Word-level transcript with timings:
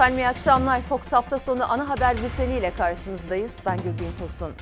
Efendim 0.00 0.18
iyi 0.18 0.28
akşamlar. 0.28 0.80
Fox 0.80 1.12
hafta 1.12 1.38
sonu 1.38 1.72
ana 1.72 1.88
haber 1.88 2.16
bülteni 2.16 2.58
ile 2.58 2.74
karşınızdayız. 2.74 3.58
Ben 3.66 3.76
Gülbin 3.76 4.12
Tosun. 4.18 4.52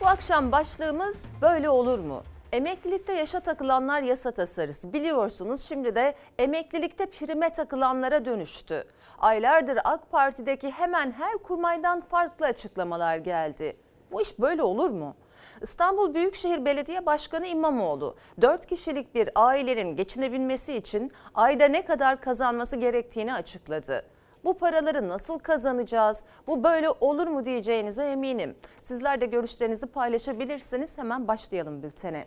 Bu 0.00 0.06
akşam 0.06 0.52
başlığımız 0.52 1.30
böyle 1.42 1.68
olur 1.68 1.98
mu? 1.98 2.22
Emeklilikte 2.52 3.12
yaşa 3.12 3.40
takılanlar 3.40 4.02
yasa 4.02 4.30
tasarısı. 4.30 4.92
Biliyorsunuz 4.92 5.62
şimdi 5.62 5.94
de 5.94 6.14
emeklilikte 6.38 7.06
prime 7.06 7.50
takılanlara 7.50 8.24
dönüştü. 8.24 8.84
Aylardır 9.18 9.78
AK 9.84 10.10
Parti'deki 10.10 10.70
hemen 10.70 11.12
her 11.12 11.32
kurmaydan 11.32 12.00
farklı 12.00 12.46
açıklamalar 12.46 13.16
geldi. 13.16 13.76
Bu 14.12 14.22
iş 14.22 14.38
böyle 14.38 14.62
olur 14.62 14.90
mu? 14.90 15.16
İstanbul 15.62 16.14
Büyükşehir 16.14 16.64
Belediye 16.64 17.06
Başkanı 17.06 17.46
İmamoğlu 17.46 18.16
4 18.40 18.66
kişilik 18.66 19.14
bir 19.14 19.30
ailenin 19.34 19.96
geçinebilmesi 19.96 20.76
için 20.76 21.12
ayda 21.34 21.64
ne 21.64 21.84
kadar 21.84 22.20
kazanması 22.20 22.76
gerektiğini 22.76 23.34
açıkladı. 23.34 24.04
Bu 24.44 24.58
paraları 24.58 25.08
nasıl 25.08 25.38
kazanacağız? 25.38 26.24
Bu 26.46 26.64
böyle 26.64 26.90
olur 26.90 27.26
mu 27.26 27.44
diyeceğinize 27.44 28.04
eminim. 28.04 28.56
Sizler 28.80 29.20
de 29.20 29.26
görüşlerinizi 29.26 29.86
paylaşabilirsiniz. 29.86 30.98
Hemen 30.98 31.28
başlayalım 31.28 31.82
bültene. 31.82 32.26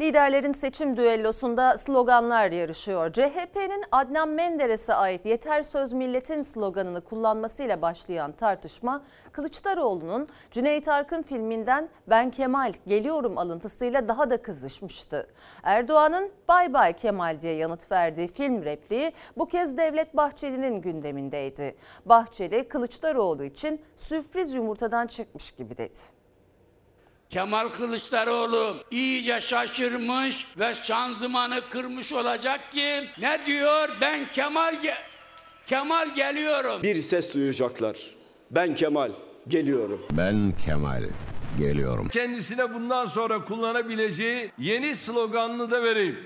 Liderlerin 0.00 0.52
seçim 0.52 0.96
düellosunda 0.96 1.78
sloganlar 1.78 2.50
yarışıyor. 2.52 3.12
CHP'nin 3.12 3.84
Adnan 3.92 4.28
Menderes'e 4.28 4.94
ait 4.94 5.26
Yeter 5.26 5.62
Söz 5.62 5.92
Milletin 5.92 6.42
sloganını 6.42 7.00
kullanmasıyla 7.00 7.82
başlayan 7.82 8.32
tartışma 8.32 9.02
Kılıçdaroğlu'nun 9.32 10.28
Cüneyt 10.50 10.88
Arkın 10.88 11.22
filminden 11.22 11.88
Ben 12.06 12.30
Kemal 12.30 12.72
geliyorum 12.86 13.38
alıntısıyla 13.38 14.08
daha 14.08 14.30
da 14.30 14.42
kızışmıştı. 14.42 15.26
Erdoğan'ın 15.62 16.32
Bay 16.48 16.72
Bay 16.72 16.92
Kemal 16.92 17.40
diye 17.40 17.54
yanıt 17.54 17.92
verdiği 17.92 18.28
film 18.28 18.64
repliği 18.64 19.12
bu 19.36 19.48
kez 19.48 19.76
Devlet 19.76 20.16
Bahçeli'nin 20.16 20.80
gündemindeydi. 20.80 21.76
Bahçeli 22.06 22.68
Kılıçdaroğlu 22.68 23.44
için 23.44 23.80
sürpriz 23.96 24.54
yumurtadan 24.54 25.06
çıkmış 25.06 25.52
gibi 25.52 25.78
dedi. 25.78 26.17
Kemal 27.30 27.68
Kılıçdaroğlu 27.68 28.76
iyice 28.90 29.40
şaşırmış 29.40 30.46
ve 30.58 30.74
şanzımanı 30.82 31.60
kırmış 31.70 32.12
olacak 32.12 32.72
ki 32.72 33.04
ne 33.20 33.38
diyor? 33.46 33.88
Ben 34.00 34.20
Kemal 34.34 34.82
ge 34.82 34.94
Kemal 35.66 36.14
geliyorum. 36.14 36.82
Bir 36.82 36.96
ses 37.02 37.34
duyacaklar. 37.34 37.96
Ben 38.50 38.74
Kemal 38.74 39.12
geliyorum. 39.48 40.06
Ben 40.12 40.54
Kemal 40.66 41.02
geliyorum. 41.58 42.08
Kendisine 42.08 42.74
bundan 42.74 43.06
sonra 43.06 43.44
kullanabileceği 43.44 44.50
yeni 44.58 44.96
sloganını 44.96 45.70
da 45.70 45.82
vereyim. 45.82 46.18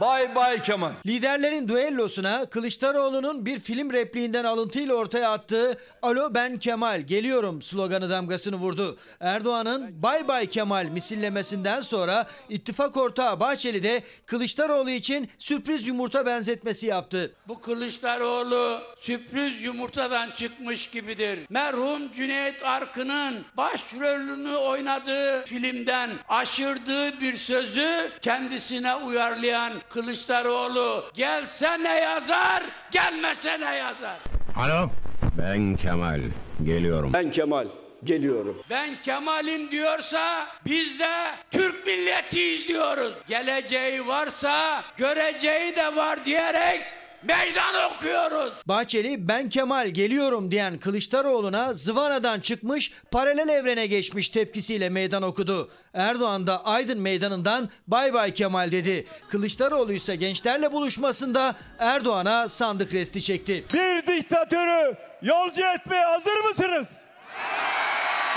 Bay 0.00 0.34
Bay 0.34 0.62
Kemal. 0.62 0.92
Liderlerin 1.06 1.68
düellosuna 1.68 2.46
Kılıçdaroğlu'nun 2.46 3.46
bir 3.46 3.60
film 3.60 3.92
repliğinden 3.92 4.44
alıntıyla 4.44 4.94
ortaya 4.94 5.30
attığı 5.32 5.78
Alo 6.02 6.34
ben 6.34 6.58
Kemal 6.58 7.00
geliyorum 7.00 7.62
sloganı 7.62 8.10
damgasını 8.10 8.56
vurdu. 8.56 8.96
Erdoğan'ın 9.20 10.02
Bay 10.02 10.28
Bay 10.28 10.46
Kemal 10.46 10.84
misillemesinden 10.84 11.80
sonra 11.80 12.26
ittifak 12.48 12.96
ortağı 12.96 13.40
Bahçeli 13.40 13.82
de 13.82 14.02
Kılıçdaroğlu 14.26 14.90
için 14.90 15.28
sürpriz 15.38 15.86
yumurta 15.86 16.26
benzetmesi 16.26 16.86
yaptı. 16.86 17.32
Bu 17.48 17.60
Kılıçdaroğlu 17.60 18.80
sürpriz 19.00 19.62
yumurtadan 19.62 20.30
çıkmış 20.30 20.90
gibidir. 20.90 21.38
Merhum 21.50 22.12
Cüneyt 22.12 22.62
Arkın'ın 22.64 23.44
başrolünü 23.56 24.56
oynadığı 24.56 25.44
filmden 25.44 26.10
aşırdığı 26.28 27.20
bir 27.20 27.36
sözü 27.36 28.10
kendisine 28.22 28.94
uyarlayan 28.94 29.72
Kılıçdaroğlu 29.88 31.04
gelse 31.14 31.82
ne 31.82 32.00
yazar, 32.00 32.62
gelmese 32.90 33.60
ne 33.60 33.74
yazar. 33.76 34.16
Alo. 34.56 34.90
Ben 35.38 35.76
Kemal 35.76 36.20
geliyorum. 36.64 37.12
Ben 37.12 37.30
Kemal 37.30 37.66
geliyorum. 38.04 38.62
Ben 38.70 38.90
Kemal'im 39.04 39.70
diyorsa 39.70 40.46
biz 40.66 41.00
de 41.00 41.10
Türk 41.50 41.86
milletiyiz 41.86 42.68
diyoruz. 42.68 43.12
Geleceği 43.28 44.06
varsa 44.06 44.82
göreceği 44.96 45.76
de 45.76 45.96
var 45.96 46.24
diyerek 46.24 46.80
meydan 47.22 47.90
okuyoruz. 47.90 48.52
Bahçeli 48.66 49.28
ben 49.28 49.48
Kemal 49.48 49.88
geliyorum 49.88 50.50
diyen 50.50 50.78
Kılıçdaroğlu'na 50.78 51.74
zıvanadan 51.74 52.40
çıkmış 52.40 52.92
paralel 53.10 53.48
evrene 53.48 53.86
geçmiş 53.86 54.28
tepkisiyle 54.28 54.88
meydan 54.88 55.22
okudu. 55.22 55.70
Erdoğan 55.94 56.46
da 56.46 56.64
Aydın 56.64 57.00
meydanından 57.00 57.68
bay 57.86 58.14
bay 58.14 58.34
Kemal 58.34 58.72
dedi. 58.72 59.06
Kılıçdaroğlu 59.28 59.92
ise 59.92 60.16
gençlerle 60.16 60.72
buluşmasında 60.72 61.54
Erdoğan'a 61.78 62.48
sandık 62.48 62.92
resti 62.94 63.22
çekti. 63.22 63.64
Bir 63.72 64.06
diktatörü 64.06 64.96
yolcu 65.22 65.62
etmeye 65.74 66.04
hazır 66.04 66.44
mısınız? 66.48 66.88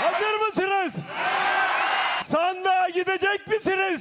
Hazır 0.02 0.34
mısınız? 0.46 0.92
Sandığa 2.32 2.88
gidecek 2.88 3.46
misiniz? 3.46 4.00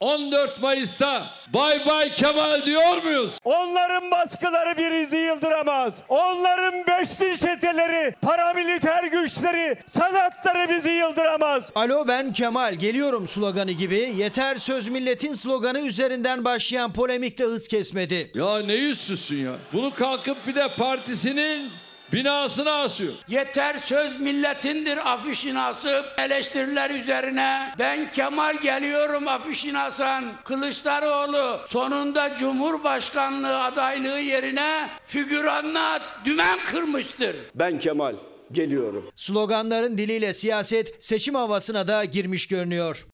14 0.00 0.62
Mayıs'ta 0.62 1.26
Bay 1.54 1.86
Bay 1.86 2.10
Kemal 2.14 2.64
diyor 2.64 3.02
muyuz? 3.02 3.38
Onların 3.44 4.10
baskıları 4.10 4.78
bir 4.78 4.92
izi 4.92 5.16
yıldıramaz. 5.16 5.94
Onların 6.08 6.86
beşli 6.86 7.38
çeteleri, 7.38 8.14
paramiliter 8.22 9.04
güçleri, 9.04 9.76
sanatları 9.98 10.68
bizi 10.68 10.90
yıldıramaz. 10.90 11.70
Alo 11.74 12.08
ben 12.08 12.32
Kemal 12.32 12.74
geliyorum 12.74 13.28
sloganı 13.28 13.70
gibi 13.72 14.12
yeter 14.16 14.56
söz 14.56 14.88
milletin 14.88 15.32
sloganı 15.32 15.78
üzerinden 15.78 16.44
başlayan 16.44 16.92
polemik 16.92 17.38
de 17.38 17.44
hız 17.44 17.68
kesmedi. 17.68 18.30
Ya 18.34 18.58
ne 18.58 18.74
yüzsüzsün 18.74 19.44
ya. 19.44 19.52
Bunu 19.72 19.90
kalkıp 19.90 20.46
bir 20.46 20.54
de 20.54 20.68
partisinin 20.68 21.70
binasına 22.14 22.72
asıyor. 22.72 23.12
Yeter 23.28 23.76
söz 23.78 24.20
milletindir 24.20 25.12
afişini 25.12 25.60
asıp 25.60 26.04
eleştiriler 26.18 26.90
üzerine 26.90 27.74
ben 27.78 28.12
Kemal 28.12 28.56
geliyorum 28.62 29.28
afişini 29.28 29.78
asan 29.78 30.24
Kılıçdaroğlu 30.44 31.60
sonunda 31.68 32.30
Cumhurbaşkanlığı 32.38 33.62
adaylığı 33.64 34.18
yerine 34.18 34.88
figüranla 35.04 36.00
dümen 36.24 36.58
kırmıştır. 36.64 37.36
Ben 37.54 37.78
Kemal 37.78 38.14
geliyorum. 38.52 39.10
Sloganların 39.14 39.98
diliyle 39.98 40.34
siyaset 40.34 41.04
seçim 41.04 41.34
havasına 41.34 41.86
da 41.86 42.04
girmiş 42.04 42.46
görünüyor. 42.48 43.06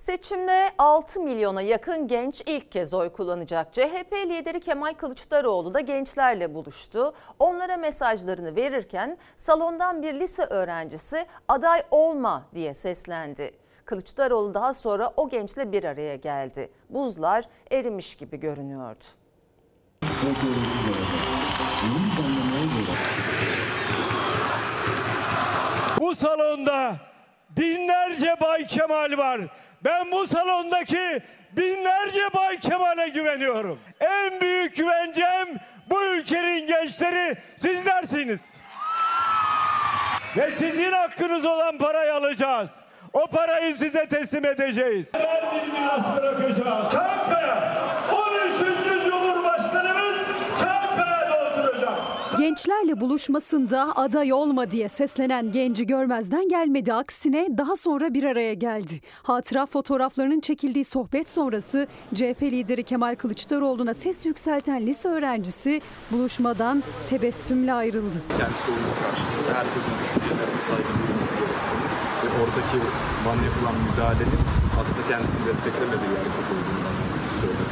Seçimde 0.00 0.70
6 0.78 1.20
milyona 1.20 1.62
yakın 1.62 2.08
genç 2.08 2.42
ilk 2.46 2.72
kez 2.72 2.94
oy 2.94 3.12
kullanacak. 3.12 3.72
CHP 3.72 4.12
lideri 4.12 4.60
Kemal 4.60 4.94
Kılıçdaroğlu 4.94 5.74
da 5.74 5.80
gençlerle 5.80 6.54
buluştu. 6.54 7.14
Onlara 7.38 7.76
mesajlarını 7.76 8.56
verirken 8.56 9.18
salondan 9.36 10.02
bir 10.02 10.14
lise 10.14 10.44
öğrencisi 10.44 11.26
aday 11.48 11.82
olma 11.90 12.42
diye 12.54 12.74
seslendi. 12.74 13.50
Kılıçdaroğlu 13.84 14.54
daha 14.54 14.74
sonra 14.74 15.12
o 15.16 15.28
gençle 15.28 15.72
bir 15.72 15.84
araya 15.84 16.16
geldi. 16.16 16.70
Buzlar 16.90 17.44
erimiş 17.70 18.14
gibi 18.14 18.40
görünüyordu. 18.40 19.04
Bu 26.00 26.14
salonda 26.14 26.96
binlerce 27.56 28.36
Bay 28.40 28.66
Kemal 28.66 29.18
var. 29.18 29.40
Ben 29.84 30.12
bu 30.12 30.26
salondaki 30.26 31.20
binlerce 31.52 32.20
Bay 32.34 32.56
Kemal'e 32.60 33.08
güveniyorum. 33.08 33.80
En 34.00 34.40
büyük 34.40 34.76
güvencem 34.76 35.48
bu 35.90 36.04
ülkenin 36.04 36.66
gençleri 36.66 37.36
sizlersiniz. 37.56 38.52
Ve 40.36 40.50
sizin 40.58 40.92
hakkınız 40.92 41.44
olan 41.46 41.78
parayı 41.78 42.14
alacağız. 42.14 42.76
O 43.12 43.26
parayı 43.26 43.74
size 43.76 44.06
teslim 44.08 44.44
edeceğiz. 44.44 45.14
Verdiği 45.14 45.72
miras 45.72 46.16
bırakacağız. 46.16 46.92
Çankaya 46.92 47.72
13. 48.12 49.04
Cumhurbaşkanımız 49.04 50.16
Çankaya'da 50.60 51.46
oturacak. 51.50 51.98
Gençlerle 52.40 53.00
buluşmasında 53.00 53.96
aday 53.96 54.32
olma 54.32 54.70
diye 54.70 54.88
seslenen 54.88 55.52
genci 55.52 55.86
görmezden 55.86 56.48
gelmedi. 56.48 56.92
Aksine 56.92 57.48
daha 57.58 57.76
sonra 57.76 58.14
bir 58.14 58.24
araya 58.24 58.54
geldi. 58.54 59.00
Hatıra 59.22 59.66
fotoğraflarının 59.66 60.40
çekildiği 60.40 60.84
sohbet 60.84 61.28
sonrası 61.28 61.86
CHP 62.14 62.42
lideri 62.42 62.82
Kemal 62.82 63.14
Kılıçdaroğlu'na 63.14 63.94
ses 63.94 64.26
yükselten 64.26 64.86
lise 64.86 65.08
öğrencisi 65.08 65.80
buluşmadan 66.12 66.82
tebessümle 67.10 67.72
ayrıldı. 67.72 68.22
kendisi 68.38 68.66
de 68.66 68.70
oyunu 68.70 68.94
karşılığında 69.02 69.58
herkesin 69.58 69.92
düşüncelerine 70.00 70.60
saygı 70.68 70.88
duyması 70.98 71.34
gerektiğini 71.34 71.86
ve 72.24 72.28
oradaki 72.42 72.78
bana 73.26 73.42
yapılan 73.48 73.74
müdahalenin 73.90 74.42
aslında 74.80 75.08
kendisini 75.08 75.46
desteklemediği 75.46 76.10
hareket 76.16 76.46
olduğunu. 76.52 76.79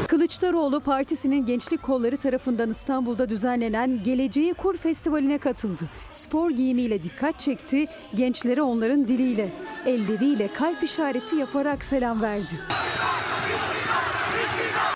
Kılıçdaroğlu 0.09 0.81
partisinin 0.81 1.47
gençlik 1.47 1.83
kolları 1.83 2.17
tarafından 2.17 2.71
İstanbul'da 2.71 3.29
düzenlenen 3.29 4.03
Geleceği 4.05 4.55
Kur 4.55 4.77
Festivali'ne 4.77 5.39
katıldı. 5.39 5.85
Spor 6.13 6.51
giyimiyle 6.51 7.03
dikkat 7.03 7.39
çekti, 7.41 7.87
gençlere 8.15 8.63
onların 8.63 9.09
diliyle, 9.09 9.51
elleriyle 9.87 10.53
kalp 10.53 10.83
işareti 10.83 11.37
yaparak 11.37 11.85
selam 11.85 12.23
verdi. 12.23 12.61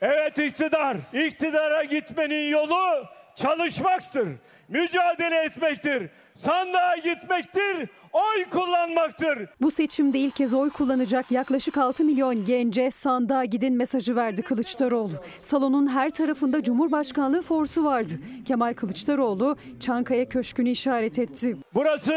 Evet 0.03 0.39
iktidar. 0.39 0.97
İktidara 1.13 1.85
gitmenin 1.85 2.51
yolu 2.51 3.07
çalışmaktır. 3.37 4.29
Mücadele 4.69 5.45
etmektir. 5.45 6.11
Sandığa 6.37 6.97
gitmektir. 6.97 7.89
Oy 8.13 8.45
kullanmaktır. 8.51 9.49
Bu 9.61 9.71
seçimde 9.71 10.19
ilk 10.19 10.37
kez 10.37 10.55
oy 10.55 10.71
kullanacak 10.71 11.31
yaklaşık 11.31 11.79
6 11.79 12.05
milyon 12.05 12.45
gence 12.45 12.91
sandığa 12.91 13.45
gidin 13.45 13.77
mesajı 13.77 14.17
verdi 14.17 14.43
Kılıçdaroğlu. 14.43 15.13
Salonun 15.43 15.87
her 15.87 16.11
tarafında 16.11 16.63
Cumhurbaşkanlığı 16.63 17.43
forsu 17.43 17.85
vardı. 17.85 18.13
Kemal 18.47 18.75
Kılıçdaroğlu 18.75 19.57
Çankaya 19.81 20.29
Köşkü'nü 20.29 20.71
işaret 20.71 21.19
etti. 21.19 21.57
Burası 21.75 22.15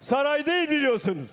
saray 0.00 0.46
değil 0.46 0.70
biliyorsunuz. 0.70 1.28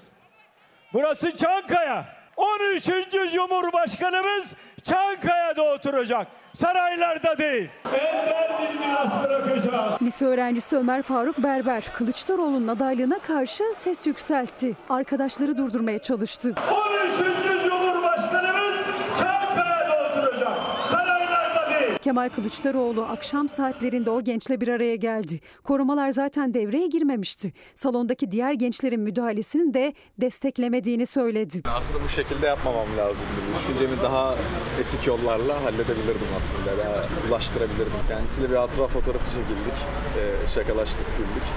Burası 0.93 1.37
Çankaya. 1.37 2.17
13. 2.37 2.85
Cumhurbaşkanımız 3.33 4.53
Çankaya'da 4.89 5.63
oturacak. 5.63 6.27
Saraylarda 6.53 7.37
değil. 7.37 7.69
Ender 7.93 8.49
bir 8.61 8.79
miras 8.79 9.23
bırakacağız. 9.23 10.01
Lise 10.01 10.25
öğrencisi 10.25 10.77
Ömer 10.77 11.01
Faruk 11.01 11.37
Berber 11.43 11.83
Kılıçdaroğlu'nun 11.93 12.67
adaylığına 12.67 13.19
karşı 13.19 13.63
ses 13.75 14.07
yükseltti. 14.07 14.75
Arkadaşları 14.89 15.57
durdurmaya 15.57 15.99
çalıştı. 15.99 16.53
13. 16.71 17.63
Cumhurbaşkanımız 17.63 18.75
Çankaya'da 19.19 20.09
oturacak. 20.09 20.53
Saraylarda 20.91 21.69
değil. 21.79 21.96
Kemal 22.07 22.29
Kılıçdaroğlu 22.29 23.03
akşam 23.03 23.49
saatlerinde 23.49 24.09
o 24.09 24.21
gençle 24.21 24.61
bir 24.61 24.67
araya 24.67 24.95
geldi. 24.95 25.39
Korumalar 25.63 26.11
zaten 26.11 26.53
devreye 26.53 26.87
girmemişti. 26.87 27.53
Salondaki 27.75 28.31
diğer 28.31 28.53
gençlerin 28.53 28.99
müdahalesini 28.99 29.73
de 29.73 29.93
desteklemediğini 30.21 31.05
söyledi. 31.05 31.61
Aslında 31.65 32.03
bu 32.03 32.07
şekilde 32.07 32.45
yapmamam 32.45 32.87
lazımdı. 32.97 33.31
Düşüncemi 33.55 34.01
daha 34.03 34.35
etik 34.81 35.07
yollarla 35.07 35.63
halledebilirdim 35.63 36.27
aslında. 36.37 36.77
Daha 36.77 37.05
ulaştırabilirdim. 37.29 37.91
Kendisiyle 38.07 38.49
bir 38.49 38.55
hatıra 38.55 38.87
fotoğrafı 38.87 39.29
çekildik. 39.31 39.77
Ee, 40.17 40.47
şakalaştık, 40.47 41.05
güldük. 41.17 41.47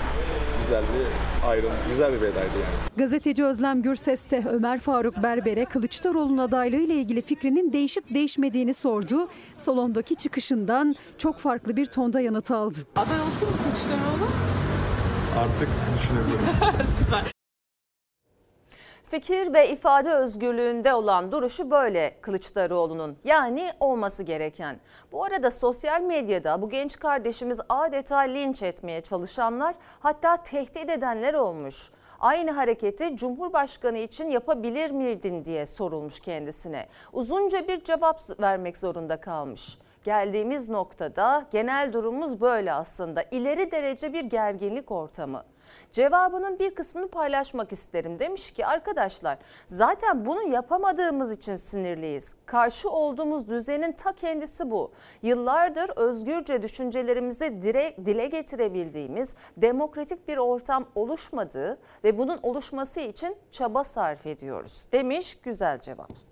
Güzel 0.70 0.84
bir 0.84 1.48
ayrım, 1.48 1.72
güzel 1.88 2.12
bir 2.12 2.20
vedaydı 2.20 2.38
yani. 2.38 2.74
Gazeteci 2.96 3.44
Özlem 3.44 3.82
Gürses 3.82 4.30
de 4.30 4.44
Ömer 4.52 4.80
Faruk 4.80 5.22
Berber'e 5.22 5.64
Kılıçdaroğlu'nun 5.64 6.38
adaylığı 6.38 6.76
ile 6.76 6.94
ilgili 6.94 7.22
fikrinin 7.22 7.72
değişip 7.72 8.14
değişmediğini 8.14 8.74
sordu. 8.74 9.28
Salondaki 9.56 10.16
çıkışından 10.16 10.94
çok 11.18 11.38
farklı 11.38 11.76
bir 11.76 11.86
tonda 11.86 12.20
yanıt 12.20 12.50
aldı. 12.50 12.76
Aday 12.96 13.20
olsun 13.20 13.48
mu 13.48 13.54
Kılıçdaroğlu? 13.64 14.30
Artık 15.38 15.68
düşünebilirim. 15.98 17.30
Fikir 19.10 19.52
ve 19.52 19.68
ifade 19.68 20.12
özgürlüğünde 20.12 20.94
olan 20.94 21.32
duruşu 21.32 21.70
böyle 21.70 22.16
Kılıçdaroğlu'nun. 22.20 23.16
Yani 23.24 23.70
olması 23.80 24.22
gereken. 24.22 24.80
Bu 25.12 25.24
arada 25.24 25.50
sosyal 25.50 26.00
medyada 26.00 26.62
bu 26.62 26.68
genç 26.68 26.98
kardeşimiz 26.98 27.60
adeta 27.68 28.18
linç 28.18 28.62
etmeye 28.62 29.00
çalışanlar 29.00 29.74
hatta 30.00 30.36
tehdit 30.36 30.90
edenler 30.90 31.34
olmuş. 31.34 31.90
Aynı 32.20 32.50
hareketi 32.50 33.16
Cumhurbaşkanı 33.16 33.98
için 33.98 34.30
yapabilir 34.30 34.90
miydin 34.90 35.44
diye 35.44 35.66
sorulmuş 35.66 36.20
kendisine. 36.20 36.86
Uzunca 37.12 37.68
bir 37.68 37.84
cevap 37.84 38.20
vermek 38.40 38.78
zorunda 38.78 39.20
kalmış. 39.20 39.78
Geldiğimiz 40.04 40.68
noktada 40.68 41.46
genel 41.50 41.92
durumumuz 41.92 42.40
böyle 42.40 42.72
aslında. 42.72 43.22
İleri 43.30 43.70
derece 43.70 44.12
bir 44.12 44.24
gerginlik 44.24 44.90
ortamı. 44.90 45.44
Cevabının 45.92 46.58
bir 46.58 46.74
kısmını 46.74 47.08
paylaşmak 47.08 47.72
isterim. 47.72 48.18
Demiş 48.18 48.50
ki 48.50 48.66
arkadaşlar 48.66 49.38
zaten 49.66 50.26
bunu 50.26 50.42
yapamadığımız 50.42 51.32
için 51.32 51.56
sinirliyiz. 51.56 52.34
Karşı 52.46 52.90
olduğumuz 52.90 53.48
düzenin 53.48 53.92
ta 53.92 54.12
kendisi 54.12 54.70
bu. 54.70 54.92
Yıllardır 55.22 55.90
özgürce 55.96 56.62
düşüncelerimizi 56.62 57.62
dire, 57.62 57.96
dile 58.04 58.26
getirebildiğimiz 58.26 59.34
demokratik 59.56 60.28
bir 60.28 60.36
ortam 60.36 60.86
oluşmadığı 60.94 61.78
ve 62.04 62.18
bunun 62.18 62.40
oluşması 62.42 63.00
için 63.00 63.36
çaba 63.50 63.84
sarf 63.84 64.26
ediyoruz. 64.26 64.86
Demiş 64.92 65.34
güzel 65.34 65.78
cevap. 65.78 66.29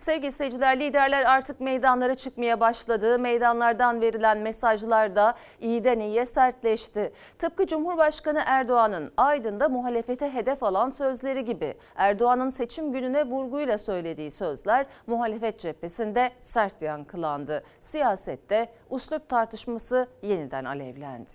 Sevgili 0.00 0.32
seyirciler 0.32 0.80
liderler 0.80 1.22
artık 1.24 1.60
meydanlara 1.60 2.14
çıkmaya 2.14 2.60
başladı. 2.60 3.18
Meydanlardan 3.18 4.00
verilen 4.00 4.38
mesajlar 4.38 5.16
da 5.16 5.34
iyiden 5.60 6.00
iyiye 6.00 6.26
sertleşti. 6.26 7.12
Tıpkı 7.38 7.66
Cumhurbaşkanı 7.66 8.42
Erdoğan'ın 8.46 9.12
Aydın'da 9.16 9.68
muhalefete 9.68 10.34
hedef 10.34 10.62
alan 10.62 10.90
sözleri 10.90 11.44
gibi. 11.44 11.74
Erdoğan'ın 11.96 12.48
seçim 12.48 12.92
gününe 12.92 13.24
vurguyla 13.24 13.78
söylediği 13.78 14.30
sözler 14.30 14.86
muhalefet 15.06 15.58
cephesinde 15.58 16.30
sert 16.38 16.82
yankılandı. 16.82 17.64
Siyasette 17.80 18.72
uslup 18.90 19.28
tartışması 19.28 20.06
yeniden 20.22 20.64
alevlendi. 20.64 21.30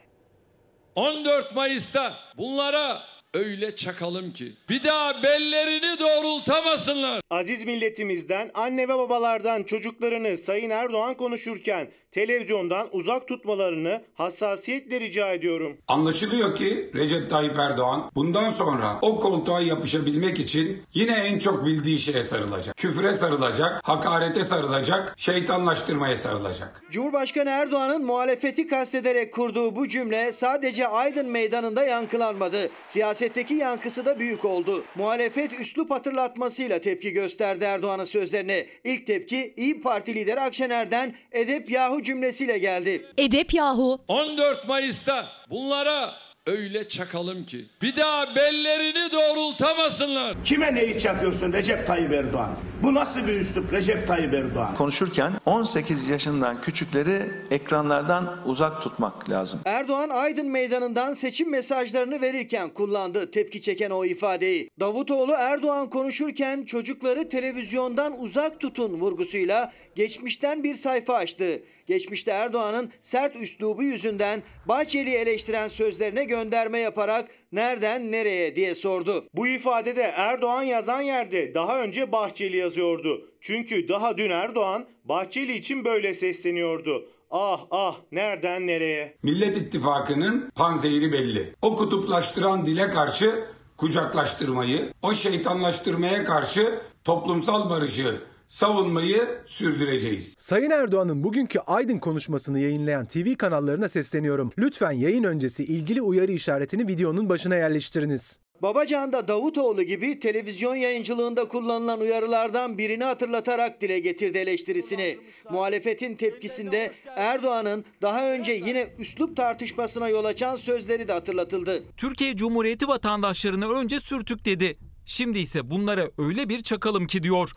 14 0.95 1.56
Mayıs'ta 1.56 2.13
bunlara 2.38 2.97
öyle 3.35 3.75
çakalım 3.75 4.33
ki 4.33 4.53
bir 4.69 4.83
daha 4.83 5.23
bellerini 5.23 5.99
doğrultamasınlar. 5.99 7.21
Aziz 7.29 7.65
milletimizden, 7.65 8.51
anne 8.53 8.83
ve 8.83 8.97
babalardan 8.97 9.63
çocuklarını 9.63 10.37
Sayın 10.37 10.69
Erdoğan 10.69 11.17
konuşurken 11.17 11.91
televizyondan 12.15 12.88
uzak 12.91 13.27
tutmalarını 13.27 14.03
hassasiyetle 14.13 15.00
rica 15.00 15.33
ediyorum. 15.33 15.77
Anlaşılıyor 15.88 16.56
ki 16.56 16.91
Recep 16.95 17.29
Tayyip 17.29 17.59
Erdoğan 17.59 18.12
bundan 18.15 18.50
sonra 18.50 19.00
o 19.01 19.19
koltuğa 19.19 19.62
yapışabilmek 19.62 20.39
için 20.39 20.81
yine 20.94 21.13
en 21.13 21.39
çok 21.39 21.65
bildiği 21.65 22.00
şeye 22.00 22.23
sarılacak. 22.23 22.77
Küfre 22.77 23.13
sarılacak, 23.13 23.81
hakarete 23.83 24.44
sarılacak, 24.44 25.13
şeytanlaştırmaya 25.17 26.17
sarılacak. 26.17 26.81
Cumhurbaşkanı 26.91 27.50
Erdoğan'ın 27.50 28.06
muhalefeti 28.06 28.67
kastederek 28.67 29.33
kurduğu 29.33 29.75
bu 29.75 29.88
cümle 29.88 30.31
sadece 30.31 30.88
Aydın 30.88 31.29
meydanında 31.29 31.85
yankılanmadı. 31.85 32.69
Siyasetteki 32.85 33.53
yankısı 33.53 34.06
da 34.06 34.19
büyük 34.19 34.45
oldu. 34.45 34.83
Muhalefet 34.95 35.59
üslup 35.59 35.91
hatırlatmasıyla 35.91 36.79
tepki 36.79 37.12
gösterdi 37.12 37.63
Erdoğan'ın 37.63 38.03
sözlerine. 38.03 38.65
İlk 38.83 39.07
tepki 39.07 39.53
İyi 39.57 39.81
Parti 39.81 40.15
lideri 40.15 40.41
Akşener'den 40.41 41.13
edep 41.31 41.71
yahu 41.71 42.04
cümlesiyle 42.05 42.57
geldi. 42.57 43.05
Edep 43.17 43.53
yahu 43.53 44.01
14 44.07 44.67
Mayıs'ta 44.67 45.27
bunlara 45.49 46.11
öyle 46.47 46.89
çakalım 46.89 47.45
ki 47.45 47.65
bir 47.81 47.95
daha 47.95 48.35
bellerini 48.35 49.11
doğrultamasınlar. 49.11 50.35
Kime 50.43 50.75
neyi 50.75 50.99
çakıyorsun 50.99 51.53
Recep 51.53 51.87
Tayyip 51.87 52.11
Erdoğan? 52.11 52.55
Bu 52.83 52.93
nasıl 52.93 53.27
bir 53.27 53.33
üslup 53.33 53.73
Recep 53.73 54.07
Tayyip 54.07 54.33
Erdoğan? 54.33 54.75
Konuşurken 54.75 55.33
18 55.45 56.09
yaşından 56.09 56.62
küçükleri 56.62 57.31
ekranlardan 57.51 58.38
uzak 58.45 58.81
tutmak 58.81 59.29
lazım. 59.29 59.59
Erdoğan 59.65 60.09
Aydın 60.09 60.47
meydanından 60.47 61.13
seçim 61.13 61.50
mesajlarını 61.51 62.21
verirken 62.21 62.69
kullandı 62.69 63.31
tepki 63.31 63.62
çeken 63.62 63.89
o 63.89 64.05
ifadeyi. 64.05 64.69
Davutoğlu 64.79 65.31
Erdoğan 65.31 65.89
konuşurken 65.89 66.65
çocukları 66.65 67.29
televizyondan 67.29 68.19
uzak 68.19 68.59
tutun 68.59 68.93
vurgusuyla 68.93 69.74
geçmişten 69.95 70.63
bir 70.63 70.74
sayfa 70.74 71.13
açtı. 71.13 71.59
Geçmişte 71.86 72.32
Erdoğan'ın 72.32 72.92
sert 73.01 73.36
üslubu 73.36 73.84
yüzünden 73.84 74.44
Bahçeli'yi 74.65 75.15
eleştiren 75.15 75.68
sözlerine 75.68 76.24
gönderme 76.24 76.80
yaparak 76.80 77.30
nereden 77.51 78.12
nereye 78.12 78.56
diye 78.56 78.75
sordu. 78.75 79.25
Bu 79.34 79.48
ifadede 79.48 80.01
Erdoğan 80.01 80.63
yazan 80.63 81.01
yerde 81.01 81.54
daha 81.54 81.82
önce 81.82 82.12
Bahçeli 82.12 82.58
yazıyordu. 82.58 83.30
Çünkü 83.42 83.88
daha 83.88 84.18
dün 84.18 84.30
Erdoğan 84.30 84.86
Bahçeli 85.04 85.58
için 85.58 85.86
böyle 85.86 86.13
sesleniyordu. 86.13 87.10
Ah 87.32 87.60
ah 87.72 87.96
nereden 88.12 88.68
nereye? 88.68 89.18
Millet 89.24 89.58
İttifakı'nın 89.58 90.50
panzehiri 90.56 91.12
belli. 91.12 91.54
O 91.62 91.75
kutuplaştıran 91.75 92.65
dile 92.65 92.89
karşı 92.89 93.46
kucaklaştırmayı, 93.77 94.94
o 95.01 95.13
şeytanlaştırmaya 95.13 96.25
karşı 96.25 96.80
toplumsal 97.04 97.70
barışı 97.70 98.22
savunmayı 98.47 99.27
sürdüreceğiz. 99.45 100.35
Sayın 100.37 100.69
Erdoğan'ın 100.69 101.23
bugünkü 101.23 101.59
Aydın 101.59 101.97
konuşmasını 101.97 102.59
yayınlayan 102.59 103.05
TV 103.05 103.35
kanallarına 103.35 103.89
sesleniyorum. 103.89 104.51
Lütfen 104.57 104.91
yayın 104.91 105.23
öncesi 105.23 105.63
ilgili 105.63 106.01
uyarı 106.01 106.31
işaretini 106.31 106.87
videonun 106.87 107.29
başına 107.29 107.55
yerleştiriniz. 107.55 108.39
Babacan 108.61 109.13
da 109.13 109.27
Davutoğlu 109.27 109.83
gibi 109.83 110.19
televizyon 110.19 110.75
yayıncılığında 110.75 111.47
kullanılan 111.47 111.99
uyarılardan 111.99 112.77
birini 112.77 113.03
hatırlatarak 113.03 113.81
dile 113.81 113.99
getirdi 113.99 114.37
eleştirisini. 114.37 115.17
Muhalefetin 115.49 116.15
tepkisinde 116.15 116.91
Erdoğan'ın 117.15 117.85
daha 118.01 118.31
önce 118.31 118.51
yine 118.51 118.87
üslup 118.99 119.37
tartışmasına 119.37 120.09
yol 120.09 120.25
açan 120.25 120.55
sözleri 120.55 121.07
de 121.07 121.13
hatırlatıldı. 121.13 121.83
Türkiye 121.97 122.35
Cumhuriyeti 122.35 122.87
vatandaşlarını 122.87 123.69
önce 123.69 123.99
sürtük 123.99 124.45
dedi. 124.45 124.77
Şimdi 125.05 125.39
ise 125.39 125.69
bunlara 125.69 126.09
öyle 126.17 126.49
bir 126.49 126.59
çakalım 126.59 127.07
ki 127.07 127.23
diyor. 127.23 127.51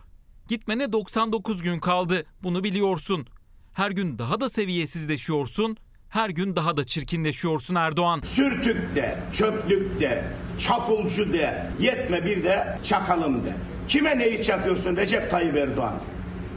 Gitmene 0.48 0.92
99 0.92 1.62
gün 1.62 1.78
kaldı. 1.78 2.26
Bunu 2.42 2.64
biliyorsun. 2.64 3.26
Her 3.72 3.90
gün 3.90 4.18
daha 4.18 4.40
da 4.40 4.48
seviyesizleşiyorsun. 4.48 5.76
Her 6.08 6.30
gün 6.30 6.56
daha 6.56 6.76
da 6.76 6.84
çirkinleşiyorsun 6.84 7.74
Erdoğan. 7.74 8.20
Sürtük 8.24 8.96
de, 8.96 9.18
çöplük 9.32 10.00
de, 10.00 10.24
çapulcu 10.58 11.32
de, 11.32 11.66
yetme 11.80 12.24
bir 12.24 12.44
de 12.44 12.78
çakalım 12.82 13.44
de. 13.46 13.52
Kime 13.88 14.18
neyi 14.18 14.42
çakıyorsun 14.42 14.96
Recep 14.96 15.30
Tayyip 15.30 15.56
Erdoğan? 15.56 16.00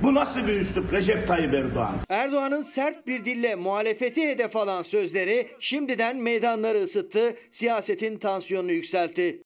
Bu 0.03 0.15
nasıl 0.15 0.47
bir 0.47 0.53
üslup 0.53 0.93
Recep 0.93 1.27
Tayyip 1.27 1.53
Erdoğan? 1.53 1.95
Erdoğan'ın 2.09 2.61
sert 2.61 3.07
bir 3.07 3.25
dille 3.25 3.55
muhalefeti 3.55 4.27
hedef 4.27 4.55
alan 4.55 4.83
sözleri 4.83 5.47
şimdiden 5.59 6.17
meydanları 6.17 6.77
ısıttı, 6.77 7.35
siyasetin 7.49 8.17
tansiyonunu 8.17 8.71
yükseltti. 8.71 9.41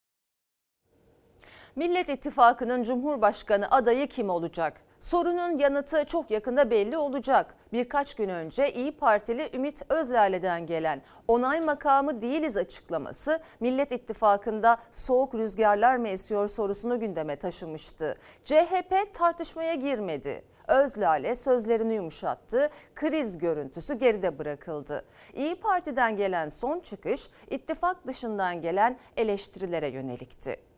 Millet 1.76 2.10
İttifakı'nın 2.10 2.84
Cumhurbaşkanı 2.84 3.72
adayı 3.72 4.08
kim 4.08 4.30
olacak? 4.30 4.82
Sorunun 5.00 5.58
yanıtı 5.58 6.06
çok 6.06 6.32
yakında 6.32 6.70
belli 6.72 6.98
olacak. 6.98 7.56
Birkaç 7.74 8.14
gün 8.14 8.30
önce 8.30 8.74
İyi 8.74 8.92
Partili 8.92 9.50
Ümit 9.54 9.82
Özlale'den 9.90 10.66
gelen 10.66 11.02
onay 11.28 11.62
makamı 11.62 12.22
değiliz 12.22 12.58
açıklaması 12.58 13.40
Millet 13.60 13.92
İttifakı'nda 13.92 14.78
soğuk 14.92 15.36
rüzgarlar 15.36 15.96
mı 15.96 16.08
esiyor 16.08 16.48
sorusunu 16.48 17.00
gündeme 17.00 17.36
taşımıştı. 17.36 18.16
CHP 18.46 19.14
tartışmaya 19.14 19.74
girmedi. 19.74 20.44
Özlale 20.68 21.36
sözlerini 21.36 21.94
yumuşattı, 21.94 22.70
kriz 22.96 23.38
görüntüsü 23.38 23.94
geride 23.94 24.40
bırakıldı. 24.40 25.06
İyi 25.34 25.56
Parti'den 25.56 26.18
gelen 26.18 26.50
son 26.50 26.80
çıkış 26.80 27.30
ittifak 27.50 28.08
dışından 28.08 28.62
gelen 28.62 28.98
eleştirilere 29.18 29.88
yönelikti. 29.88 30.75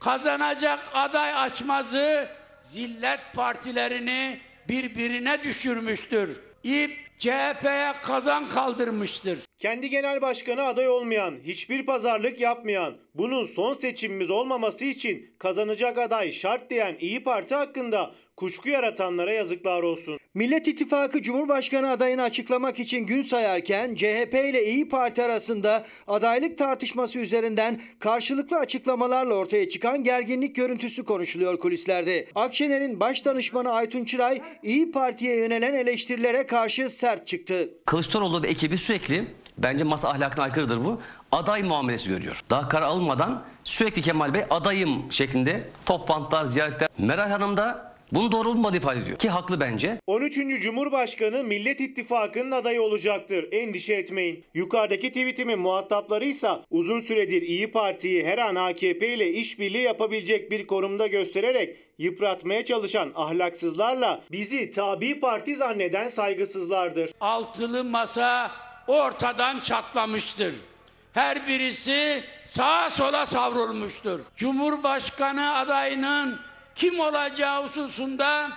Kazanacak 0.00 0.78
aday 0.94 1.34
açmazı 1.34 2.28
zillet 2.60 3.20
partilerini 3.34 4.38
birbirine 4.68 5.44
düşürmüştür. 5.44 6.40
İp 6.64 6.90
CHP'ye 7.18 7.92
kazan 8.02 8.48
kaldırmıştır. 8.48 9.38
Kendi 9.58 9.90
genel 9.90 10.22
başkanı 10.22 10.62
aday 10.62 10.88
olmayan, 10.88 11.34
hiçbir 11.44 11.86
pazarlık 11.86 12.40
yapmayan, 12.40 12.96
bunun 13.14 13.44
son 13.44 13.72
seçimimiz 13.72 14.30
olmaması 14.30 14.84
için 14.84 15.30
kazanacak 15.38 15.98
aday 15.98 16.32
şart 16.32 16.70
diyen 16.70 16.96
İyi 17.00 17.22
Parti 17.22 17.54
hakkında 17.54 18.10
kuşku 18.36 18.68
yaratanlara 18.68 19.32
yazıklar 19.32 19.82
olsun. 19.82 20.18
Millet 20.34 20.68
İttifakı 20.68 21.22
Cumhurbaşkanı 21.22 21.90
adayını 21.90 22.22
açıklamak 22.22 22.78
için 22.78 23.06
gün 23.06 23.22
sayarken 23.22 23.94
CHP 23.94 24.34
ile 24.34 24.64
İyi 24.64 24.88
Parti 24.88 25.22
arasında 25.22 25.86
adaylık 26.06 26.58
tartışması 26.58 27.18
üzerinden 27.18 27.80
karşılıklı 27.98 28.56
açıklamalarla 28.58 29.34
ortaya 29.34 29.68
çıkan 29.68 30.04
gerginlik 30.04 30.56
görüntüsü 30.56 31.04
konuşuluyor 31.04 31.58
kulislerde. 31.58 32.26
Akşener'in 32.34 33.00
baş 33.00 33.24
danışmanı 33.24 33.72
Aytun 33.72 34.04
Çıray 34.04 34.40
İyi 34.62 34.92
Parti'ye 34.92 35.36
yönelen 35.36 35.74
eleştirilere 35.74 36.46
karşı 36.46 36.88
sert 36.88 37.26
çıktı. 37.26 37.70
Kılıçdaroğlu 37.86 38.42
ve 38.42 38.48
ekibi 38.48 38.78
sürekli 38.78 39.24
bence 39.58 39.84
masa 39.84 40.08
ahlakına 40.08 40.44
aykırıdır 40.44 40.84
bu. 40.84 41.00
Aday 41.32 41.62
muamelesi 41.62 42.08
görüyor. 42.08 42.40
Daha 42.50 42.68
karar 42.68 42.86
alınmadan 42.86 43.42
sürekli 43.64 44.02
Kemal 44.02 44.34
Bey 44.34 44.42
adayım 44.50 45.12
şeklinde 45.12 45.68
toplantılar, 45.86 46.44
ziyaretler. 46.44 46.88
Meral 46.98 47.30
Hanım 47.30 47.56
da 47.56 47.94
bunun 48.12 48.32
doğru 48.32 48.48
olmadığını 48.48 48.76
ifade 48.76 49.00
ediyor. 49.00 49.18
Ki 49.18 49.28
haklı 49.28 49.60
bence. 49.60 49.98
13. 50.06 50.34
Cumhurbaşkanı 50.62 51.44
Millet 51.44 51.80
İttifakı'nın 51.80 52.50
adayı 52.50 52.82
olacaktır. 52.82 53.52
Endişe 53.52 53.94
etmeyin. 53.94 54.44
Yukarıdaki 54.54 55.08
tweetimin 55.08 55.58
muhatapları 55.58 56.24
ise 56.24 56.50
uzun 56.70 57.00
süredir 57.00 57.42
İyi 57.42 57.70
Parti'yi 57.70 58.24
her 58.24 58.38
an 58.38 58.54
AKP 58.54 59.14
ile 59.14 59.30
işbirliği 59.32 59.82
yapabilecek 59.82 60.50
bir 60.50 60.66
konumda 60.66 61.06
göstererek 61.06 61.76
yıpratmaya 61.98 62.64
çalışan 62.64 63.12
ahlaksızlarla 63.14 64.20
bizi 64.32 64.70
tabi 64.70 65.20
parti 65.20 65.56
zanneden 65.56 66.08
saygısızlardır. 66.08 67.10
Altılı 67.20 67.84
masa 67.84 68.50
ortadan 68.86 69.60
çatlamıştır. 69.60 70.54
Her 71.12 71.46
birisi 71.46 72.24
sağa 72.44 72.90
sola 72.90 73.26
savrulmuştur. 73.26 74.20
Cumhurbaşkanı 74.36 75.54
adayının 75.54 76.40
kim 76.74 77.00
olacağı 77.00 77.64
hususunda 77.64 78.50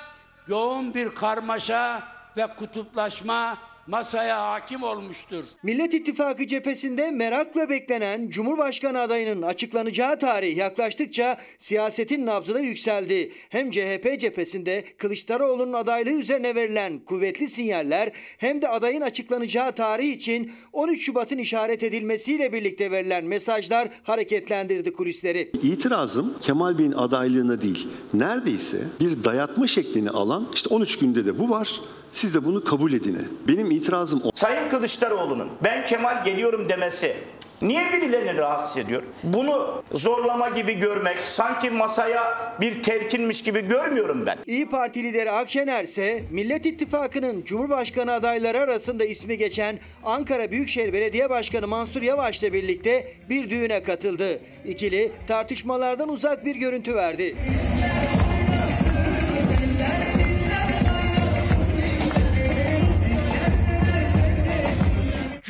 yoğun 0.47 0.93
bir 0.93 1.15
karmaşa 1.15 2.03
ve 2.37 2.47
kutuplaşma 2.47 3.57
masaya 3.87 4.51
hakim 4.51 4.83
olmuştur. 4.83 5.43
Millet 5.63 5.93
İttifakı 5.93 6.47
cephesinde 6.47 7.11
merakla 7.11 7.69
beklenen 7.69 8.29
Cumhurbaşkanı 8.29 8.99
adayının 8.99 9.41
açıklanacağı 9.41 10.19
tarih 10.19 10.57
yaklaştıkça 10.57 11.37
siyasetin 11.59 12.25
nabzı 12.25 12.53
da 12.53 12.59
yükseldi. 12.59 13.31
Hem 13.49 13.71
CHP 13.71 14.19
cephesinde 14.19 14.83
Kılıçdaroğlu'nun 14.97 15.73
adaylığı 15.73 16.11
üzerine 16.11 16.55
verilen 16.55 16.99
kuvvetli 16.99 17.47
sinyaller 17.47 18.11
hem 18.37 18.61
de 18.61 18.69
adayın 18.69 19.01
açıklanacağı 19.01 19.71
tarih 19.71 20.13
için 20.13 20.51
13 20.73 21.05
Şubat'ın 21.05 21.37
işaret 21.37 21.83
edilmesiyle 21.83 22.53
birlikte 22.53 22.91
verilen 22.91 23.25
mesajlar 23.25 23.89
hareketlendirdi 24.03 24.93
kulisleri. 24.93 25.51
İtirazım 25.63 26.37
Kemal 26.41 26.77
Bey'in 26.77 26.91
adaylığına 26.91 27.61
değil, 27.61 27.87
neredeyse 28.13 28.77
bir 28.99 29.23
dayatma 29.23 29.67
şeklini 29.67 30.09
alan, 30.09 30.47
işte 30.53 30.69
13 30.69 30.99
günde 30.99 31.25
de 31.25 31.39
bu 31.39 31.49
var, 31.49 31.81
siz 32.13 32.33
de 32.35 32.45
bunu 32.45 32.63
kabul 32.63 32.93
edine. 32.93 33.19
Benim 33.47 33.71
itirazım 33.71 34.21
o. 34.23 34.31
Sayın 34.33 34.69
Kılıçdaroğlu'nun 34.69 35.49
ben 35.63 35.85
Kemal 35.85 36.25
geliyorum 36.25 36.69
demesi 36.69 37.15
niye 37.61 37.93
birilerini 37.93 38.37
rahatsız 38.37 38.77
ediyor? 38.77 39.03
Bunu 39.23 39.83
zorlama 39.91 40.49
gibi 40.49 40.73
görmek, 40.73 41.17
sanki 41.19 41.69
masaya 41.69 42.53
bir 42.61 42.83
telkinmiş 42.83 43.41
gibi 43.41 43.67
görmüyorum 43.67 44.25
ben. 44.25 44.37
İyi 44.45 44.69
Parti 44.69 45.03
lideri 45.03 45.31
Akşener 45.31 45.83
ise 45.83 46.23
Millet 46.31 46.65
İttifakı'nın 46.65 47.43
Cumhurbaşkanı 47.43 48.13
adayları 48.13 48.59
arasında 48.59 49.05
ismi 49.05 49.37
geçen 49.37 49.79
Ankara 50.03 50.51
Büyükşehir 50.51 50.93
Belediye 50.93 51.29
Başkanı 51.29 51.67
Mansur 51.67 52.01
Yavaş'la 52.01 52.53
birlikte 52.53 53.13
bir 53.29 53.49
düğüne 53.49 53.83
katıldı. 53.83 54.39
İkili 54.65 55.11
tartışmalardan 55.27 56.09
uzak 56.09 56.45
bir 56.45 56.55
görüntü 56.55 56.95
verdi. 56.95 57.35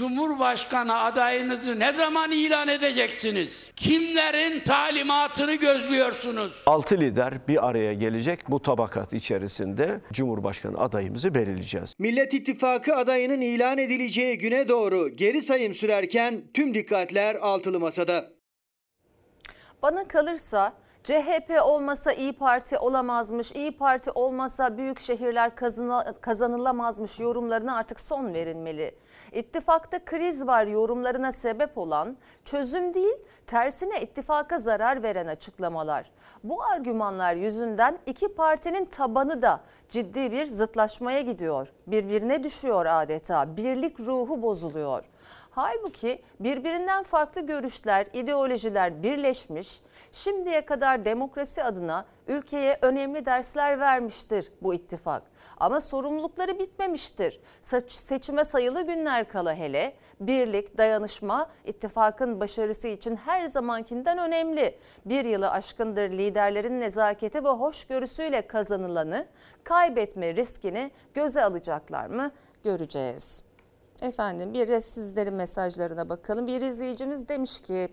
Cumhurbaşkanı 0.03 0.99
adayınızı 0.99 1.79
ne 1.79 1.93
zaman 1.93 2.31
ilan 2.31 2.67
edeceksiniz? 2.67 3.71
Kimlerin 3.75 4.59
talimatını 4.59 5.55
gözlüyorsunuz? 5.55 6.53
Altı 6.65 6.97
lider 6.97 7.47
bir 7.47 7.69
araya 7.69 7.93
gelecek. 7.93 8.39
Bu 8.49 8.61
tabakat 8.61 9.13
içerisinde 9.13 10.01
Cumhurbaşkanı 10.13 10.77
adayımızı 10.79 11.35
belirleyeceğiz. 11.35 11.93
Millet 11.99 12.33
İttifakı 12.33 12.95
adayının 12.95 13.41
ilan 13.41 13.77
edileceği 13.77 14.37
güne 14.37 14.69
doğru 14.69 15.09
geri 15.09 15.41
sayım 15.41 15.73
sürerken 15.73 16.43
tüm 16.53 16.73
dikkatler 16.73 17.35
altılı 17.35 17.79
masada. 17.79 18.25
Bana 19.81 20.07
kalırsa 20.07 20.73
CHP 21.03 21.61
olmasa 21.63 22.11
İyi 22.11 22.33
Parti 22.33 22.77
olamazmış, 22.77 23.51
İyi 23.51 23.77
Parti 23.77 24.11
olmasa 24.11 24.77
büyük 24.77 24.99
şehirler 24.99 25.51
kazanılamazmış 26.21 27.19
yorumlarına 27.19 27.75
artık 27.75 27.99
son 27.99 28.33
verilmeli. 28.33 28.95
İttifakta 29.31 29.99
kriz 30.05 30.47
var 30.47 30.65
yorumlarına 30.65 31.31
sebep 31.31 31.77
olan 31.77 32.17
çözüm 32.45 32.93
değil, 32.93 33.15
tersine 33.47 34.01
ittifaka 34.01 34.59
zarar 34.59 35.03
veren 35.03 35.27
açıklamalar. 35.27 36.11
Bu 36.43 36.63
argümanlar 36.63 37.35
yüzünden 37.35 37.99
iki 38.05 38.27
partinin 38.27 38.85
tabanı 38.85 39.41
da 39.41 39.61
ciddi 39.89 40.31
bir 40.31 40.45
zıtlaşmaya 40.45 41.21
gidiyor. 41.21 41.67
Birbirine 41.87 42.43
düşüyor 42.43 42.85
adeta, 42.85 43.57
birlik 43.57 43.99
ruhu 43.99 44.41
bozuluyor. 44.41 45.09
Halbuki 45.55 46.21
birbirinden 46.39 47.03
farklı 47.03 47.41
görüşler, 47.41 48.07
ideolojiler 48.13 49.03
birleşmiş, 49.03 49.81
şimdiye 50.11 50.65
kadar 50.65 51.05
demokrasi 51.05 51.63
adına 51.63 52.05
ülkeye 52.27 52.79
önemli 52.81 53.25
dersler 53.25 53.79
vermiştir 53.79 54.51
bu 54.61 54.73
ittifak. 54.73 55.23
Ama 55.57 55.81
sorumlulukları 55.81 56.59
bitmemiştir. 56.59 57.39
Seçime 57.87 58.45
sayılı 58.45 58.81
günler 58.87 59.27
kala 59.29 59.55
hele 59.55 59.93
birlik, 60.19 60.77
dayanışma 60.77 61.49
ittifakın 61.65 62.39
başarısı 62.39 62.87
için 62.87 63.15
her 63.15 63.45
zamankinden 63.45 64.17
önemli. 64.17 64.77
Bir 65.05 65.25
yılı 65.25 65.51
aşkındır 65.51 66.09
liderlerin 66.09 66.81
nezaketi 66.81 67.43
ve 67.43 67.49
hoşgörüsüyle 67.49 68.47
kazanılanı 68.47 69.27
kaybetme 69.63 70.35
riskini 70.35 70.91
göze 71.13 71.43
alacaklar 71.43 72.05
mı 72.05 72.31
göreceğiz. 72.63 73.52
Efendim 74.03 74.53
bir 74.53 74.67
de 74.67 74.81
sizlerin 74.81 75.33
mesajlarına 75.33 76.09
bakalım. 76.09 76.47
Bir 76.47 76.61
izleyicimiz 76.61 77.29
demiş 77.29 77.61
ki 77.61 77.89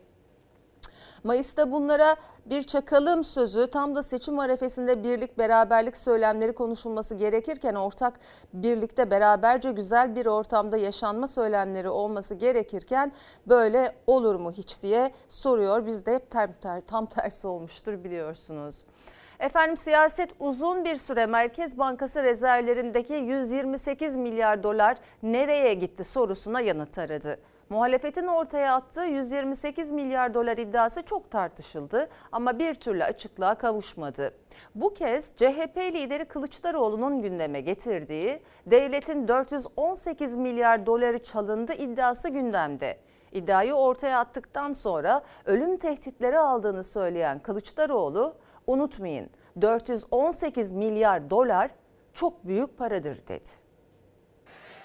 Mayıs'ta 1.25 1.73
bunlara 1.73 2.17
bir 2.47 2.63
çakalım 2.63 3.25
sözü 3.25 3.67
tam 3.67 3.97
da 3.97 4.03
seçim 4.03 4.39
arefesinde 4.39 5.05
birlik 5.05 5.39
beraberlik 5.39 5.97
söylemleri 5.97 6.53
konuşulması 6.53 7.15
gerekirken 7.15 7.75
ortak 7.75 8.21
birlikte 8.53 9.11
beraberce 9.11 9.73
güzel 9.73 10.17
bir 10.17 10.27
ortamda 10.27 10.77
yaşanma 10.77 11.29
söylemleri 11.29 11.89
olması 11.89 12.35
gerekirken 12.35 13.13
böyle 13.47 13.95
olur 14.07 14.35
mu 14.35 14.53
hiç 14.53 14.83
diye 14.83 15.13
soruyor. 15.29 15.87
Bizde 15.87 16.15
hep 16.15 16.31
tam, 16.31 16.49
tam 16.87 17.07
tersi 17.07 17.47
olmuştur 17.47 18.05
biliyorsunuz. 18.05 18.85
Efendim 19.41 19.77
siyaset 19.77 20.31
uzun 20.41 20.85
bir 20.85 20.97
süre 20.97 21.27
Merkez 21.27 21.79
Bankası 21.79 22.23
rezervlerindeki 22.23 23.15
128 23.15 24.17
milyar 24.17 24.63
dolar 24.63 24.97
nereye 25.23 25.75
gitti 25.75 26.05
sorusuna 26.05 26.61
yanıt 26.61 26.99
aradı. 26.99 27.41
Muhalefetin 27.69 28.27
ortaya 28.27 28.75
attığı 28.75 29.05
128 29.05 29.91
milyar 29.91 30.35
dolar 30.35 30.59
iddiası 30.59 31.03
çok 31.03 31.31
tartışıldı 31.31 32.09
ama 32.33 32.59
bir 32.59 32.75
türlü 32.75 33.05
açıklığa 33.05 33.55
kavuşmadı. 33.55 34.35
Bu 34.75 34.95
kez 34.95 35.35
CHP 35.37 35.77
lideri 35.77 36.25
Kılıçdaroğlu'nun 36.25 37.23
gündeme 37.23 37.61
getirdiği 37.61 38.43
devletin 38.67 39.29
418 39.29 40.37
milyar 40.37 40.87
doları 40.87 41.19
çalındı 41.19 41.73
iddiası 41.73 42.29
gündemde. 42.29 42.99
İddiayı 43.33 43.75
ortaya 43.75 44.19
attıktan 44.19 44.73
sonra 44.73 45.23
ölüm 45.45 45.77
tehditleri 45.77 46.39
aldığını 46.39 46.85
söyleyen 46.85 47.39
Kılıçdaroğlu, 47.39 48.35
unutmayın 48.67 49.31
418 49.61 50.73
milyar 50.73 51.31
dolar 51.31 51.71
çok 52.15 52.47
büyük 52.47 52.79
paradır 52.79 53.19
dedi. 53.29 53.49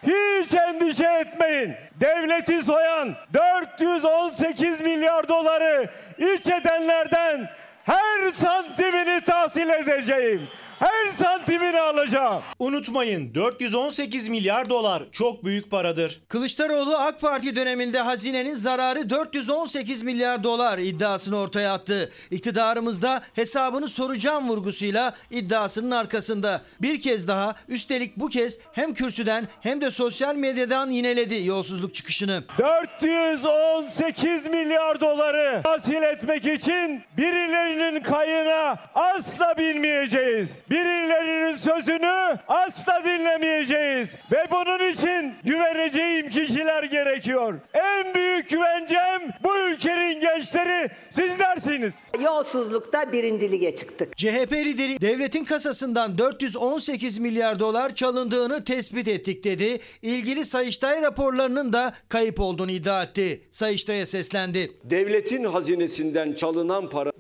Hiç 0.04 0.54
endişe 0.54 1.08
etmeyin. 1.08 1.74
Devleti 2.02 2.64
soyan 2.64 3.16
418 3.34 4.82
milyar 4.82 5.28
doları 5.28 5.90
iç 6.18 6.48
edenlerden 6.48 7.50
her 7.84 8.32
santimini 8.34 9.22
tahsil 9.24 9.70
edeceğim. 9.70 10.42
Her 10.80 11.12
santimini 11.12 11.80
alacağım. 11.80 12.42
Unutmayın 12.60 13.36
418 13.36 14.28
milyar 14.28 14.70
dolar 14.70 15.04
çok 15.12 15.46
büyük 15.46 15.72
paradır. 15.72 16.22
Kılıçdaroğlu 16.28 16.98
AK 16.98 17.22
Parti 17.22 17.56
döneminde 17.56 18.00
hazinenin 18.00 18.54
zararı 18.54 19.10
418 19.10 20.04
milyar 20.04 20.44
dolar 20.44 20.78
iddiasını 20.78 21.40
ortaya 21.40 21.74
attı. 21.74 22.12
İktidarımızda 22.32 23.22
hesabını 23.34 23.88
soracağım 23.88 24.50
vurgusuyla 24.50 25.16
iddiasının 25.32 25.92
arkasında. 25.92 26.62
Bir 26.82 27.02
kez 27.02 27.28
daha 27.28 27.56
üstelik 27.68 28.18
bu 28.18 28.28
kez 28.30 28.60
hem 28.74 28.94
kürsüden 28.94 29.48
hem 29.62 29.82
de 29.82 29.92
sosyal 29.92 30.36
medyadan 30.36 30.90
yineledi 30.90 31.48
yolsuzluk 31.48 31.96
çıkışını. 31.96 32.44
418 32.60 34.48
milyar 34.48 35.02
doları 35.02 35.62
tahsil 35.64 36.04
etmek 36.04 36.46
için 36.46 37.02
birilerinin 37.18 38.04
kayına 38.04 38.78
asla 38.96 39.58
binmeyeceğiz. 39.58 40.65
Birilerinin 40.70 41.56
sözünü 41.58 42.38
asla 42.48 43.02
dinlemeyeceğiz. 43.04 44.16
Ve 44.32 44.48
bunun 44.52 44.92
için 44.92 45.34
güveneceğim 45.44 46.30
kişiler 46.30 46.84
gerekiyor. 46.84 47.60
En 47.74 48.16
büyük 48.16 48.50
güvencem 48.50 49.22
bu 49.44 49.58
ülkenin 49.58 50.20
gençleri 50.20 50.90
sizlersiniz. 51.10 52.08
Yolsuzlukta 52.24 53.12
birinci 53.12 53.52
lige 53.52 53.76
çıktık. 53.76 54.18
CHP 54.18 54.52
lideri 54.54 55.02
devletin 55.02 55.46
kasasından 55.46 56.18
418 56.18 57.18
milyar 57.18 57.60
dolar 57.60 57.96
çalındığını 57.96 58.64
tespit 58.64 59.08
ettik 59.08 59.44
dedi. 59.44 59.80
İlgili 60.02 60.46
Sayıştay 60.46 61.02
raporlarının 61.02 61.74
da 61.74 61.94
kayıp 62.10 62.40
olduğunu 62.40 62.72
iddia 62.72 63.04
etti. 63.04 63.42
Sayıştay'a 63.52 64.06
seslendi. 64.06 64.72
Devletin 64.84 65.44
hazinesinden 65.44 66.34
çalınan 66.34 66.90
para 66.90 67.12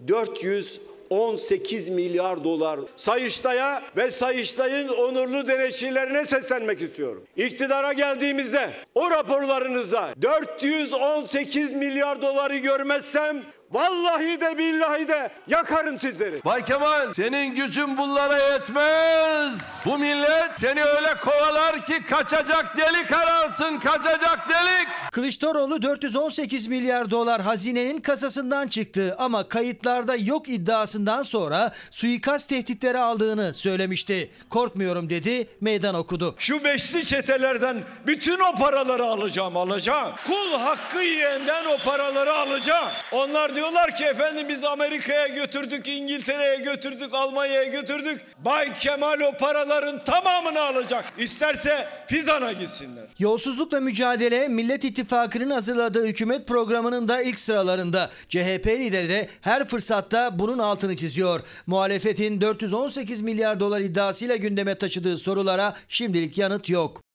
418 1.11 1.89
milyar 1.89 2.43
dolar. 2.43 2.79
Sayıştay'a 2.95 3.83
ve 3.97 4.11
Sayıştay'ın 4.11 4.87
onurlu 4.87 5.47
denetçilerine 5.47 6.25
seslenmek 6.25 6.81
istiyorum. 6.81 7.23
İktidara 7.37 7.93
geldiğimizde 7.93 8.69
o 8.95 9.11
raporlarınızda 9.11 10.09
418 10.21 11.73
milyar 11.73 12.21
doları 12.21 12.57
görmezsem 12.57 13.43
Vallahi 13.75 14.41
de 14.41 14.57
billahi 14.57 15.07
de 15.07 15.29
yakarım 15.47 15.99
sizleri. 15.99 16.43
Bay 16.45 16.65
Kemal 16.65 17.13
senin 17.13 17.55
gücün 17.55 17.97
bunlara 17.97 18.53
yetmez. 18.53 19.83
Bu 19.85 19.97
millet 19.97 20.51
seni 20.57 20.83
öyle 20.83 21.13
kovalar 21.15 21.83
ki 21.83 22.03
kaçacak 22.09 22.77
delik 22.77 23.11
ararsın 23.11 23.79
kaçacak 23.79 24.49
delik. 24.49 24.87
Kılıçdaroğlu 25.11 25.81
418 25.81 26.67
milyar 26.67 27.11
dolar 27.11 27.41
hazinenin 27.41 28.01
kasasından 28.01 28.67
çıktı 28.67 29.15
ama 29.17 29.47
kayıtlarda 29.47 30.15
yok 30.15 30.49
iddiasından 30.49 31.23
sonra 31.23 31.71
suikast 31.91 32.49
tehditleri 32.49 32.99
aldığını 32.99 33.53
söylemişti. 33.53 34.31
Korkmuyorum 34.49 35.09
dedi, 35.09 35.47
meydan 35.61 35.95
okudu. 35.95 36.35
Şu 36.37 36.63
beşli 36.63 37.05
çetelerden 37.05 37.83
bütün 38.07 38.39
o 38.39 38.55
paraları 38.55 39.03
alacağım 39.03 39.57
alacağım. 39.57 40.11
Kul 40.27 40.59
hakkı 40.59 40.99
yiyenden 40.99 41.65
o 41.65 41.77
paraları 41.77 42.33
alacağım. 42.33 42.89
Onlar 43.11 43.55
diyorlar 43.65 43.95
ki 43.95 44.05
efendim 44.05 44.49
biz 44.49 44.63
Amerika'ya 44.63 45.27
götürdük, 45.27 45.87
İngiltere'ye 45.87 46.55
götürdük, 46.55 47.13
Almanya'ya 47.13 47.63
götürdük. 47.63 48.21
Bay 48.45 48.73
Kemal 48.73 49.19
o 49.19 49.37
paraların 49.37 50.03
tamamını 50.03 50.61
alacak. 50.61 51.05
İsterse 51.17 51.87
Fizan'a 52.07 52.51
gitsinler. 52.51 53.03
Yolsuzlukla 53.19 53.79
mücadele 53.79 54.47
Millet 54.47 54.85
İttifakı'nın 54.85 55.49
hazırladığı 55.49 56.05
hükümet 56.05 56.47
programının 56.47 57.07
da 57.07 57.21
ilk 57.21 57.39
sıralarında. 57.39 58.09
CHP 58.29 58.67
lideri 58.67 59.09
de 59.09 59.29
her 59.41 59.67
fırsatta 59.67 60.39
bunun 60.39 60.57
altını 60.57 60.95
çiziyor. 60.95 61.41
Muhalefetin 61.67 62.41
418 62.41 63.21
milyar 63.21 63.59
dolar 63.59 63.81
iddiasıyla 63.81 64.35
gündeme 64.35 64.77
taşıdığı 64.77 65.17
sorulara 65.17 65.73
şimdilik 65.87 66.37
yanıt 66.37 66.69
yok. 66.69 67.05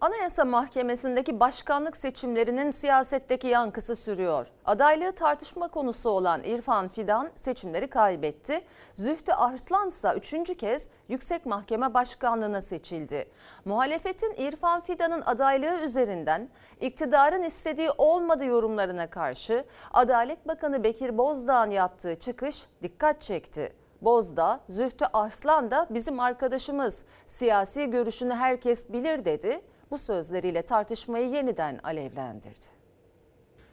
Anayasa 0.00 0.44
Mahkemesi'ndeki 0.44 1.40
başkanlık 1.40 1.96
seçimlerinin 1.96 2.70
siyasetteki 2.70 3.46
yankısı 3.46 3.96
sürüyor. 3.96 4.46
Adaylığı 4.64 5.12
tartışma 5.12 5.68
konusu 5.68 6.10
olan 6.10 6.42
İrfan 6.42 6.88
Fidan 6.88 7.30
seçimleri 7.34 7.90
kaybetti. 7.90 8.60
Zühtü 8.94 9.32
Arslan 9.32 9.88
ise 9.88 10.12
üçüncü 10.16 10.54
kez 10.54 10.88
Yüksek 11.08 11.46
Mahkeme 11.46 11.94
Başkanlığına 11.94 12.60
seçildi. 12.60 13.28
Muhalefetin 13.64 14.34
İrfan 14.38 14.80
Fidan'ın 14.80 15.20
adaylığı 15.20 15.84
üzerinden 15.84 16.48
iktidarın 16.80 17.42
istediği 17.42 17.90
olmadı 17.98 18.44
yorumlarına 18.44 19.10
karşı 19.10 19.64
Adalet 19.92 20.48
Bakanı 20.48 20.84
Bekir 20.84 21.18
Bozdağ'ın 21.18 21.70
yaptığı 21.70 22.20
çıkış 22.20 22.66
dikkat 22.82 23.22
çekti. 23.22 23.72
Bozdağ, 24.02 24.60
Zühtü 24.68 25.04
Arslan 25.12 25.70
da 25.70 25.86
bizim 25.90 26.20
arkadaşımız, 26.20 27.04
siyasi 27.26 27.90
görüşünü 27.90 28.34
herkes 28.34 28.92
bilir 28.92 29.24
dedi 29.24 29.60
bu 29.90 29.98
sözleriyle 29.98 30.62
tartışmayı 30.62 31.28
yeniden 31.28 31.80
alevlendirdi. 31.82 32.79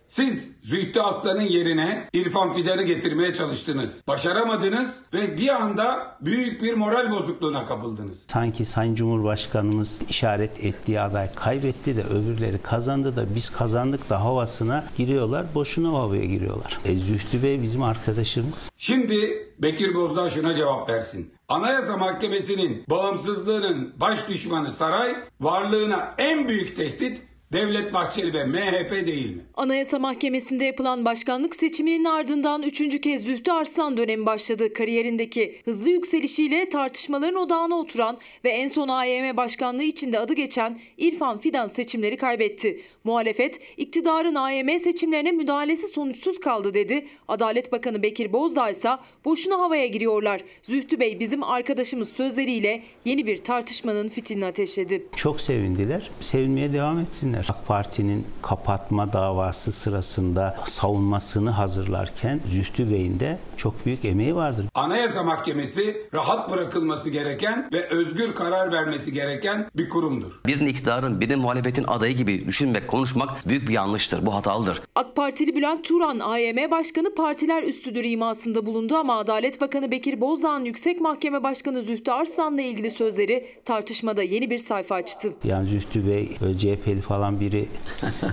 Siz 0.08 0.56
Zühtü 0.64 1.00
Aslan'ın 1.00 1.42
yerine 1.42 2.10
İrfan 2.14 2.56
Fidan'ı 2.56 2.84
getirmeye 2.84 3.34
çalıştınız. 3.34 4.04
Başaramadınız 4.08 5.04
ve 5.14 5.38
bir 5.38 5.48
anda 5.48 6.18
büyük 6.22 6.64
bir 6.64 6.74
moral 6.74 7.12
bozukluğuna 7.12 7.66
kapıldınız. 7.66 8.26
Sanki 8.28 8.66
Sayın 8.66 8.96
Cumhurbaşkanımız 8.96 10.00
işaret 10.10 10.66
ettiği 10.66 11.02
aday 11.02 11.34
kaybetti 11.36 11.98
de 11.98 12.04
öbürleri 12.04 12.58
kazandı 12.58 13.16
da 13.16 13.36
biz 13.36 13.50
kazandık 13.50 14.10
da 14.10 14.24
havasına 14.24 14.84
giriyorlar. 14.98 15.46
Boşuna 15.56 15.90
havaya 15.90 16.26
giriyorlar. 16.26 16.80
E, 16.86 16.96
Zühtü 16.96 17.44
Bey 17.44 17.62
bizim 17.62 17.84
arkadaşımız. 17.84 18.70
Şimdi 18.78 19.48
Bekir 19.60 19.96
Bozdağ 19.96 20.30
şuna 20.30 20.56
cevap 20.56 20.90
versin. 20.90 21.34
Anayasa 21.50 21.98
Mahkemesi'nin 21.98 22.84
bağımsızlığının 22.90 23.94
baş 24.00 24.30
düşmanı 24.30 24.72
saray, 24.72 25.16
varlığına 25.42 26.16
en 26.18 26.48
büyük 26.48 26.76
tehdit 26.76 27.22
Devlet 27.52 27.94
Bahçeli 27.94 28.34
ve 28.34 28.46
MHP 28.46 28.92
değil 28.92 29.36
mi? 29.36 29.42
Anayasa 29.54 30.00
Mahkemesi'nde 30.00 30.66
yapılan 30.66 31.06
başkanlık 31.06 31.56
seçiminin 31.56 32.06
ardından 32.06 32.64
üçüncü 32.64 33.02
kez 33.02 33.24
Zühtü 33.24 33.52
Arslan 33.52 33.98
dönemi 33.98 34.26
başladı. 34.26 34.74
Kariyerindeki 34.74 35.62
hızlı 35.66 35.90
yükselişiyle 35.90 36.70
tartışmaların 36.70 37.36
odağına 37.36 37.76
oturan 37.76 38.18
ve 38.44 38.50
en 38.50 38.68
son 38.68 38.88
AYM 38.88 39.38
başkanlığı 39.38 39.84
içinde 39.84 40.20
adı 40.20 40.34
geçen 40.34 40.78
İrfan 40.98 41.40
Fidan 41.40 41.68
seçimleri 41.68 42.18
kaybetti. 42.18 42.82
Muhalefet, 43.04 43.60
iktidarın 43.78 44.36
AYM 44.36 44.80
seçimlerine 44.80 45.32
müdahalesi 45.32 45.88
sonuçsuz 45.88 46.40
kaldı 46.40 46.74
dedi. 46.74 47.08
Adalet 47.28 47.72
Bakanı 47.72 48.04
Bekir 48.04 48.34
Bozdağ 48.34 48.70
ise 48.70 48.90
boşuna 49.26 49.60
havaya 49.60 49.88
giriyorlar. 49.88 50.42
Zühtü 50.62 51.00
Bey 51.00 51.20
bizim 51.20 51.44
arkadaşımız 51.44 52.10
sözleriyle 52.10 52.84
yeni 53.06 53.28
bir 53.28 53.38
tartışmanın 53.38 54.10
fitilini 54.10 54.46
ateşledi. 54.46 55.08
Çok 55.16 55.42
sevindiler. 55.42 56.12
Sevinmeye 56.22 56.74
devam 56.74 57.00
etsinler. 57.00 57.37
AK 57.50 57.68
Parti'nin 57.68 58.28
kapatma 58.42 59.14
davası 59.14 59.72
sırasında 59.72 60.58
savunmasını 60.66 61.50
hazırlarken 61.50 62.40
Zühtü 62.52 62.92
Bey'in 62.92 63.20
de 63.20 63.40
çok 63.58 63.86
büyük 63.86 64.06
emeği 64.06 64.36
vardır. 64.36 64.66
Anayasa 64.74 65.24
Mahkemesi 65.24 66.08
rahat 66.14 66.52
bırakılması 66.52 67.10
gereken 67.10 67.70
ve 67.74 67.90
özgür 67.90 68.36
karar 68.36 68.72
vermesi 68.72 69.14
gereken 69.14 69.68
bir 69.76 69.90
kurumdur. 69.90 70.32
Birinin 70.46 70.68
iktidarın, 70.68 71.22
birinin 71.22 71.40
muhalefetin 71.40 71.84
adayı 71.84 72.16
gibi 72.16 72.46
düşünmek, 72.48 72.88
konuşmak 72.88 73.48
büyük 73.48 73.68
bir 73.68 73.74
yanlıştır. 73.74 74.26
Bu 74.26 74.36
hatalıdır. 74.36 74.82
AK 74.96 75.16
Partili 75.16 75.56
Bülent 75.56 75.84
Turan, 75.84 76.20
AYM 76.20 76.72
Başkanı 76.72 77.16
partiler 77.16 77.64
üstüdür 77.64 78.04
imasında 78.04 78.66
bulundu 78.66 78.96
ama 78.96 79.18
Adalet 79.18 79.62
Bakanı 79.62 79.92
Bekir 79.92 80.22
Bozdağ'ın 80.22 80.66
Yüksek 80.66 81.02
Mahkeme 81.02 81.44
Başkanı 81.44 81.84
Zühtü 81.84 82.12
Arslan'la 82.12 82.62
ilgili 82.62 82.92
sözleri 82.92 83.48
tartışmada 83.66 84.24
yeni 84.24 84.50
bir 84.50 84.60
sayfa 84.60 84.96
açtı. 84.96 85.34
Yani 85.44 85.68
Zühtü 85.68 86.08
Bey 86.08 86.38
CHP'li 86.58 87.02
falan 87.02 87.27
olan 87.28 87.40
biri 87.40 87.68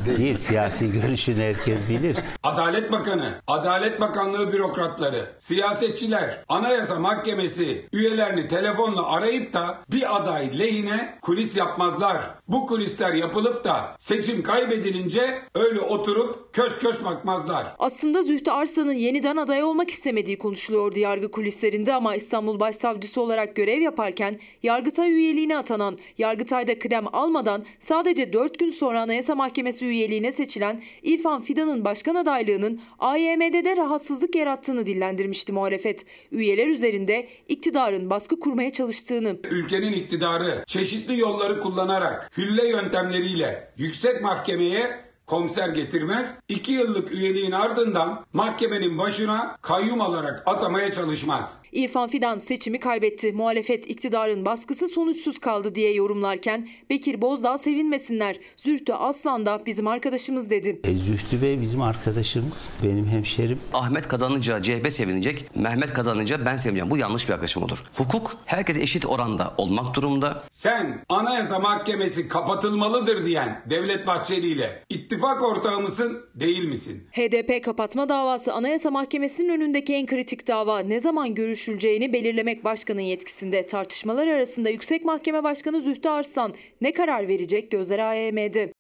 değil. 0.07 0.37
Siyasi 0.37 0.93
görüşünü 0.93 1.43
herkes 1.43 1.89
bilir. 1.89 2.17
Adalet 2.43 2.93
Bakanı, 2.93 3.35
Adalet 3.47 4.01
Bakanlığı 4.01 4.53
bürokratları, 4.53 5.31
siyasetçiler, 5.39 6.45
Anayasa 6.49 6.99
Mahkemesi 6.99 7.87
üyelerini 7.93 8.49
telefonla 8.49 9.07
arayıp 9.07 9.53
da 9.53 9.79
bir 9.91 10.17
aday 10.17 10.59
lehine 10.59 11.19
kulis 11.23 11.57
yapmazlar. 11.57 12.23
Bu 12.49 12.67
kulisler 12.67 13.15
yapılıp 13.15 13.65
da 13.65 13.95
seçim 13.99 14.43
kaybedilince 14.43 15.43
öyle 15.55 15.81
oturup 15.81 16.55
kös 16.55 16.79
kös 16.79 17.05
bakmazlar. 17.05 17.67
Aslında 17.79 18.23
Zühtü 18.23 18.51
Arslan'ın 18.51 18.93
yeniden 18.93 19.37
aday 19.37 19.63
olmak 19.63 19.91
istemediği 19.91 20.39
konuşuluyordu 20.39 20.99
yargı 20.99 21.31
kulislerinde 21.31 21.95
ama 21.95 22.15
İstanbul 22.15 22.61
Başsavcısı 22.61 23.21
olarak 23.21 23.57
görev 23.57 23.81
yaparken 23.81 24.41
Yargıtay 24.63 25.13
üyeliğine 25.13 25.57
atanan, 25.57 25.99
Yargıtay'da 26.19 26.79
kıdem 26.79 27.05
almadan 27.13 27.65
sadece 27.81 28.33
4 28.33 28.59
gün 28.59 28.71
sonra 28.71 28.84
Anayasa 28.93 29.35
Mahkemesi 29.35 29.87
üyeliğine 29.87 30.33
seçilen 30.33 30.81
İrfan 31.03 31.43
Fidan'ın 31.43 31.85
başkan 31.85 32.15
adaylığının 32.15 32.81
AYM'de 32.99 33.65
de 33.65 33.77
rahatsızlık 33.77 34.35
yarattığını 34.37 34.87
dillendirmişti 34.87 35.53
muhalefet. 35.53 36.07
Üyeler 36.33 36.67
üzerinde 36.67 37.29
iktidarın 37.49 38.11
baskı 38.11 38.41
kurmaya 38.41 38.71
çalıştığını. 38.71 39.37
Ülkenin 39.51 39.93
iktidarı 39.93 40.65
çeşitli 40.67 41.19
yolları 41.19 41.61
kullanarak 41.61 42.31
hülle 42.37 42.69
yöntemleriyle 42.69 43.73
yüksek 43.77 44.23
mahkemeye 44.23 45.05
komiser 45.27 45.69
getirmez. 45.69 46.39
iki 46.49 46.73
yıllık 46.73 47.13
üyeliğin 47.13 47.53
ardından 47.53 48.25
mahkemenin 48.33 48.99
başına 48.99 49.57
kayyum 49.63 50.01
alarak 50.01 50.43
atamaya 50.47 50.93
çalışmaz. 50.93 51.59
İrfan 51.73 52.09
Fidan 52.09 52.39
seçimi 52.39 52.81
kaybetti. 52.81 53.33
Muhalefet 53.33 53.91
iktidarın 53.91 54.45
baskısı 54.45 54.89
sonuçsuz 54.89 55.39
kaldı 55.39 55.75
diye 55.75 55.95
yorumlarken 55.95 56.69
Bekir 56.91 57.21
Bozdağ 57.21 57.59
sevinmesinler. 57.59 58.37
Zühtü 58.57 58.93
Aslan 58.93 59.47
da 59.47 59.63
bizim 59.67 59.87
arkadaşımız 59.87 60.51
dedi. 60.51 60.81
E, 60.85 60.95
Zühtü 60.95 61.43
Bey 61.43 61.61
bizim 61.61 61.83
arkadaşımız, 61.83 62.69
benim 62.83 63.07
hemşerim. 63.07 63.59
Ahmet 63.73 64.09
kazanınca 64.09 64.63
CHP 64.63 64.93
sevinecek, 64.93 65.47
Mehmet 65.55 65.93
kazanınca 65.93 66.45
ben 66.45 66.57
sevineceğim. 66.57 66.91
Bu 66.91 66.97
yanlış 66.99 67.29
bir 67.29 67.33
yaklaşım 67.33 67.63
olur. 67.63 67.85
Hukuk 67.97 68.37
herkese 68.45 68.81
eşit 68.81 69.07
oranda 69.07 69.55
olmak 69.59 69.97
durumunda. 69.97 70.43
Sen 70.51 71.05
Anayasa 71.09 71.59
Mahkemesi 71.59 72.29
kapatılmalıdır 72.29 73.27
diyen 73.27 73.63
Devlet 73.71 74.07
Bahçeli 74.07 74.47
ile 74.47 74.83
ittifak 75.15 75.43
ortağı 75.43 75.81
mısın 75.81 76.27
değil 76.35 76.69
misin? 76.69 77.09
HDP 77.13 77.65
kapatma 77.65 78.09
davası 78.09 78.53
Anayasa 78.53 78.91
Mahkemesi'nin 78.91 79.49
önündeki 79.49 79.95
en 79.95 80.07
kritik 80.07 80.49
dava 80.49 80.79
ne 80.79 81.01
zaman 81.01 81.35
görüşüleceğini 81.35 82.13
belirlemek 82.13 82.65
başkanın 82.65 83.01
yetkisinde. 83.01 83.67
Tartışmalar 83.67 84.27
arasında 84.27 84.69
Yüksek 84.69 85.05
Mahkeme 85.05 85.45
Başkanı 85.45 85.81
Zühtü 85.81 86.09
Arslan 86.09 86.55
ne 86.81 86.93
karar 86.93 87.29
verecek 87.29 87.71
gözler 87.71 87.99
AYM'de. 87.99 88.73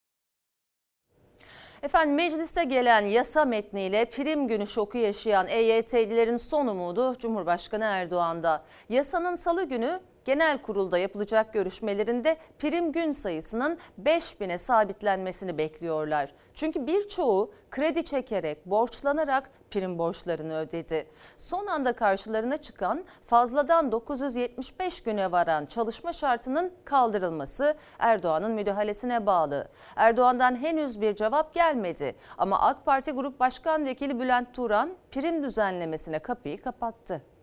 Efendim 1.83 2.15
mecliste 2.15 2.65
gelen 2.65 3.07
yasa 3.07 3.45
metniyle 3.45 4.05
prim 4.05 4.49
günü 4.49 4.67
şoku 4.67 4.99
yaşayan 4.99 5.47
EYT'lilerin 5.49 6.37
son 6.37 6.67
umudu 6.67 7.15
Cumhurbaşkanı 7.19 7.85
Erdoğan'da. 7.85 8.65
Yasanın 8.89 9.35
salı 9.35 9.65
günü 9.65 10.01
genel 10.25 10.59
kurulda 10.59 10.99
yapılacak 10.99 11.53
görüşmelerinde 11.53 12.37
prim 12.59 12.93
gün 12.93 13.11
sayısının 13.11 13.79
5000'e 14.03 14.59
sabitlenmesini 14.59 15.59
bekliyorlar. 15.59 16.35
Çünkü 16.55 16.87
birçoğu 16.87 17.53
kredi 17.71 18.05
çekerek, 18.05 18.67
borçlanarak 18.67 19.51
prim 19.71 19.99
borçlarını 19.99 20.59
ödedi. 20.59 21.07
Son 21.37 21.67
anda 21.67 21.93
karşılarına 21.93 22.57
çıkan 22.57 23.05
fazladan 23.23 23.93
975 23.93 25.01
güne 25.01 25.33
varan 25.33 25.67
çalışma 25.67 26.13
şartının 26.13 26.73
kaldırılması 26.85 27.75
Erdoğan'ın 27.99 28.53
müdahalesine 28.53 29.27
bağlı. 29.27 29.69
Erdoğan'dan 29.97 30.57
henüz 30.57 31.01
bir 31.01 31.15
cevap 31.15 31.55
gelmedi 31.55 32.17
ama 32.39 32.61
AK 32.61 32.87
Parti 32.87 33.13
Grup 33.13 33.41
Başkan 33.41 33.85
Vekili 33.85 34.21
Bülent 34.21 34.55
Turan 34.55 34.91
prim 35.11 35.43
düzenlemesine 35.43 36.19
kapıyı 36.19 36.63
kapattı. 36.63 37.34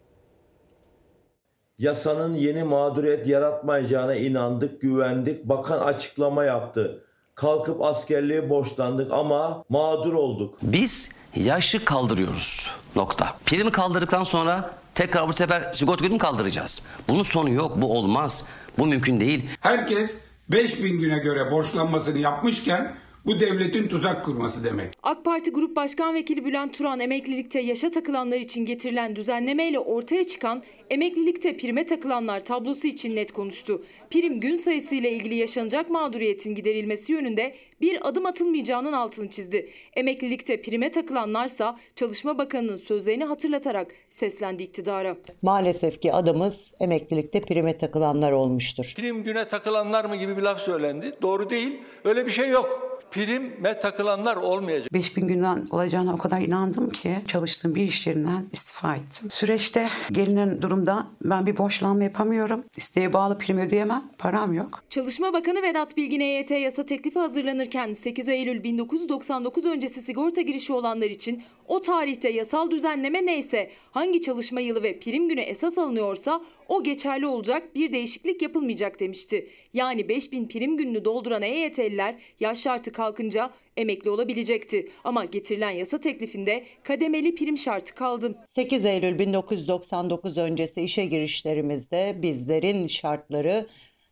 Yasanın 1.81 2.33
yeni 2.35 2.63
mağduriyet 2.63 3.27
yaratmayacağına 3.27 4.15
inandık, 4.15 4.81
güvendik. 4.81 5.45
Bakan 5.45 5.79
açıklama 5.79 6.45
yaptı. 6.45 7.03
Kalkıp 7.35 7.83
askerliğe 7.83 8.49
borçlandık 8.49 9.11
ama 9.11 9.63
mağdur 9.69 10.13
olduk. 10.13 10.57
Biz 10.61 11.09
yaşı 11.35 11.85
kaldırıyoruz. 11.85 12.71
Nokta. 12.95 13.37
Primi 13.45 13.71
kaldırdıktan 13.71 14.23
sonra 14.23 14.71
tekrar 14.95 15.27
bu 15.27 15.33
sefer 15.33 15.71
sigorta 15.73 16.05
ödümü 16.05 16.17
kaldıracağız. 16.17 16.81
Bunun 17.07 17.23
sonu 17.23 17.49
yok. 17.49 17.81
Bu 17.81 17.97
olmaz. 17.97 18.45
Bu 18.77 18.85
mümkün 18.85 19.19
değil. 19.19 19.49
Herkes 19.59 20.21
5000 20.49 20.99
güne 20.99 21.19
göre 21.19 21.51
borçlanmasını 21.51 22.17
yapmışken 22.17 22.95
bu 23.25 23.39
devletin 23.39 23.87
tuzak 23.87 24.25
kurması 24.25 24.63
demek. 24.63 24.93
AK 25.03 25.25
Parti 25.25 25.51
Grup 25.51 25.75
Başkan 25.75 26.13
Vekili 26.13 26.45
Bülent 26.45 26.77
Turan 26.77 26.99
emeklilikte 26.99 27.59
yaşa 27.59 27.91
takılanlar 27.91 28.37
için 28.37 28.65
getirilen 28.65 29.15
düzenlemeyle 29.15 29.79
ortaya 29.79 30.23
çıkan 30.23 30.61
emeklilikte 30.89 31.57
prime 31.57 31.85
takılanlar 31.85 32.39
tablosu 32.39 32.87
için 32.87 33.15
net 33.15 33.31
konuştu. 33.31 33.83
Prim 34.09 34.39
gün 34.39 34.55
sayısı 34.55 34.95
ile 34.95 35.11
ilgili 35.11 35.35
yaşanacak 35.35 35.89
mağduriyetin 35.89 36.55
giderilmesi 36.55 37.13
yönünde 37.13 37.55
bir 37.81 38.07
adım 38.07 38.25
atılmayacağının 38.25 38.93
altını 38.93 39.29
çizdi. 39.29 39.69
Emeklilikte 39.95 40.61
prime 40.61 40.91
takılanlarsa 40.91 41.77
Çalışma 41.95 42.37
Bakanı'nın 42.37 42.77
sözlerini 42.77 43.23
hatırlatarak 43.23 43.87
seslendi 44.09 44.63
iktidara. 44.63 45.17
Maalesef 45.41 46.01
ki 46.01 46.13
adımız 46.13 46.71
emeklilikte 46.79 47.41
prime 47.41 47.77
takılanlar 47.77 48.31
olmuştur. 48.31 48.93
Prim 48.97 49.23
güne 49.23 49.45
takılanlar 49.45 50.05
mı 50.05 50.15
gibi 50.15 50.37
bir 50.37 50.41
laf 50.41 50.61
söylendi. 50.61 51.11
Doğru 51.21 51.49
değil. 51.49 51.79
Öyle 52.05 52.25
bir 52.25 52.31
şey 52.31 52.49
yok. 52.49 52.90
Prime 53.11 53.79
takılanlar 53.79 54.35
olmayacak. 54.35 54.93
5000 54.93 55.27
günden 55.27 55.67
olacağına 55.71 56.13
o 56.13 56.17
kadar 56.17 56.41
inandım 56.41 56.89
ki 56.89 57.17
çalıştığım 57.27 57.75
bir 57.75 57.83
iş 57.83 58.07
yerinden 58.07 58.45
istifa 58.51 58.95
ettim. 58.95 59.29
Süreçte 59.29 59.89
gelinen 60.11 60.61
durumda 60.61 61.07
ben 61.21 61.45
bir 61.45 61.57
borçlanma 61.57 62.03
yapamıyorum. 62.03 62.63
İsteğe 62.77 63.13
bağlı 63.13 63.37
prim 63.37 63.57
ödeyemem. 63.59 64.03
Param 64.17 64.53
yok. 64.53 64.83
Çalışma 64.89 65.33
Bakanı 65.33 65.61
Vedat 65.61 65.97
Bilgin 65.97 66.19
EYT 66.19 66.51
yasa 66.51 66.85
teklifi 66.85 67.19
hazırlanırken 67.19 67.93
8 67.93 68.27
Eylül 68.27 68.63
1999 68.63 69.65
öncesi 69.65 70.01
sigorta 70.01 70.41
girişi 70.41 70.73
olanlar 70.73 71.09
için 71.09 71.43
o 71.67 71.81
tarihte 71.81 72.29
yasal 72.29 72.71
düzenleme 72.71 73.25
neyse 73.25 73.71
hangi 73.91 74.21
çalışma 74.21 74.59
yılı 74.61 74.83
ve 74.83 74.99
prim 74.99 75.29
günü 75.29 75.41
esas 75.41 75.77
alınıyorsa 75.77 76.41
o 76.67 76.83
geçerli 76.83 77.27
olacak 77.27 77.75
bir 77.75 77.93
değişiklik 77.93 78.41
yapılmayacak 78.41 78.99
demişti. 78.99 79.47
Yani 79.73 80.09
5000 80.09 80.47
prim 80.47 80.77
gününü 80.77 81.05
dolduran 81.05 81.41
EYT'liler 81.41 82.15
yaş 82.39 82.61
şartı 82.61 82.91
kalkınca 82.91 83.51
emekli 83.77 84.09
olabilecekti. 84.09 84.89
Ama 85.03 85.25
getirilen 85.25 85.69
yasa 85.69 85.99
teklifinde 85.99 86.63
kademeli 86.83 87.35
prim 87.35 87.57
şartı 87.57 87.95
kaldı. 87.95 88.35
8 88.49 88.85
Eylül 88.85 89.19
1999 89.19 90.37
öncesi 90.37 90.81
işe 90.81 91.05
girişlerimizde 91.05 92.15
bizlerin 92.21 92.87
şartları 92.87 93.67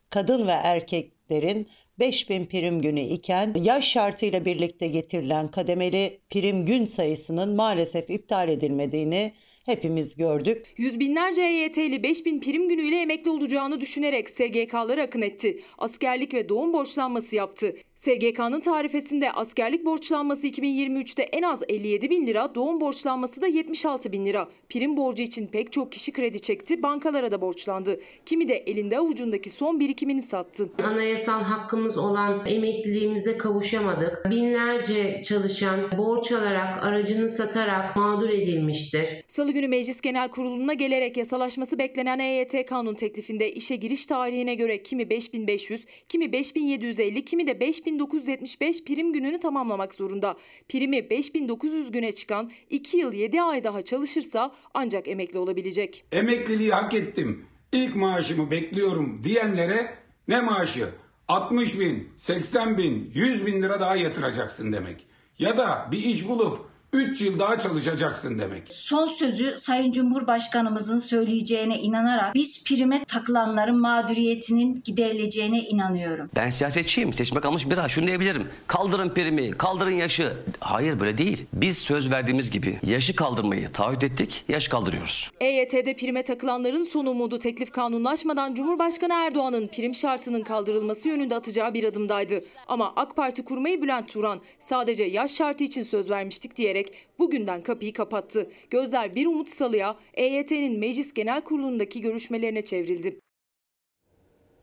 kadın 0.09 0.47
ve 0.47 0.51
erkeklerin 0.51 1.67
5000 1.99 2.45
prim 2.45 2.81
günü 2.81 3.01
iken 3.01 3.53
yaş 3.63 3.87
şartıyla 3.87 4.45
birlikte 4.45 4.87
getirilen 4.87 5.51
kademeli 5.51 6.19
prim 6.29 6.65
gün 6.65 6.85
sayısının 6.85 7.55
maalesef 7.55 8.09
iptal 8.09 8.49
edilmediğini 8.49 9.33
hepimiz 9.69 10.15
gördük. 10.15 10.65
Yüz 10.77 10.99
binlerce 10.99 11.41
EYT'li 11.41 12.03
5000 12.03 12.39
prim 12.39 12.69
günüyle 12.69 13.01
emekli 13.01 13.29
olacağını 13.29 13.81
düşünerek 13.81 14.29
SGK'lara 14.29 15.03
akın 15.03 15.21
etti. 15.21 15.59
Askerlik 15.77 16.33
ve 16.33 16.49
doğum 16.49 16.73
borçlanması 16.73 17.35
yaptı. 17.35 17.75
SGK'nın 17.95 18.59
tarifesinde 18.59 19.31
askerlik 19.31 19.85
borçlanması 19.85 20.47
2023'te 20.47 21.23
en 21.23 21.41
az 21.41 21.63
57 21.69 22.09
bin 22.09 22.27
lira, 22.27 22.55
doğum 22.55 22.81
borçlanması 22.81 23.41
da 23.41 23.47
76 23.47 24.11
bin 24.11 24.25
lira. 24.25 24.47
Prim 24.69 24.97
borcu 24.97 25.23
için 25.23 25.47
pek 25.47 25.71
çok 25.71 25.91
kişi 25.91 26.11
kredi 26.11 26.41
çekti, 26.41 26.83
bankalara 26.83 27.31
da 27.31 27.41
borçlandı. 27.41 27.99
Kimi 28.25 28.47
de 28.47 28.55
elinde 28.55 28.97
avucundaki 28.97 29.49
son 29.49 29.79
birikimini 29.79 30.21
sattı. 30.21 30.69
Anayasal 30.83 31.43
hakkımız 31.43 31.97
olan 31.97 32.45
emekliliğimize 32.45 33.37
kavuşamadık. 33.37 34.25
Binlerce 34.29 35.21
çalışan 35.25 35.79
borç 35.97 36.31
alarak, 36.31 36.83
aracını 36.83 37.29
satarak 37.29 37.95
mağdur 37.95 38.29
edilmiştir. 38.29 39.23
Salı 39.27 39.51
günü 39.59 39.67
Meclis 39.67 40.01
Genel 40.01 40.29
Kurulu'na 40.29 40.73
gelerek 40.73 41.17
yasalaşması 41.17 41.79
beklenen 41.79 42.19
EYT 42.19 42.65
kanun 42.65 42.93
teklifinde 42.93 43.53
işe 43.53 43.75
giriş 43.75 44.05
tarihine 44.05 44.55
göre 44.55 44.83
kimi 44.83 45.09
5500, 45.09 45.85
kimi 46.09 46.31
5750, 46.31 47.25
kimi 47.25 47.47
de 47.47 47.59
5975 47.59 48.83
prim 48.83 49.13
gününü 49.13 49.39
tamamlamak 49.39 49.93
zorunda. 49.93 50.37
Primi 50.69 51.09
5900 51.09 51.91
güne 51.91 52.11
çıkan 52.11 52.49
2 52.69 52.97
yıl 52.97 53.13
7 53.13 53.41
ay 53.41 53.63
daha 53.63 53.81
çalışırsa 53.81 54.55
ancak 54.73 55.07
emekli 55.07 55.39
olabilecek. 55.39 56.03
Emekliliği 56.11 56.71
hak 56.71 56.93
ettim. 56.93 57.45
İlk 57.71 57.95
maaşımı 57.95 58.51
bekliyorum 58.51 59.21
diyenlere 59.23 59.93
ne 60.27 60.41
maaşı? 60.41 60.89
60 61.27 61.79
bin, 61.79 62.09
80 62.17 62.77
bin, 62.77 63.11
100 63.13 63.45
bin 63.45 63.61
lira 63.63 63.79
daha 63.79 63.95
yatıracaksın 63.95 64.73
demek. 64.73 65.07
Ya 65.39 65.57
da 65.57 65.89
bir 65.91 65.97
iş 65.97 66.27
bulup 66.27 66.68
3 66.93 67.21
yıl 67.21 67.39
daha 67.39 67.57
çalışacaksın 67.57 68.39
demek. 68.39 68.63
Son 68.69 69.05
sözü 69.05 69.57
Sayın 69.57 69.91
Cumhurbaşkanımızın 69.91 70.97
söyleyeceğine 70.99 71.79
inanarak 71.79 72.35
biz 72.35 72.63
prime 72.63 73.03
takılanların 73.05 73.79
mağduriyetinin 73.81 74.81
giderileceğine 74.85 75.59
inanıyorum. 75.59 76.29
Ben 76.35 76.49
siyasetçiyim. 76.49 77.13
Seçime 77.13 77.41
kalmış 77.41 77.69
bir 77.69 77.77
ay. 77.77 77.89
Şunu 77.89 78.07
diyebilirim. 78.07 78.47
Kaldırın 78.67 79.09
primi, 79.09 79.51
kaldırın 79.51 79.91
yaşı. 79.91 80.33
Hayır 80.59 80.99
böyle 80.99 81.17
değil. 81.17 81.45
Biz 81.53 81.77
söz 81.77 82.11
verdiğimiz 82.11 82.51
gibi 82.51 82.79
yaşı 82.83 83.15
kaldırmayı 83.15 83.67
taahhüt 83.71 84.03
ettik. 84.03 84.43
Yaş 84.49 84.67
kaldırıyoruz. 84.67 85.31
EYT'de 85.41 85.93
prime 85.93 86.23
takılanların 86.23 86.83
son 86.83 87.05
umudu 87.05 87.39
teklif 87.39 87.71
kanunlaşmadan 87.71 88.55
Cumhurbaşkanı 88.55 89.13
Erdoğan'ın 89.13 89.67
prim 89.67 89.95
şartının 89.95 90.41
kaldırılması 90.41 91.07
yönünde 91.09 91.35
atacağı 91.35 91.73
bir 91.73 91.83
adımdaydı. 91.83 92.43
Ama 92.67 92.93
AK 92.95 93.15
Parti 93.15 93.45
kurmayı 93.45 93.81
Bülent 93.81 94.07
Turan 94.07 94.41
sadece 94.59 95.03
yaş 95.03 95.31
şartı 95.31 95.63
için 95.63 95.83
söz 95.83 96.09
vermiştik 96.09 96.55
diyerek 96.55 96.78
bugünden 97.19 97.63
kapıyı 97.63 97.93
kapattı. 97.93 98.51
Gözler 98.69 99.15
bir 99.15 99.27
umut 99.27 99.49
salıya 99.49 99.95
EYT'nin 100.13 100.79
Meclis 100.79 101.13
Genel 101.13 101.41
Kurulu'ndaki 101.41 102.01
görüşmelerine 102.01 102.61
çevrildi. 102.61 103.19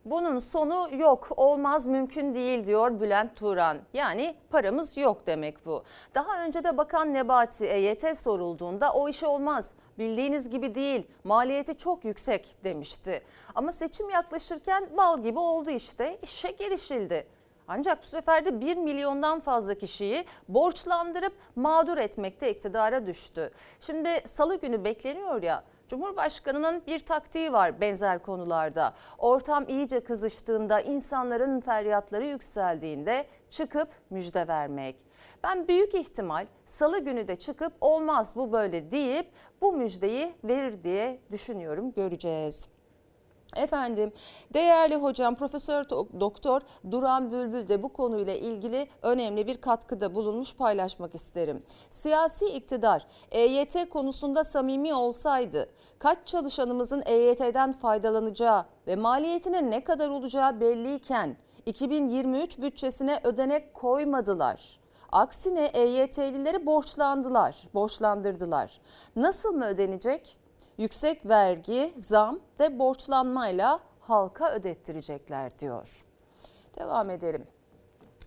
Bunun 0.05 0.39
sonu 0.39 0.89
yok, 0.99 1.29
olmaz, 1.37 1.87
mümkün 1.87 2.35
değil 2.35 2.67
diyor 2.67 3.01
Bülent 3.01 3.37
Turan. 3.37 3.79
Yani 3.95 4.35
paramız 4.51 4.97
yok 4.97 5.27
demek 5.27 5.67
bu. 5.67 5.83
Daha 6.15 6.45
önce 6.45 6.65
de 6.65 6.77
Bakan 6.77 7.15
Nebati 7.15 7.67
EYT 7.67 8.19
sorulduğunda 8.19 8.93
o 8.93 9.09
iş 9.09 9.23
olmaz. 9.23 9.73
Bildiğiniz 9.99 10.51
gibi 10.51 10.75
değil, 10.75 11.07
maliyeti 11.25 11.77
çok 11.77 12.05
yüksek 12.05 12.57
demişti. 12.65 13.23
Ama 13.55 13.73
seçim 13.73 14.11
yaklaşırken 14.11 14.89
bal 14.97 15.23
gibi 15.23 15.39
oldu 15.39 15.71
işte, 15.71 16.19
işe 16.23 16.51
girişildi. 16.51 17.27
Ancak 17.69 18.03
bu 18.03 18.07
sefer 18.07 18.45
de 18.45 18.61
1 18.61 18.77
milyondan 18.77 19.41
fazla 19.41 19.75
kişiyi 19.75 20.25
borçlandırıp 20.49 21.33
mağdur 21.57 21.99
etmekte 21.99 22.51
iktidara 22.51 23.07
düştü. 23.07 23.51
Şimdi 23.81 24.09
salı 24.27 24.61
günü 24.61 24.85
bekleniyor 24.85 25.43
ya 25.43 25.65
Cumhurbaşkanının 25.89 26.83
bir 26.87 26.99
taktiği 26.99 27.53
var 27.53 27.81
benzer 27.81 28.23
konularda. 28.23 28.95
Ortam 29.19 29.69
iyice 29.69 30.01
kızıştığında, 30.01 30.81
insanların 30.81 31.61
feryatları 31.61 32.27
yükseldiğinde 32.27 33.27
çıkıp 33.51 33.89
müjde 34.11 34.49
vermek. 34.49 34.97
Ben 35.45 35.69
büyük 35.69 35.95
ihtimal 35.95 36.47
salı 36.67 36.99
günü 36.99 37.29
de 37.29 37.37
çıkıp 37.37 37.73
olmaz 37.81 38.33
bu 38.37 38.53
böyle 38.53 38.91
deyip 38.91 39.31
bu 39.61 39.73
müjdeyi 39.73 40.35
verir 40.45 40.85
diye 40.85 41.21
düşünüyorum 41.31 41.93
göreceğiz. 41.93 42.76
Efendim 43.57 44.13
değerli 44.55 44.97
hocam 44.97 45.35
Profesör 45.35 45.89
Doktor 46.21 46.61
Duran 46.91 47.33
Bülbül 47.33 47.69
de 47.69 47.83
bu 47.83 47.89
konuyla 47.89 48.35
ilgili 48.35 48.89
önemli 49.03 49.47
bir 49.47 49.57
katkıda 49.57 50.15
bulunmuş 50.15 50.55
paylaşmak 50.55 51.15
isterim. 51.15 51.63
Siyasi 51.91 52.47
iktidar 52.47 53.07
EYT 53.31 53.89
konusunda 53.91 54.45
samimi 54.45 54.95
olsaydı 54.95 55.69
kaç 55.99 56.19
çalışanımızın 56.27 57.03
EYT'den 57.07 57.73
faydalanacağı 57.73 58.65
ve 58.87 58.97
maliyetinin 58.97 59.71
ne 59.71 59.85
kadar 59.85 60.09
olacağı 60.09 60.61
belliyken 60.61 61.37
2023 61.67 62.59
bütçesine 62.59 63.21
ödenek 63.25 63.75
koymadılar. 63.75 64.81
Aksine 65.13 65.65
EYT'lileri 65.65 66.67
borçlandılar, 66.67 67.69
borçlandırdılar. 67.75 68.81
Nasıl 69.17 69.53
mı 69.53 69.67
ödenecek? 69.67 70.39
Yüksek 70.79 71.27
vergi, 71.27 71.93
zam 71.97 72.41
ve 72.61 72.79
borçlanmayla 72.79 73.81
halka 74.01 74.53
ödettirecekler 74.53 75.59
diyor. 75.59 76.05
Devam 76.79 77.11
edelim. 77.11 77.47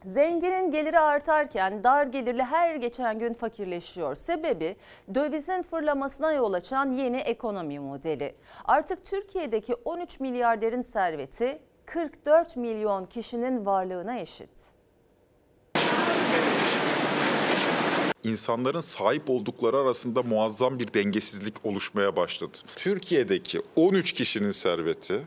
Zenginin 0.05 0.71
geliri 0.71 0.99
artarken 0.99 1.83
dar 1.83 2.03
gelirli 2.03 2.43
her 2.43 2.75
geçen 2.75 3.19
gün 3.19 3.33
fakirleşiyor. 3.33 4.15
Sebebi 4.15 4.75
dövizin 5.13 5.61
fırlamasına 5.61 6.31
yol 6.31 6.53
açan 6.53 6.89
yeni 6.89 7.17
ekonomi 7.17 7.79
modeli. 7.79 8.35
Artık 8.65 9.05
Türkiye'deki 9.05 9.75
13 9.75 10.19
milyarderin 10.19 10.81
serveti 10.81 11.61
44 11.85 12.55
milyon 12.55 13.05
kişinin 13.05 13.65
varlığına 13.65 14.19
eşit. 14.19 14.78
İnsanların 18.23 18.81
sahip 18.81 19.29
oldukları 19.29 19.77
arasında 19.77 20.23
muazzam 20.23 20.79
bir 20.79 20.93
dengesizlik 20.93 21.65
oluşmaya 21.65 22.15
başladı. 22.15 22.57
Türkiye'deki 22.75 23.61
13 23.75 24.13
kişinin 24.13 24.51
serveti 24.51 25.21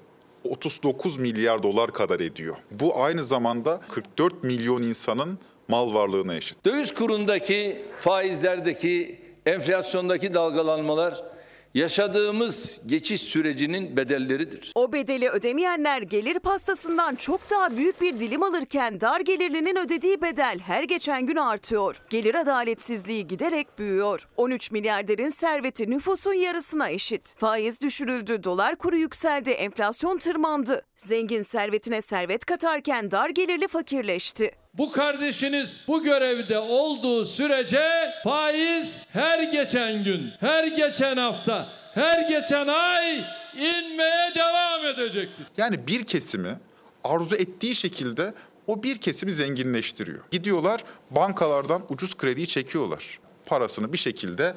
39 0.44 1.20
milyar 1.20 1.62
dolar 1.62 1.92
kadar 1.92 2.20
ediyor. 2.20 2.56
Bu 2.70 3.02
aynı 3.02 3.24
zamanda 3.24 3.80
44 3.88 4.44
milyon 4.44 4.82
insanın 4.82 5.38
mal 5.68 5.94
varlığına 5.94 6.34
eşit. 6.34 6.64
Döviz 6.64 6.94
kurundaki 6.94 7.84
faizlerdeki 7.96 9.20
enflasyondaki 9.46 10.34
dalgalanmalar 10.34 11.31
yaşadığımız 11.74 12.80
geçiş 12.86 13.22
sürecinin 13.22 13.96
bedelleridir. 13.96 14.72
O 14.74 14.92
bedeli 14.92 15.28
ödemeyenler 15.28 16.02
gelir 16.02 16.38
pastasından 16.38 17.14
çok 17.14 17.50
daha 17.50 17.76
büyük 17.76 18.00
bir 18.00 18.20
dilim 18.20 18.42
alırken 18.42 19.00
dar 19.00 19.20
gelirlinin 19.20 19.76
ödediği 19.76 20.22
bedel 20.22 20.58
her 20.66 20.82
geçen 20.82 21.26
gün 21.26 21.36
artıyor. 21.36 22.02
Gelir 22.10 22.34
adaletsizliği 22.34 23.26
giderek 23.26 23.78
büyüyor. 23.78 24.28
13 24.36 24.70
milyarderin 24.70 25.28
serveti 25.28 25.90
nüfusun 25.90 26.32
yarısına 26.32 26.90
eşit. 26.90 27.34
Faiz 27.38 27.80
düşürüldü, 27.82 28.44
dolar 28.44 28.76
kuru 28.76 28.96
yükseldi, 28.96 29.50
enflasyon 29.50 30.18
tırmandı. 30.18 30.82
Zengin 31.02 31.42
servetine 31.42 32.02
servet 32.02 32.44
katarken 32.44 33.10
dar 33.10 33.28
gelirli 33.30 33.68
fakirleşti. 33.68 34.50
Bu 34.74 34.92
kardeşiniz 34.92 35.84
bu 35.88 36.02
görevde 36.02 36.58
olduğu 36.58 37.24
sürece 37.24 37.88
faiz 38.24 39.06
her 39.08 39.42
geçen 39.42 40.04
gün, 40.04 40.30
her 40.40 40.64
geçen 40.64 41.16
hafta, 41.16 41.68
her 41.94 42.28
geçen 42.28 42.68
ay 42.68 43.24
inmeye 43.54 44.34
devam 44.34 44.86
edecektir. 44.86 45.46
Yani 45.56 45.86
bir 45.86 46.04
kesimi 46.04 46.58
arzu 47.04 47.36
ettiği 47.36 47.74
şekilde 47.74 48.34
o 48.66 48.82
bir 48.82 48.98
kesimi 48.98 49.32
zenginleştiriyor. 49.32 50.24
Gidiyorlar 50.30 50.84
bankalardan 51.10 51.82
ucuz 51.88 52.16
krediyi 52.16 52.46
çekiyorlar. 52.46 53.18
Parasını 53.46 53.92
bir 53.92 53.98
şekilde 53.98 54.54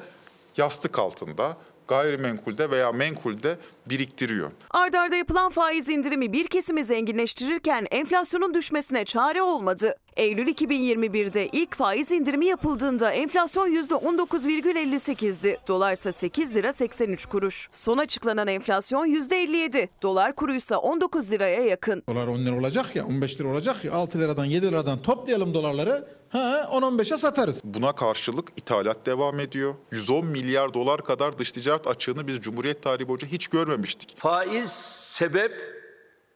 yastık 0.56 0.98
altında 0.98 1.56
gayrimenkulde 1.88 2.70
veya 2.70 2.92
menkulde 2.92 3.58
biriktiriyor. 3.86 4.52
Ardarda 4.70 5.16
yapılan 5.16 5.50
faiz 5.50 5.88
indirimi 5.88 6.32
bir 6.32 6.46
kesimi 6.46 6.84
zenginleştirirken 6.84 7.86
enflasyonun 7.90 8.54
düşmesine 8.54 9.04
çare 9.04 9.42
olmadı. 9.42 9.96
Eylül 10.16 10.46
2021'de 10.46 11.48
ilk 11.48 11.76
faiz 11.76 12.10
indirimi 12.12 12.46
yapıldığında 12.46 13.10
enflasyon 13.10 13.68
%19,58'di. 13.68 15.56
Dolar 15.68 15.92
ise 15.92 16.12
8 16.12 16.56
lira 16.56 16.72
83 16.72 17.26
kuruş. 17.26 17.68
Son 17.72 17.98
açıklanan 17.98 18.48
enflasyon 18.48 19.06
%57. 19.06 19.88
Dolar 20.02 20.34
kuruysa 20.34 20.76
19 20.78 21.32
liraya 21.32 21.60
yakın. 21.64 22.02
Dolar 22.08 22.26
10 22.26 22.38
lira 22.38 22.58
olacak 22.58 22.96
ya 22.96 23.06
15 23.06 23.40
lira 23.40 23.48
olacak 23.48 23.84
ya 23.84 23.92
6 23.92 24.18
liradan 24.20 24.44
7 24.44 24.66
liradan 24.66 24.98
toplayalım 24.98 25.54
dolarları 25.54 26.15
Ha 26.28 26.68
10-15'e 26.72 27.16
satarız. 27.16 27.60
Buna 27.64 27.92
karşılık 27.94 28.48
ithalat 28.56 29.06
devam 29.06 29.40
ediyor. 29.40 29.74
110 29.92 30.26
milyar 30.26 30.74
dolar 30.74 31.04
kadar 31.04 31.38
dış 31.38 31.52
ticaret 31.52 31.86
açığını 31.86 32.26
biz 32.26 32.40
Cumhuriyet 32.40 32.82
tarihi 32.82 33.08
boyunca 33.08 33.28
hiç 33.28 33.48
görmemiştik. 33.48 34.16
Faiz 34.18 34.70
sebep, 35.12 35.52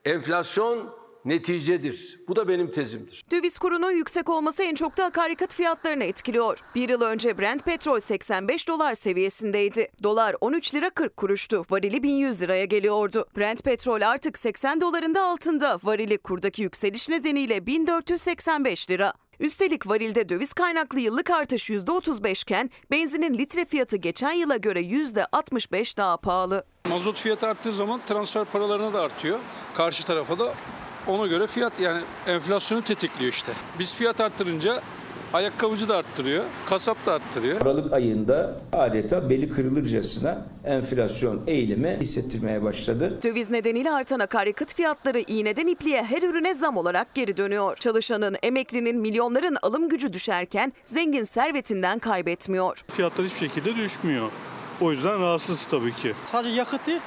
enflasyon 0.05 1.01
neticedir. 1.25 2.19
Bu 2.27 2.35
da 2.35 2.47
benim 2.47 2.71
tezimdir. 2.71 3.25
Döviz 3.31 3.57
kurunun 3.57 3.91
yüksek 3.91 4.29
olması 4.29 4.63
en 4.63 4.75
çok 4.75 4.97
da 4.97 5.05
akaryakıt 5.05 5.53
fiyatlarını 5.53 6.03
etkiliyor. 6.03 6.59
Bir 6.75 6.89
yıl 6.89 7.01
önce 7.01 7.37
Brent 7.37 7.65
petrol 7.65 7.99
85 7.99 8.67
dolar 8.67 8.93
seviyesindeydi. 8.93 9.87
Dolar 10.03 10.35
13 10.41 10.75
lira 10.75 10.89
40 10.89 11.17
kuruştu. 11.17 11.63
Varili 11.69 12.03
1100 12.03 12.41
liraya 12.41 12.65
geliyordu. 12.65 13.25
Brent 13.37 13.63
petrol 13.63 14.01
artık 14.01 14.37
80 14.37 14.81
doların 14.81 15.15
da 15.15 15.23
altında. 15.23 15.79
Varili 15.83 16.17
kurdaki 16.17 16.61
yükseliş 16.61 17.09
nedeniyle 17.09 17.65
1485 17.65 18.89
lira. 18.89 19.13
Üstelik 19.41 19.87
varilde 19.87 20.29
döviz 20.29 20.53
kaynaklı 20.53 20.99
yıllık 20.99 21.29
artış 21.29 21.69
%35 21.69 22.41
iken 22.41 22.69
benzinin 22.91 23.33
litre 23.33 23.65
fiyatı 23.65 23.97
geçen 23.97 24.31
yıla 24.31 24.57
göre 24.57 24.81
%65 24.81 25.97
daha 25.97 26.17
pahalı. 26.17 26.63
Mazot 26.89 27.17
fiyatı 27.17 27.47
arttığı 27.47 27.73
zaman 27.73 28.01
transfer 28.05 28.45
paralarına 28.45 28.93
da 28.93 29.01
artıyor. 29.01 29.39
Karşı 29.75 30.05
tarafa 30.05 30.39
da 30.39 30.53
ona 31.07 31.27
göre 31.27 31.47
fiyat 31.47 31.79
yani 31.79 32.03
enflasyonu 32.27 32.83
tetikliyor 32.83 33.31
işte. 33.31 33.51
Biz 33.79 33.95
fiyat 33.95 34.21
arttırınca 34.21 34.81
Ayakkabıcı 35.33 35.89
da 35.89 35.97
arttırıyor, 35.97 36.43
kasap 36.65 37.05
da 37.05 37.13
arttırıyor. 37.13 37.61
Aralık 37.61 37.93
ayında 37.93 38.57
adeta 38.73 39.29
beli 39.29 39.51
kırılırcasına 39.51 40.45
enflasyon 40.65 41.41
eğilimi 41.47 41.97
hissettirmeye 42.01 42.63
başladı. 42.63 43.19
Döviz 43.23 43.49
nedeniyle 43.49 43.91
artan 43.91 44.19
akaryakıt 44.19 44.73
fiyatları 44.73 45.19
iğneden 45.19 45.67
ipliğe 45.67 46.03
her 46.03 46.21
ürüne 46.21 46.53
zam 46.53 46.77
olarak 46.77 47.15
geri 47.15 47.37
dönüyor. 47.37 47.75
Çalışanın, 47.77 48.37
emeklinin, 48.43 48.97
milyonların 48.97 49.57
alım 49.61 49.89
gücü 49.89 50.13
düşerken 50.13 50.73
zengin 50.85 51.23
servetinden 51.23 51.99
kaybetmiyor. 51.99 52.83
Fiyatlar 52.87 53.25
hiçbir 53.25 53.47
şekilde 53.47 53.75
düşmüyor. 53.75 54.29
O 54.81 54.91
yüzden 54.91 55.19
rahatsız 55.19 55.65
tabii 55.65 55.93
ki. 55.93 56.13
Sadece 56.25 56.55
yakıt 56.55 56.87
değil, 56.87 56.99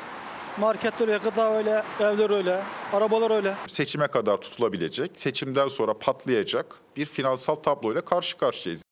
Marketler 0.58 1.08
öyle, 1.08 1.18
gıda 1.18 1.56
öyle, 1.56 1.82
evler 2.00 2.30
öyle, 2.30 2.62
arabalar 2.92 3.30
öyle. 3.30 3.54
Seçime 3.66 4.06
kadar 4.06 4.36
tutulabilecek, 4.36 5.10
seçimden 5.20 5.68
sonra 5.68 5.98
patlayacak 5.98 6.66
bir 6.96 7.06
finansal 7.06 7.54
tabloyla 7.54 8.00
karşı 8.00 8.38
karşıyayız. 8.38 8.82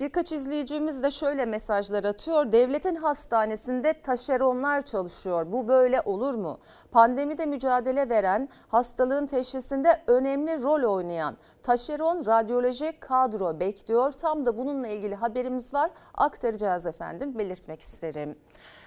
Birkaç 0.00 0.32
izleyicimiz 0.32 1.02
de 1.02 1.10
şöyle 1.10 1.44
mesajlar 1.44 2.04
atıyor. 2.04 2.52
Devletin 2.52 2.94
hastanesinde 2.94 4.02
taşeronlar 4.02 4.82
çalışıyor. 4.82 5.52
Bu 5.52 5.68
böyle 5.68 6.00
olur 6.00 6.34
mu? 6.34 6.58
Pandemide 6.92 7.46
mücadele 7.46 8.08
veren, 8.08 8.48
hastalığın 8.68 9.26
teşhisinde 9.26 10.02
önemli 10.06 10.62
rol 10.62 10.94
oynayan 10.94 11.36
taşeron 11.62 12.26
radyoloji 12.26 12.92
kadro 13.00 13.60
bekliyor. 13.60 14.12
Tam 14.12 14.46
da 14.46 14.56
bununla 14.56 14.88
ilgili 14.88 15.14
haberimiz 15.14 15.74
var. 15.74 15.90
Aktaracağız 16.14 16.86
efendim. 16.86 17.38
Belirtmek 17.38 17.80
isterim. 17.80 18.38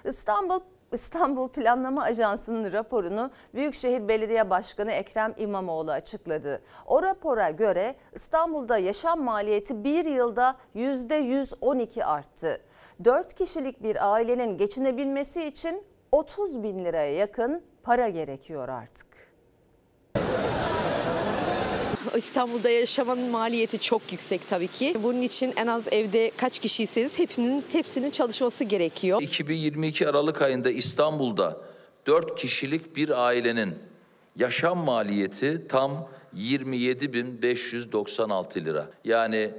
İstanbul 0.06 0.60
İstanbul 0.91 1.49
Planlama 1.49 2.04
Ajansı'nın 2.04 2.71
raporunu 2.71 3.32
Büyükşehir 3.54 4.08
Belediye 4.08 4.49
Başkanı 4.49 4.91
Ekrem 4.91 5.34
İmamoğlu 5.38 5.91
açıkladı. 5.91 6.62
O 6.86 7.04
rapora 7.04 7.49
göre 7.49 7.95
İstanbul'da 8.13 8.77
yaşam 8.77 9.23
maliyeti 9.23 9.84
bir 9.84 10.06
yılda 10.06 10.56
%112 10.75 12.04
arttı. 12.04 12.62
4 13.04 13.34
kişilik 13.34 13.84
bir 13.84 14.13
ailenin 14.13 14.58
geçinebilmesi 14.58 15.43
için 15.43 15.84
30 16.12 16.63
bin 16.63 16.86
liraya 16.86 17.15
yakın 17.15 17.63
para 17.84 18.10
gerekiyor 18.10 18.69
artık. 18.69 19.08
İstanbul'da 22.17 22.69
yaşamanın 22.69 23.30
maliyeti 23.30 23.80
çok 23.80 24.12
yüksek 24.12 24.50
tabii 24.50 24.67
ki. 24.67 24.95
Bunun 25.04 25.21
için 25.21 25.54
en 25.56 25.67
az 25.67 25.88
evde 25.91 26.32
kaç 26.38 26.60
kişiyseniz 26.60 27.19
hepsinin 27.19 27.65
hepsinin 27.71 28.10
çalışması 28.10 28.63
gerekiyor. 28.63 29.21
2022 29.21 30.10
Aralık 30.10 30.41
ayında 30.41 30.71
İstanbul'da 30.71 31.62
4 32.08 32.39
kişilik 32.39 32.95
bir 32.95 33.26
ailenin 33.26 33.76
yaşam 34.36 34.78
maliyeti 34.78 35.67
tam 35.69 36.10
27.596 36.38 38.65
lira. 38.65 38.88
Yani 39.06 39.52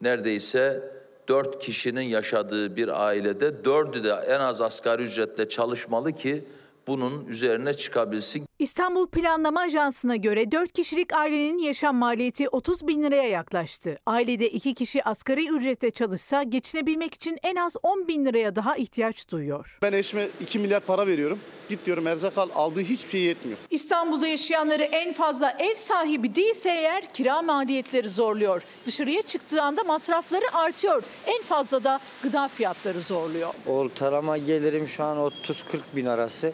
neredeyse 0.00 0.82
4 1.28 1.62
kişinin 1.62 2.02
yaşadığı 2.02 2.76
bir 2.76 3.06
ailede 3.06 3.48
4'ü 3.48 4.04
de 4.04 4.12
en 4.26 4.40
az 4.40 4.60
asgari 4.60 5.02
ücretle 5.02 5.48
çalışmalı 5.48 6.12
ki 6.12 6.44
bunun 6.86 7.26
üzerine 7.26 7.74
çıkabilsin. 7.74 8.46
İstanbul 8.58 9.06
Planlama 9.06 9.60
Ajansı'na 9.60 10.16
göre 10.16 10.52
4 10.52 10.72
kişilik 10.72 11.12
ailenin 11.12 11.58
yaşam 11.58 11.96
maliyeti 11.96 12.48
30 12.48 12.86
bin 12.86 13.02
liraya 13.02 13.28
yaklaştı. 13.28 13.98
Ailede 14.06 14.50
2 14.50 14.74
kişi 14.74 15.04
asgari 15.04 15.48
ücretle 15.48 15.90
çalışsa 15.90 16.42
geçinebilmek 16.42 17.14
için 17.14 17.38
en 17.42 17.56
az 17.56 17.76
10 17.82 18.08
bin 18.08 18.24
liraya 18.24 18.56
daha 18.56 18.76
ihtiyaç 18.76 19.28
duyuyor. 19.28 19.78
Ben 19.82 19.92
eşime 19.92 20.28
2 20.40 20.58
milyar 20.58 20.80
para 20.80 21.06
veriyorum. 21.06 21.38
Git 21.68 21.86
diyorum 21.86 22.06
erzak 22.06 22.38
al. 22.38 22.48
Aldığı 22.54 22.80
hiçbir 22.80 23.10
şey 23.10 23.20
yetmiyor. 23.20 23.58
İstanbul'da 23.70 24.26
yaşayanları 24.28 24.82
en 24.82 25.12
fazla 25.12 25.56
ev 25.58 25.74
sahibi 25.74 26.34
değilse 26.34 26.70
eğer 26.70 27.12
kira 27.12 27.42
maliyetleri 27.42 28.08
zorluyor. 28.08 28.62
Dışarıya 28.86 29.22
çıktığı 29.22 29.62
anda 29.62 29.84
masrafları 29.84 30.44
artıyor. 30.54 31.02
En 31.26 31.42
fazla 31.42 31.84
da 31.84 32.00
gıda 32.22 32.48
fiyatları 32.48 33.00
zorluyor. 33.00 33.54
Ortalama 33.66 34.38
gelirim 34.38 34.88
şu 34.88 35.04
an 35.04 35.16
30-40 35.18 35.62
bin 35.96 36.06
arası. 36.06 36.52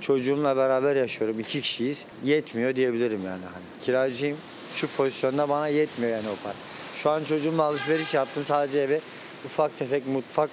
Çocuğumla 0.00 0.56
beraber 0.56 0.96
yaşıyorum. 0.96 1.40
iki 1.40 1.60
kişiyiz. 1.60 2.06
Yetmiyor 2.24 2.76
diyebilirim 2.76 3.24
yani. 3.24 3.44
Hani 3.44 3.64
kiracıyım. 3.84 4.36
Şu 4.74 4.88
pozisyonda 4.96 5.48
bana 5.48 5.68
yetmiyor 5.68 6.12
yani 6.12 6.28
o 6.28 6.42
para. 6.44 6.54
Şu 6.96 7.10
an 7.10 7.24
çocuğumla 7.24 7.62
alışveriş 7.62 8.14
yaptım. 8.14 8.44
Sadece 8.44 8.78
eve 8.80 9.00
ufak 9.44 9.78
tefek 9.78 10.06
mutfak 10.06 10.50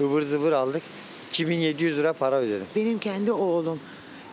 ıvır 0.00 0.22
zıvır 0.22 0.52
aldık. 0.52 0.82
2700 1.30 1.98
lira 1.98 2.12
para 2.12 2.36
ödedim. 2.36 2.66
Benim 2.76 2.98
kendi 2.98 3.32
oğlum 3.32 3.80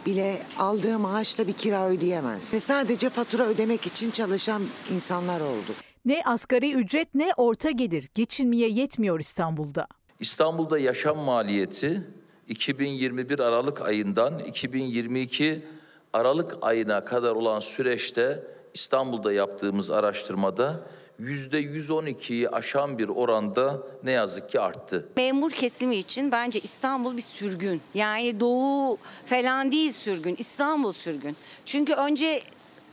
bile 0.05 0.37
aldığı 0.59 0.99
maaşla 0.99 1.47
bir 1.47 1.53
kira 1.53 1.89
ödeyemez. 1.89 2.53
Ve 2.53 2.59
sadece 2.59 3.09
fatura 3.09 3.43
ödemek 3.45 3.85
için 3.87 4.11
çalışan 4.11 4.63
insanlar 4.95 5.41
oldu. 5.41 5.73
Ne 6.05 6.21
asgari 6.25 6.73
ücret 6.73 7.15
ne 7.15 7.31
orta 7.37 7.71
gelir 7.71 8.09
geçinmeye 8.13 8.69
yetmiyor 8.69 9.19
İstanbul'da. 9.19 9.87
İstanbul'da 10.19 10.79
yaşam 10.79 11.17
maliyeti 11.17 12.03
2021 12.47 13.39
Aralık 13.39 13.81
ayından 13.81 14.39
2022 14.39 15.65
Aralık 16.13 16.57
ayına 16.61 17.05
kadar 17.05 17.31
olan 17.31 17.59
süreçte 17.59 18.43
İstanbul'da 18.73 19.33
yaptığımız 19.33 19.89
araştırmada 19.89 20.87
%112'yi 21.21 22.49
aşan 22.49 22.97
bir 22.97 23.09
oranda 23.09 23.83
ne 24.03 24.11
yazık 24.11 24.49
ki 24.49 24.59
arttı. 24.59 25.09
Memur 25.17 25.51
kesimi 25.51 25.95
için 25.95 26.31
bence 26.31 26.59
İstanbul 26.59 27.17
bir 27.17 27.21
sürgün. 27.21 27.81
Yani 27.93 28.39
doğu 28.39 28.97
falan 29.25 29.71
değil 29.71 29.91
sürgün, 29.91 30.35
İstanbul 30.39 30.93
sürgün. 30.93 31.35
Çünkü 31.65 31.93
önce 31.93 32.41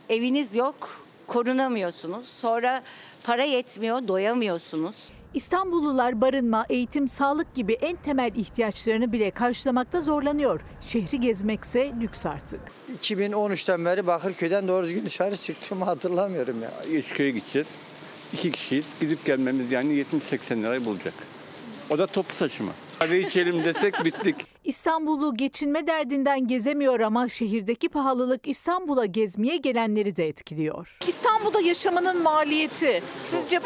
eviniz 0.09 0.55
yok, 0.55 1.05
korunamıyorsunuz. 1.27 2.27
Sonra 2.27 2.83
para 3.23 3.43
yetmiyor, 3.43 4.07
doyamıyorsunuz. 4.07 4.95
İstanbullular 5.35 6.21
barınma, 6.21 6.65
eğitim, 6.69 7.07
sağlık 7.07 7.55
gibi 7.55 7.73
en 7.73 7.95
temel 7.95 8.31
ihtiyaçlarını 8.35 9.11
bile 9.11 9.31
karşılamakta 9.31 10.01
zorlanıyor. 10.01 10.61
Şehri 10.81 11.19
gezmekse 11.19 11.93
lüks 12.01 12.25
artık. 12.25 12.59
2013'ten 13.01 13.85
beri 13.85 14.07
Bakırköy'den 14.07 14.67
doğru 14.67 14.85
düzgün 14.85 15.05
dışarı 15.05 15.37
çıktığımı 15.37 15.85
hatırlamıyorum 15.85 16.61
ya. 16.61 16.71
Üsköy'e 16.97 17.31
gideceğiz. 17.31 17.67
İki 18.33 18.51
kişiyiz. 18.51 18.85
Gidip 19.01 19.25
gelmemiz 19.25 19.71
yani 19.71 19.93
70-80 19.93 20.63
lirayı 20.63 20.85
bulacak. 20.85 21.13
O 21.89 21.97
da 21.97 22.07
toplu 22.07 22.35
taşıma. 22.37 22.71
Kahve 22.99 23.19
içelim 23.19 23.65
desek 23.65 24.05
bittik. 24.05 24.35
İstanbullu 24.63 25.37
geçinme 25.37 25.87
derdinden 25.87 26.47
gezemiyor 26.47 26.99
ama 26.99 27.29
şehirdeki 27.29 27.89
pahalılık 27.89 28.47
İstanbul'a 28.47 29.05
gezmeye 29.05 29.57
gelenleri 29.57 30.15
de 30.15 30.27
etkiliyor. 30.27 30.97
İstanbul'da 31.07 31.61
yaşamanın 31.61 32.23
maliyeti 32.23 33.03
sizce 33.23 33.59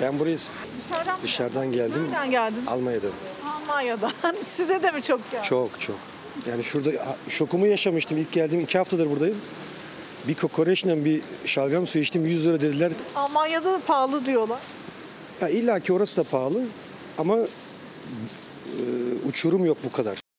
Ben 0.00 0.18
buraya 0.18 0.36
dışarıdan 0.78 1.18
dışarıdan 1.22 1.72
geldim. 1.72 2.02
Nereden 2.04 2.30
geldin? 2.30 2.66
Almanya'dan. 2.66 3.10
Almanya'dan. 3.46 4.12
Size 4.42 4.82
de 4.82 4.90
mi 4.90 5.02
çok 5.02 5.30
geldi? 5.30 5.46
Çok 5.46 5.80
çok. 5.80 5.96
Yani 6.48 6.64
şurada 6.64 6.90
şokumu 7.28 7.66
yaşamıştım. 7.66 8.18
İlk 8.18 8.32
geldiğim 8.32 8.64
iki 8.64 8.78
haftadır 8.78 9.10
buradayım. 9.10 9.36
Bir 10.28 10.34
kokoreçle 10.34 11.04
bir 11.04 11.20
şalgam 11.44 11.86
su 11.86 11.98
içtim 11.98 12.26
100 12.26 12.46
lira 12.46 12.60
dediler. 12.60 12.92
Almanya'da 13.16 13.72
da 13.72 13.80
pahalı 13.86 14.26
diyorlar. 14.26 14.60
Ya 15.40 15.48
illa 15.48 15.80
ki 15.80 15.92
orası 15.92 16.16
da 16.16 16.22
pahalı 16.24 16.64
ama 17.18 17.38
e, 17.38 17.46
uçurum 19.28 19.64
yok 19.64 19.78
bu 19.84 19.92
kadar. 19.92 20.29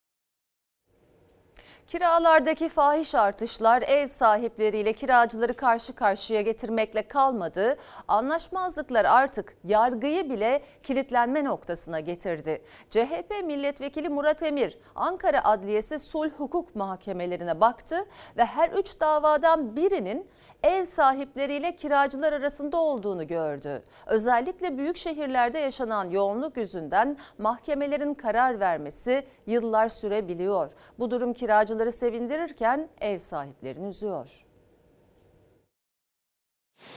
Kiralardaki 1.92 2.70
fahiş 2.70 3.16
artışlar 3.16 3.82
ev 3.82 4.08
sahipleriyle 4.08 4.94
kiracıları 4.94 5.54
karşı 5.54 5.96
karşıya 5.96 6.42
getirmekle 6.42 7.08
kalmadı. 7.08 7.78
Anlaşmazlıklar 8.08 9.06
artık 9.06 9.58
yargıyı 9.64 10.30
bile 10.30 10.62
kilitlenme 10.84 11.44
noktasına 11.44 12.00
getirdi. 12.00 12.62
CHP 12.90 13.44
milletvekili 13.44 14.10
Murat 14.10 14.44
Emir 14.44 14.78
Ankara 14.96 15.44
Adliyesi 15.44 16.00
Sulh 16.00 16.32
Hukuk 16.32 16.76
Mahkemelerine 16.76 17.62
baktı 17.62 18.06
ve 18.38 18.46
her 18.46 18.70
üç 18.70 19.00
davadan 19.00 19.76
birinin 19.76 20.28
ev 20.64 20.86
sahipleriyle 20.86 21.76
kiracılar 21.76 22.34
arasında 22.34 22.78
olduğunu 22.78 23.28
gördü. 23.28 23.84
Özellikle 24.06 24.78
büyük 24.78 24.98
şehirlerde 24.98 25.60
yaşanan 25.60 26.10
yoğunluk 26.10 26.58
yüzünden 26.58 27.18
mahkemelerin 27.38 28.14
karar 28.14 28.60
vermesi 28.60 29.24
yıllar 29.48 29.90
sürebiliyor. 29.90 30.72
Bu 31.00 31.12
durum 31.12 31.34
kiracıları 31.34 31.81
sevindirirken 31.89 32.89
ev 33.02 33.17
sahiplerini 33.17 33.88
üzüyor. 33.88 34.30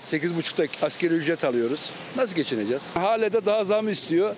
8,5'ta 0.07 0.87
askeri 0.87 1.15
ücret 1.15 1.45
alıyoruz. 1.45 1.91
Nasıl 2.17 2.37
geçineceğiz? 2.37 2.83
Hale 2.95 3.33
de 3.33 3.45
daha 3.45 3.65
zam 3.65 3.89
istiyor. 3.89 4.35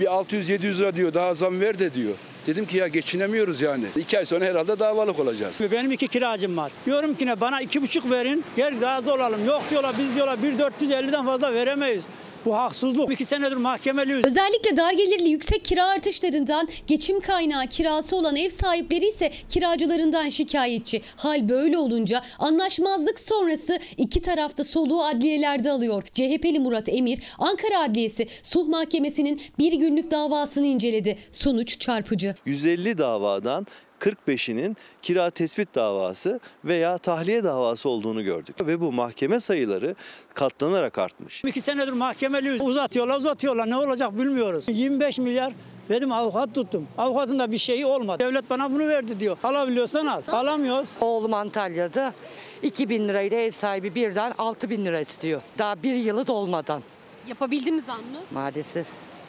Bir 0.00 0.06
600-700 0.06 0.78
lira 0.78 0.96
diyor 0.96 1.14
daha 1.14 1.34
zam 1.34 1.60
ver 1.60 1.78
de 1.78 1.94
diyor. 1.94 2.14
Dedim 2.46 2.66
ki 2.66 2.76
ya 2.76 2.88
geçinemiyoruz 2.88 3.62
yani. 3.62 3.84
İki 3.96 4.18
ay 4.18 4.24
sonra 4.24 4.44
herhalde 4.44 4.78
davalık 4.78 5.20
olacağız. 5.20 5.60
Benim 5.72 5.92
iki 5.92 6.08
kiracım 6.08 6.56
var. 6.56 6.72
Diyorum 6.86 7.14
ki 7.14 7.26
ne 7.26 7.40
bana 7.40 7.60
iki 7.60 7.82
buçuk 7.82 8.10
verin 8.10 8.44
gel 8.56 8.80
razı 8.80 9.14
olalım. 9.14 9.44
Yok 9.46 9.62
diyorlar 9.70 9.94
biz 9.98 10.14
diyorlar 10.14 10.38
1.450'den 10.38 11.24
fazla 11.24 11.54
veremeyiz. 11.54 12.02
Bu 12.46 12.56
haksızlık. 12.56 13.12
İki 13.12 13.24
senedir 13.24 13.56
mahkemeliyiz. 13.56 14.24
Özellikle 14.24 14.76
dar 14.76 14.92
gelirli 14.92 15.28
yüksek 15.28 15.64
kira 15.64 15.86
artışlarından 15.86 16.68
geçim 16.86 17.20
kaynağı 17.20 17.66
kirası 17.66 18.16
olan 18.16 18.36
ev 18.36 18.50
sahipleri 18.50 19.08
ise 19.08 19.32
kiracılarından 19.48 20.28
şikayetçi. 20.28 21.02
Hal 21.16 21.48
böyle 21.48 21.78
olunca 21.78 22.22
anlaşmazlık 22.38 23.20
sonrası 23.20 23.78
iki 23.96 24.20
tarafta 24.22 24.64
soluğu 24.64 25.04
adliyelerde 25.04 25.70
alıyor. 25.70 26.02
CHP'li 26.12 26.60
Murat 26.60 26.88
Emir 26.88 27.18
Ankara 27.38 27.80
Adliyesi 27.80 28.28
Sulh 28.42 28.68
Mahkemesi'nin 28.68 29.42
bir 29.58 29.72
günlük 29.72 30.10
davasını 30.10 30.66
inceledi. 30.66 31.18
Sonuç 31.32 31.80
çarpıcı. 31.80 32.34
150 32.46 32.98
davadan 32.98 33.66
45'inin 34.00 34.76
kira 35.02 35.30
tespit 35.30 35.74
davası 35.74 36.40
veya 36.64 36.98
tahliye 36.98 37.44
davası 37.44 37.88
olduğunu 37.88 38.24
gördük. 38.24 38.66
Ve 38.66 38.80
bu 38.80 38.92
mahkeme 38.92 39.40
sayıları 39.40 39.94
katlanarak 40.34 40.98
artmış. 40.98 41.44
İki 41.44 41.60
senedir 41.60 41.92
mahkemeliyiz. 41.92 42.60
Uzatıyorlar 42.60 43.18
uzatıyorlar 43.18 43.70
ne 43.70 43.76
olacak 43.76 44.18
bilmiyoruz. 44.18 44.64
25 44.68 45.18
milyar 45.18 45.52
Dedim 45.88 46.12
avukat 46.12 46.54
tuttum. 46.54 46.88
Avukatın 46.98 47.38
da 47.38 47.50
bir 47.50 47.58
şeyi 47.58 47.86
olmadı. 47.86 48.24
Devlet 48.24 48.50
bana 48.50 48.70
bunu 48.72 48.88
verdi 48.88 49.20
diyor. 49.20 49.36
Alabiliyorsan 49.44 50.06
al. 50.06 50.22
Alamıyoruz. 50.28 50.90
Oğlum 51.00 51.34
Antalya'da 51.34 52.14
2 52.62 52.88
bin 52.88 53.08
lirayla 53.08 53.38
ev 53.38 53.50
sahibi 53.50 53.94
birden 53.94 54.34
6 54.38 54.70
bin 54.70 54.84
lira 54.84 55.00
istiyor. 55.00 55.40
Daha 55.58 55.82
bir 55.82 55.94
yılı 55.94 56.26
dolmadan 56.26 56.82
Yapabildiğimiz 57.28 57.84
zam 57.84 57.96
mı? 57.96 58.18
maalesef. 58.30 58.86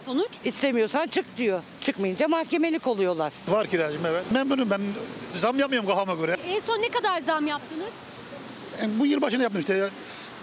Sonuç? 0.08 0.30
İstemiyorsan 0.46 1.08
çık 1.08 1.38
diyor. 1.38 1.62
Çıkmayınca 1.82 2.28
mahkemelik 2.28 2.88
oluyorlar. 2.88 3.34
Var 3.48 3.68
kiracım 3.68 4.06
evet. 4.06 4.32
Memnunum 4.32 4.70
ben. 4.70 4.82
Zam 5.36 5.60
yapmıyorum 5.60 5.90
kafama 5.90 6.14
göre. 6.14 6.38
En 6.48 6.60
son 6.60 6.82
ne 6.82 6.90
kadar 6.90 7.20
zam 7.20 7.48
yaptınız? 7.48 7.90
Yani 8.82 9.00
bu 9.00 9.06
yıl 9.06 9.22
başına 9.22 9.44
yaptım 9.44 9.60
işte. 9.62 9.90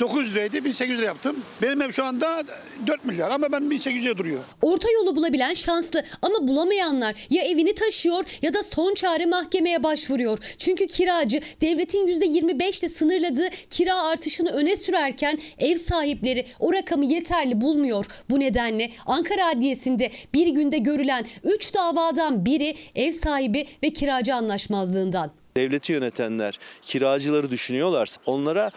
900 0.01 0.35
liraydı 0.35 0.65
1800 0.65 0.99
lira 0.99 1.07
yaptım. 1.07 1.37
Benim 1.63 1.83
ev 1.83 1.91
şu 1.91 2.05
anda 2.05 2.43
4 2.87 3.05
milyar 3.05 3.31
ama 3.31 3.53
ben 3.53 3.63
1800'e 3.63 4.19
duruyor. 4.19 4.41
Orta 4.63 4.91
yolu 4.91 5.17
bulabilen 5.17 5.55
şanslı 5.55 6.05
ama 6.23 6.49
bulamayanlar 6.49 7.15
ya 7.31 7.43
evini 7.43 7.75
taşıyor 7.75 8.25
ya 8.43 8.55
da 8.55 8.63
son 8.63 8.95
çare 8.95 9.27
mahkemeye 9.27 9.83
başvuruyor. 9.83 10.39
Çünkü 10.59 10.87
kiracı 10.87 11.41
devletin 11.61 12.07
%25 12.07 12.81
ile 12.81 12.89
sınırladığı 12.89 13.49
kira 13.71 14.03
artışını 14.03 14.51
öne 14.51 14.77
sürerken 14.77 15.39
ev 15.59 15.77
sahipleri 15.77 16.47
o 16.61 16.73
rakamı 16.73 17.05
yeterli 17.05 17.61
bulmuyor. 17.61 18.07
Bu 18.31 18.41
nedenle 18.41 18.91
Ankara 19.07 19.47
Adliyesi'nde 19.47 20.11
bir 20.35 20.47
günde 20.47 20.79
görülen 20.79 21.27
3 21.45 21.75
davadan 21.75 22.47
biri 22.47 22.77
ev 22.95 23.13
sahibi 23.13 23.67
ve 23.83 23.91
kiracı 23.91 24.35
anlaşmazlığından. 24.35 25.44
Devleti 25.57 25.93
yönetenler 25.93 26.59
kiracıları 26.83 27.51
düşünüyorlarsa 27.51 28.21
onlara 28.27 28.71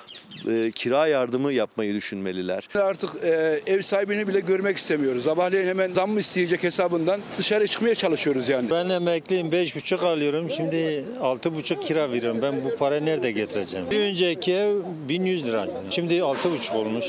e, 0.51 0.71
kira 0.71 1.07
yardımı 1.07 1.53
yapmayı 1.53 1.93
düşünmeliler. 1.93 2.69
Artık 2.75 3.09
e, 3.23 3.61
ev 3.67 3.81
sahibini 3.81 4.27
bile 4.27 4.39
görmek 4.39 4.77
istemiyoruz. 4.77 5.23
Sabahleyin 5.23 5.67
hemen 5.67 5.93
zam 5.93 6.11
mı 6.11 6.19
isteyecek 6.19 6.63
hesabından 6.63 7.21
dışarı 7.37 7.67
çıkmaya 7.67 7.95
çalışıyoruz 7.95 8.49
yani. 8.49 8.69
Ben 8.69 8.89
emekliyim 8.89 9.47
5,5 9.47 10.05
alıyorum. 10.05 10.49
Şimdi 10.49 11.05
6,5 11.19 11.79
kira 11.81 12.11
veriyorum. 12.11 12.41
Ben 12.41 12.65
bu 12.65 12.75
parayı 12.75 13.05
nerede 13.05 13.31
getireceğim? 13.31 13.91
Bir 13.91 13.99
önceki 13.99 14.53
ev 14.53 14.75
1100 15.09 15.47
lira. 15.47 15.67
Şimdi 15.89 16.13
6,5 16.13 16.77
olmuş. 16.77 17.05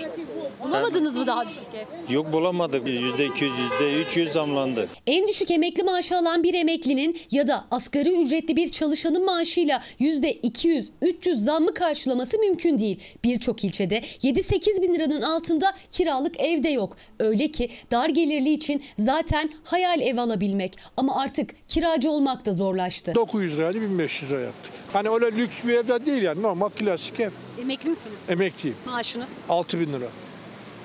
Bulamadınız 0.64 1.16
mı 1.16 1.26
daha 1.26 1.48
düşük 1.48 1.66
ev? 1.74 2.14
Yok 2.14 2.32
bulamadık. 2.32 2.86
%200, 2.88 3.50
%300 3.80 4.28
zamlandı. 4.30 4.88
En 5.06 5.28
düşük 5.28 5.50
emekli 5.50 5.82
maaşı 5.82 6.16
alan 6.16 6.42
bir 6.42 6.54
emeklinin 6.54 7.20
ya 7.30 7.48
da 7.48 7.64
asgari 7.70 8.22
ücretli 8.22 8.56
bir 8.56 8.68
çalışanın 8.70 9.24
maaşıyla 9.24 9.82
%200-300 10.00 11.36
zammı 11.38 11.74
karşılaması 11.74 12.38
mümkün 12.38 12.78
değil. 12.78 13.00
Birçok 13.24 13.64
ilçede 13.64 13.98
7-8 14.22 14.82
bin 14.82 14.94
liranın 14.94 15.22
altında 15.22 15.74
kiralık 15.90 16.40
evde 16.40 16.68
yok. 16.68 16.96
Öyle 17.18 17.48
ki 17.48 17.70
dar 17.90 18.08
gelirli 18.08 18.52
için 18.52 18.82
zaten 18.98 19.50
hayal 19.64 20.00
ev 20.00 20.16
alabilmek. 20.18 20.72
Ama 20.96 21.20
artık 21.20 21.68
kiracı 21.68 22.10
olmak 22.10 22.46
da 22.46 22.52
zorlaştı. 22.54 23.14
900 23.14 23.56
liraydı 23.58 23.80
1500 23.80 24.30
lira 24.30 24.40
yaptık. 24.40 24.72
Hani 24.92 25.08
öyle 25.08 25.36
lüks 25.36 25.64
bir 25.64 25.74
evde 25.74 26.06
değil 26.06 26.22
yani 26.22 26.42
normal 26.42 26.68
klasik 26.68 27.20
ev. 27.20 27.30
Emekli 27.62 27.90
misiniz? 27.90 28.16
Emekliyim. 28.28 28.76
Maaşınız? 28.86 29.28
6000 29.48 29.92
lira. 29.92 30.06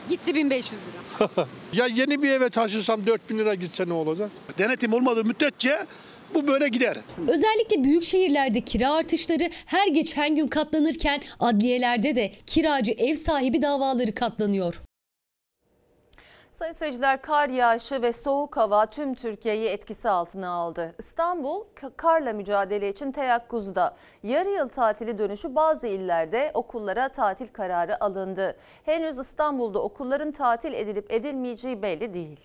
Gitti 0.10 0.36
1500 0.36 0.82
lira. 0.82 1.48
ya 1.74 1.86
yeni 1.88 2.22
bir 2.24 2.30
eve 2.30 2.50
taşınsam 2.50 3.06
4000 3.08 3.38
lira 3.40 3.54
gitse 3.54 3.88
ne 3.88 3.94
olacak? 3.94 4.32
Denetim 4.58 4.94
olmadığı 4.94 5.26
müddetçe 5.26 5.86
bu 6.34 6.48
böyle 6.48 6.68
gider. 6.68 6.98
Özellikle 7.28 7.84
büyük 7.84 8.04
şehirlerde 8.04 8.62
kira 8.62 8.92
artışları 8.92 9.50
her 9.66 9.88
geçen 9.88 10.36
gün 10.36 10.48
katlanırken 10.48 11.22
adliyelerde 11.40 12.16
de 12.16 12.32
kiracı 12.48 12.92
ev 12.92 13.16
sahibi 13.16 13.62
davaları 13.62 14.14
katlanıyor. 14.16 14.82
Sayın 16.54 16.74
seyirciler 16.74 17.22
kar 17.22 17.50
yağışı 17.50 18.02
ve 18.02 18.14
soğuk 18.14 18.58
hava 18.58 18.86
tüm 18.86 19.16
Türkiye'yi 19.16 19.70
etkisi 19.70 20.10
altına 20.10 20.50
aldı. 20.50 20.96
İstanbul 20.98 21.66
ka- 21.76 21.92
karla 21.98 22.34
mücadele 22.34 22.90
için 22.90 23.12
teyakkuzda. 23.12 23.96
Yarı 24.24 24.50
yıl 24.50 24.70
tatili 24.70 25.18
dönüşü 25.18 25.56
bazı 25.56 25.88
illerde 25.88 26.52
okullara 26.54 27.10
tatil 27.10 27.48
kararı 27.48 28.04
alındı. 28.04 28.58
Henüz 28.86 29.20
İstanbul'da 29.20 29.84
okulların 29.84 30.32
tatil 30.32 30.74
edilip 30.74 31.14
edilmeyeceği 31.14 31.82
belli 31.82 32.14
değil. 32.14 32.40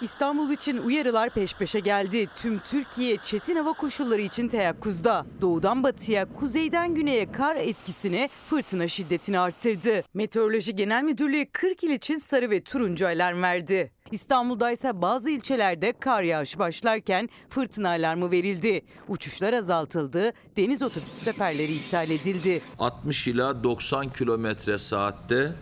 İstanbul 0.00 0.50
için 0.50 0.78
uyarılar 0.78 1.30
peş 1.30 1.54
peşe 1.54 1.80
geldi. 1.80 2.26
Tüm 2.36 2.58
Türkiye 2.58 3.16
çetin 3.16 3.56
hava 3.56 3.72
koşulları 3.72 4.20
için 4.20 4.48
teyakkuzda. 4.48 5.26
Doğudan 5.40 5.82
batıya, 5.82 6.32
kuzeyden 6.32 6.94
güneye 6.94 7.32
kar 7.32 7.56
etkisini, 7.56 8.30
fırtına 8.50 8.88
şiddetini 8.88 9.38
arttırdı. 9.38 10.02
Meteoroloji 10.14 10.76
Genel 10.76 11.02
Müdürlüğü 11.02 11.46
40 11.52 11.84
il 11.84 11.90
için 11.90 12.18
sarı 12.18 12.50
ve 12.50 12.60
turuncu 12.64 13.06
alarm 13.06 13.42
verdi. 13.42 13.92
İstanbul'da 14.10 14.70
ise 14.70 15.02
bazı 15.02 15.30
ilçelerde 15.30 15.92
kar 16.00 16.22
yağışı 16.22 16.58
başlarken 16.58 17.28
fırtına 17.50 17.88
alarmı 17.88 18.30
verildi. 18.30 18.82
Uçuşlar 19.08 19.52
azaltıldı, 19.52 20.32
deniz 20.56 20.82
otobüs 20.82 21.22
seferleri 21.22 21.72
iptal 21.72 22.10
edildi. 22.10 22.62
60 22.78 23.28
ila 23.28 23.64
90 23.64 24.12
kilometre 24.12 24.78
saatte 24.78 25.52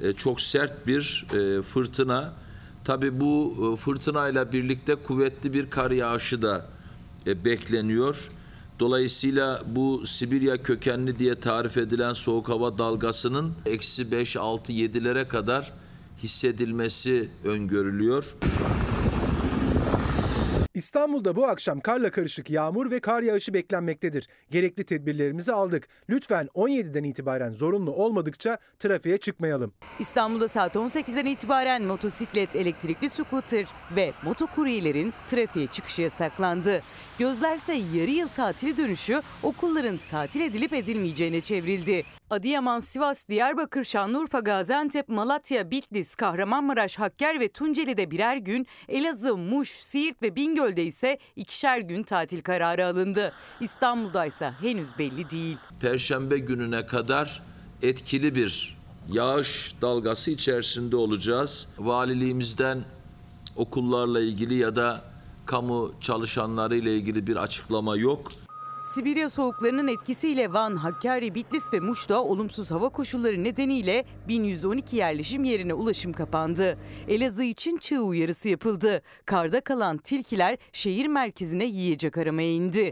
e, 0.00 0.12
çok 0.12 0.40
sert 0.40 0.86
bir 0.86 1.26
e, 1.34 1.62
fırtına. 1.62 2.41
Tabii 2.84 3.20
bu 3.20 3.54
e, 3.74 3.76
fırtınayla 3.76 4.52
birlikte 4.52 4.94
kuvvetli 4.94 5.54
bir 5.54 5.70
kar 5.70 5.90
yağışı 5.90 6.42
da 6.42 6.66
e, 7.26 7.44
bekleniyor. 7.44 8.30
Dolayısıyla 8.80 9.62
bu 9.66 10.06
Sibirya 10.06 10.62
kökenli 10.62 11.18
diye 11.18 11.34
tarif 11.34 11.76
edilen 11.76 12.12
soğuk 12.12 12.48
hava 12.48 12.78
dalgasının 12.78 13.52
eksi 13.66 14.12
5, 14.12 14.36
6, 14.36 14.72
7'lere 14.72 15.28
kadar 15.28 15.72
hissedilmesi 16.22 17.28
öngörülüyor. 17.44 18.34
İstanbul'da 20.82 21.36
bu 21.36 21.46
akşam 21.46 21.80
karla 21.80 22.10
karışık 22.10 22.50
yağmur 22.50 22.90
ve 22.90 23.00
kar 23.00 23.22
yağışı 23.22 23.54
beklenmektedir. 23.54 24.28
Gerekli 24.50 24.84
tedbirlerimizi 24.84 25.52
aldık. 25.52 25.88
Lütfen 26.10 26.48
17'den 26.54 27.04
itibaren 27.04 27.52
zorunlu 27.52 27.92
olmadıkça 27.92 28.58
trafiğe 28.78 29.18
çıkmayalım. 29.18 29.72
İstanbul'da 29.98 30.48
saat 30.48 30.76
18'den 30.76 31.26
itibaren 31.26 31.82
motosiklet, 31.82 32.56
elektrikli 32.56 33.10
scooter 33.10 33.66
ve 33.96 34.12
motokuryelerin 34.22 35.12
trafiğe 35.28 35.66
çıkışı 35.66 36.02
yasaklandı. 36.02 36.82
Gözlerse 37.18 37.72
yarı 37.72 38.10
yıl 38.10 38.28
tatili 38.28 38.76
dönüşü 38.76 39.22
okulların 39.42 39.98
tatil 40.06 40.40
edilip 40.40 40.72
edilmeyeceğine 40.72 41.40
çevrildi. 41.40 42.04
Adıyaman, 42.32 42.80
Sivas, 42.80 43.28
Diyarbakır, 43.28 43.84
Şanlıurfa, 43.84 44.40
Gaziantep, 44.40 45.08
Malatya, 45.08 45.70
Bitlis, 45.70 46.14
Kahramanmaraş, 46.14 46.98
Hakkari 46.98 47.40
ve 47.40 47.48
Tunceli'de 47.48 48.10
birer 48.10 48.36
gün, 48.36 48.66
Elazığ, 48.88 49.36
Muş, 49.36 49.68
Siirt 49.68 50.22
ve 50.22 50.36
Bingöl'de 50.36 50.84
ise 50.84 51.18
ikişer 51.36 51.78
gün 51.78 52.02
tatil 52.02 52.42
kararı 52.42 52.86
alındı. 52.86 53.32
İstanbul'da 53.60 54.26
ise 54.26 54.52
henüz 54.60 54.98
belli 54.98 55.30
değil. 55.30 55.56
Perşembe 55.80 56.38
gününe 56.38 56.86
kadar 56.86 57.42
etkili 57.82 58.34
bir 58.34 58.78
yağış 59.08 59.74
dalgası 59.82 60.30
içerisinde 60.30 60.96
olacağız. 60.96 61.68
Valiliğimizden 61.78 62.84
okullarla 63.56 64.20
ilgili 64.20 64.54
ya 64.54 64.76
da 64.76 65.00
kamu 65.46 65.94
çalışanları 66.00 66.76
ile 66.76 66.96
ilgili 66.96 67.26
bir 67.26 67.36
açıklama 67.36 67.96
yok. 67.96 68.32
Sibirya 68.82 69.30
soğuklarının 69.30 69.88
etkisiyle 69.88 70.52
Van, 70.52 70.76
Hakkari, 70.76 71.34
Bitlis 71.34 71.72
ve 71.72 71.80
Muş'ta 71.80 72.22
olumsuz 72.22 72.70
hava 72.70 72.88
koşulları 72.88 73.44
nedeniyle 73.44 74.04
1112 74.28 74.96
yerleşim 74.96 75.44
yerine 75.44 75.74
ulaşım 75.74 76.12
kapandı. 76.12 76.78
Elazığ 77.08 77.44
için 77.44 77.76
çığ 77.76 78.00
uyarısı 78.00 78.48
yapıldı. 78.48 79.02
Karda 79.26 79.60
kalan 79.60 79.98
tilkiler 79.98 80.58
şehir 80.72 81.06
merkezine 81.06 81.64
yiyecek 81.64 82.18
aramaya 82.18 82.52
indi. 82.52 82.90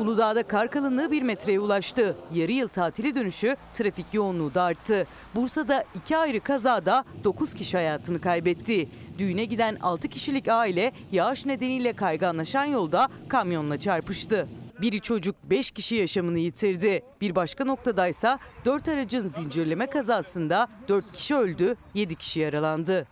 Uludağ'da 0.00 0.42
kar 0.42 0.70
kalınlığı 0.70 1.10
1 1.10 1.22
metreye 1.22 1.60
ulaştı. 1.60 2.16
Yarı 2.34 2.52
yıl 2.52 2.68
tatili 2.68 3.14
dönüşü 3.14 3.56
trafik 3.74 4.06
yoğunluğu 4.12 4.54
da 4.54 4.62
arttı. 4.62 5.06
Bursa'da 5.34 5.84
iki 5.94 6.16
ayrı 6.16 6.40
kazada 6.40 7.04
9 7.24 7.54
kişi 7.54 7.76
hayatını 7.76 8.20
kaybetti. 8.20 8.88
Düğüne 9.18 9.44
giden 9.44 9.76
6 9.82 10.08
kişilik 10.08 10.48
aile 10.48 10.92
yağış 11.12 11.46
nedeniyle 11.46 11.92
kayganlaşan 11.92 12.64
yolda 12.64 13.08
kamyonla 13.28 13.80
çarpıştı. 13.80 14.48
Biri 14.80 15.00
çocuk 15.00 15.36
5 15.44 15.70
kişi 15.70 15.96
yaşamını 15.96 16.38
yitirdi. 16.38 17.02
Bir 17.20 17.34
başka 17.34 17.64
noktadaysa 17.64 18.38
4 18.64 18.88
aracın 18.88 19.28
zincirleme 19.28 19.86
kazasında 19.86 20.68
4 20.88 21.12
kişi 21.12 21.34
öldü, 21.34 21.76
7 21.94 22.14
kişi 22.14 22.40
yaralandı. 22.40 23.06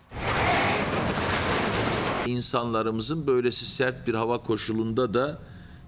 İnsanlarımızın 2.27 3.27
böylesi 3.27 3.67
sert 3.67 4.07
bir 4.07 4.15
hava 4.15 4.39
koşulunda 4.39 5.15
da 5.15 5.39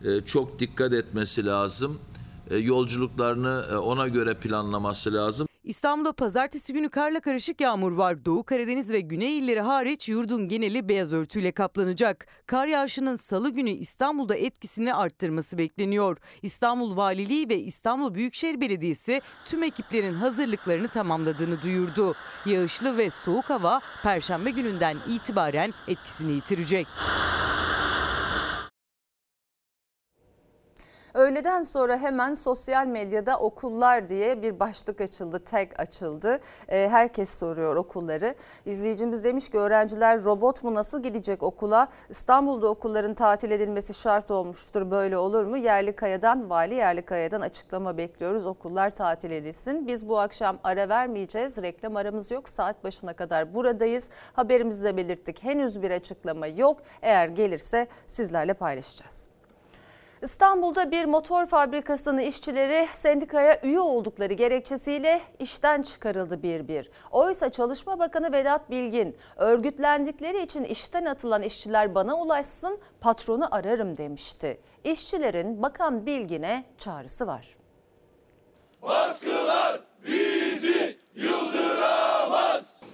e, 0.05 0.21
çok 0.21 0.59
dikkat 0.59 0.93
etmesi 0.93 1.47
lazım. 1.47 2.01
E, 2.51 2.57
Yolculuklarını 2.57 3.67
e, 3.73 3.77
ona 3.77 4.09
göre 4.09 4.35
planlaması 4.35 5.15
lazım. 5.15 5.47
İstanbul'da 5.65 6.13
pazartesi 6.13 6.73
günü 6.73 6.89
karla 6.89 7.21
karışık 7.21 7.61
yağmur 7.61 7.93
var. 7.93 8.25
Doğu 8.25 8.45
Karadeniz 8.45 8.93
ve 8.93 9.01
Güney 9.01 9.39
illeri 9.39 9.61
hariç 9.61 10.09
yurdun 10.09 10.49
geneli 10.49 10.89
beyaz 10.89 11.13
örtüyle 11.13 11.53
kaplanacak. 11.53 12.27
Kar 12.47 12.67
yağışının 12.67 13.17
salı 13.17 13.51
günü 13.51 13.71
İstanbul'da 13.71 14.37
etkisini 14.37 14.95
arttırması 14.95 15.59
bekleniyor. 15.59 16.17
İstanbul 16.43 16.97
Valiliği 16.97 17.49
ve 17.49 17.59
İstanbul 17.59 18.15
Büyükşehir 18.15 18.61
Belediyesi 18.61 19.21
tüm 19.47 19.63
ekiplerin 19.63 20.15
hazırlıklarını 20.15 20.89
tamamladığını 20.89 21.63
duyurdu. 21.63 22.15
Yağışlı 22.47 22.99
ve 22.99 23.11
soğuk 23.11 23.51
hava 23.51 23.81
perşembe 24.03 24.51
gününden 24.51 24.97
itibaren 25.09 25.73
etkisini 25.89 26.33
yitirecek. 26.33 26.87
Öğleden 31.15 31.63
sonra 31.63 31.99
hemen 31.99 32.35
sosyal 32.35 32.87
medyada 32.87 33.39
okullar 33.39 34.09
diye 34.09 34.43
bir 34.43 34.61
başlık 34.61 35.01
açıldı, 35.01 35.39
tag 35.45 35.69
açıldı. 35.79 36.39
Ee, 36.69 36.89
herkes 36.91 37.39
soruyor 37.39 37.77
okulları. 37.77 38.35
İzleyicimiz 38.67 39.25
demiş 39.25 39.49
ki 39.51 39.59
öğrenciler 39.59 40.25
robot 40.25 40.63
mu 40.63 40.75
nasıl 40.75 41.03
gidecek 41.03 41.43
okula? 41.43 41.89
İstanbul'da 42.09 42.69
okulların 42.69 43.15
tatil 43.15 43.51
edilmesi 43.51 43.95
şart 43.95 44.31
olmuştur. 44.31 44.91
Böyle 44.91 45.19
olur 45.19 45.45
mu? 45.45 45.57
Yerlikaya'dan, 45.57 46.51
Vali 46.51 46.75
Yerlikaya'dan 46.75 47.41
açıklama 47.41 47.97
bekliyoruz. 47.97 48.47
Okullar 48.47 48.91
tatil 48.91 49.31
edilsin. 49.31 49.87
Biz 49.87 50.09
bu 50.09 50.19
akşam 50.19 50.59
ara 50.65 50.89
vermeyeceğiz. 50.89 51.63
Reklam 51.63 51.97
aramız 51.97 52.31
yok. 52.31 52.49
Saat 52.49 52.85
başına 52.85 53.13
kadar 53.13 53.55
buradayız. 53.55 54.11
Haberimizde 54.33 54.97
belirttik. 54.97 55.45
Henüz 55.45 55.83
bir 55.83 55.91
açıklama 55.91 56.47
yok. 56.47 56.81
Eğer 57.03 57.29
gelirse 57.29 57.87
sizlerle 58.07 58.55
paylaşacağız. 58.55 59.34
İstanbul'da 60.25 60.91
bir 60.91 61.05
motor 61.05 61.47
fabrikasının 61.47 62.19
işçileri 62.19 62.87
sendikaya 62.93 63.61
üye 63.63 63.81
oldukları 63.81 64.33
gerekçesiyle 64.33 65.21
işten 65.39 65.83
çıkarıldı 65.83 66.43
bir 66.43 66.69
bir. 66.69 66.91
Oysa 67.11 67.51
Çalışma 67.51 67.99
Bakanı 67.99 68.33
Vedat 68.33 68.71
Bilgin 68.71 69.17
örgütlendikleri 69.37 70.43
için 70.43 70.65
işten 70.65 71.05
atılan 71.05 71.43
işçiler 71.43 71.95
bana 71.95 72.21
ulaşsın 72.21 72.81
patronu 73.01 73.55
ararım 73.55 73.97
demişti. 73.97 74.61
İşçilerin 74.85 75.63
Bakan 75.63 76.07
Bilgin'e 76.07 76.65
çağrısı 76.79 77.27
var. 77.27 77.57
Baskılar 78.83 79.81
bizi 80.07 80.99
yıldıramaz. 81.15 81.94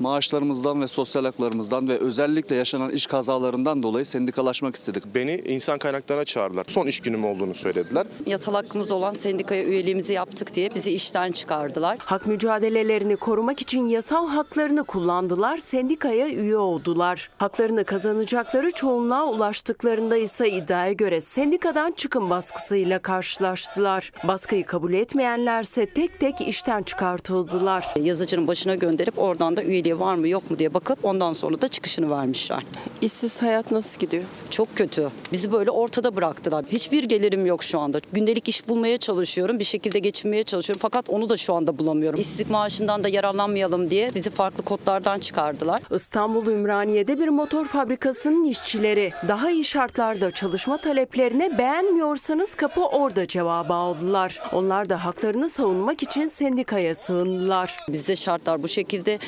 Maaşlarımızdan 0.01 0.83
ve 0.83 0.89
sosyal 0.89 1.25
haklarımızdan 1.25 1.89
ve 1.89 1.99
özellikle 1.99 2.57
yaşanan 2.57 2.91
iş 2.91 3.07
kazalarından 3.07 3.83
dolayı 3.83 4.07
sendikalaşmak 4.07 4.77
istedik. 4.77 5.15
Beni 5.15 5.43
insan 5.47 5.79
kaynaklarına 5.79 6.25
çağırdılar. 6.25 6.67
Son 6.69 6.87
iş 6.87 7.01
günüm 7.01 7.25
olduğunu 7.25 7.55
söylediler. 7.55 8.07
Yasal 8.27 8.55
hakkımız 8.55 8.91
olan 8.91 9.15
sendikaya 9.15 9.65
üyeliğimizi 9.65 10.13
yaptık 10.13 10.55
diye 10.55 10.75
bizi 10.75 10.91
işten 10.93 11.33
çıkardılar. 11.33 11.99
Hak 12.01 12.27
mücadelelerini 12.27 13.17
korumak 13.17 13.61
için 13.61 13.87
yasal 13.87 14.29
haklarını 14.29 14.85
kullandılar, 14.85 15.59
sendikaya 15.59 16.29
üye 16.29 16.57
oldular. 16.57 17.31
Haklarını 17.39 17.85
kazanacakları 17.85 18.71
çoğunluğa 18.71 19.27
ulaştıklarında 19.27 20.17
ise 20.17 20.51
iddiaya 20.51 20.93
göre 20.93 21.21
sendikadan 21.21 21.93
çıkım 21.93 22.31
baskısıyla 22.31 22.99
karşılaştılar. 22.99 24.13
Baskıyı 24.29 24.67
kabul 24.67 24.93
etmeyenlerse 24.93 25.87
tek 25.87 26.21
tek 26.21 26.41
işten 26.41 26.83
çıkartıldılar. 26.83 27.87
Yazıcının 28.03 28.47
başına 28.47 28.75
gönderip 28.75 29.19
oradan 29.19 29.57
da 29.57 29.63
üyeliği 29.63 29.90
var 29.99 30.15
mı 30.15 30.29
yok 30.29 30.51
mu 30.51 30.59
diye 30.59 30.75
bakıp 30.75 31.05
ondan 31.05 31.33
sonra 31.33 31.63
da 31.63 31.69
çıkışını 31.69 32.11
vermişler. 32.11 32.63
İşsiz 33.01 33.43
hayat 33.43 33.71
nasıl 33.71 34.01
gidiyor? 34.01 34.25
Çok 34.51 34.77
kötü. 34.77 35.11
Bizi 35.33 35.53
böyle 35.53 35.71
ortada 35.71 36.17
bıraktılar. 36.17 36.65
Hiçbir 36.73 37.05
gelirim 37.05 37.47
yok 37.47 37.63
şu 37.63 37.79
anda. 37.81 38.01
Gündelik 38.13 38.49
iş 38.49 38.69
bulmaya 38.69 38.99
çalışıyorum. 38.99 39.59
Bir 39.59 39.65
şekilde 39.65 39.99
geçinmeye 39.99 40.43
çalışıyorum. 40.43 40.81
Fakat 40.83 41.11
onu 41.11 41.29
da 41.29 41.37
şu 41.37 41.55
anda 41.55 41.79
bulamıyorum. 41.79 42.21
İşsizlik 42.21 42.51
maaşından 42.51 43.05
da 43.05 43.09
yararlanmayalım 43.09 43.91
diye 43.91 44.11
bizi 44.15 44.31
farklı 44.31 44.65
kodlardan 44.65 45.19
çıkardılar. 45.19 45.81
İstanbul 45.97 46.47
Ümraniye'de 46.47 47.19
bir 47.19 47.29
motor 47.29 47.65
fabrikasının 47.65 48.45
işçileri 48.45 49.13
daha 49.29 49.51
iyi 49.51 49.65
şartlarda 49.65 50.31
çalışma 50.31 50.77
taleplerine 50.77 51.59
beğenmiyorsanız 51.59 52.55
kapı 52.55 52.81
orada 52.81 53.27
cevabı 53.27 53.75
aldılar. 53.75 54.43
Onlar 54.53 54.89
da 54.91 55.05
haklarını 55.05 55.51
savunmak 55.51 56.03
için 56.03 56.27
sendikaya 56.27 56.95
sığındılar. 56.95 57.79
Bizde 57.89 58.17
şartlar 58.17 58.63
bu 58.63 58.69
şekilde. 58.69 59.19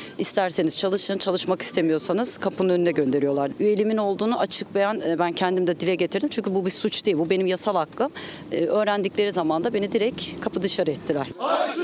İsterseniz 0.52 0.78
çalışın, 0.78 1.18
çalışmak 1.18 1.62
istemiyorsanız 1.62 2.38
kapının 2.38 2.68
önüne 2.68 2.90
gönderiyorlar. 2.90 3.50
Üyeliğimin 3.60 3.96
olduğunu 3.96 4.38
açık 4.38 4.74
beyan 4.74 5.00
e, 5.00 5.18
ben 5.18 5.32
kendim 5.32 5.66
de 5.66 5.80
dile 5.80 5.94
getirdim. 5.94 6.28
Çünkü 6.32 6.54
bu 6.54 6.66
bir 6.66 6.70
suç 6.70 7.06
değil. 7.06 7.18
Bu 7.18 7.30
benim 7.30 7.46
yasal 7.46 7.74
hakkım. 7.74 8.12
E, 8.52 8.66
Öğrendikleri 8.66 9.32
zaman 9.32 9.64
da 9.64 9.74
beni 9.74 9.92
direkt 9.92 10.40
kapı 10.40 10.62
dışarı 10.62 10.90
ettiler. 10.90 11.26
Açlıktan 11.40 11.81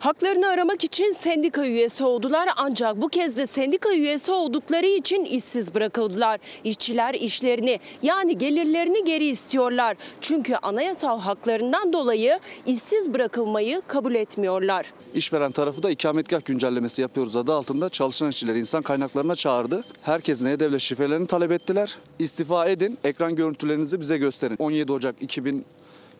Haklarını 0.00 0.48
aramak 0.48 0.84
için 0.84 1.12
sendika 1.12 1.66
üyesi 1.66 2.04
oldular 2.04 2.48
ancak 2.56 3.02
bu 3.02 3.08
kez 3.08 3.36
de 3.36 3.46
sendika 3.46 3.94
üyesi 3.94 4.32
oldukları 4.32 4.86
için 4.86 5.24
işsiz 5.24 5.74
bırakıldılar. 5.74 6.40
İşçiler 6.64 7.14
işlerini 7.14 7.80
yani 8.02 8.38
gelirlerini 8.38 9.04
geri 9.04 9.26
istiyorlar. 9.26 9.96
Çünkü 10.20 10.54
anayasal 10.54 11.20
haklarından 11.20 11.92
dolayı 11.92 12.38
işsiz 12.66 13.14
bırakılmayı 13.14 13.82
kabul 13.86 14.14
etmiyorlar. 14.14 14.86
İşveren 15.14 15.52
tarafı 15.52 15.82
da 15.82 15.90
ikametgah 15.90 16.44
güncellemesi 16.44 17.02
yapıyoruz 17.02 17.36
adı 17.36 17.52
altında 17.52 17.88
çalışan 17.88 18.28
işçileri 18.28 18.58
insan 18.58 18.82
kaynaklarına 18.82 19.34
çağırdı. 19.34 19.84
Herkesin 20.02 20.46
E-Devlet 20.46 20.80
şifrelerini 20.80 21.26
talep 21.26 21.52
ettiler. 21.52 21.96
İstifa 22.18 22.66
edin, 22.66 22.98
ekran 23.04 23.36
görüntülerinizi 23.36 24.00
bize 24.00 24.18
gösterin. 24.18 24.56
17 24.58 24.92
Ocak 24.92 25.14
2000 25.20 25.64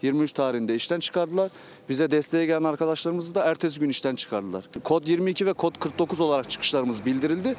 23 0.03 0.33
tarihinde 0.33 0.75
işten 0.75 1.01
çıkardılar. 1.01 1.51
Bize 1.89 2.11
desteğe 2.11 2.47
gelen 2.47 2.65
arkadaşlarımızı 2.65 3.35
da 3.35 3.45
ertesi 3.45 3.81
gün 3.81 3.89
işten 3.89 4.15
çıkardılar. 4.15 4.65
Kod 4.85 5.07
22 5.07 5.47
ve 5.47 5.53
kod 5.53 5.79
49 5.79 6.21
olarak 6.21 6.51
çıkışlarımız 6.51 7.07
bildirildi. 7.07 7.55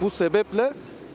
Bu 0.00 0.10
sebeple 0.10 0.72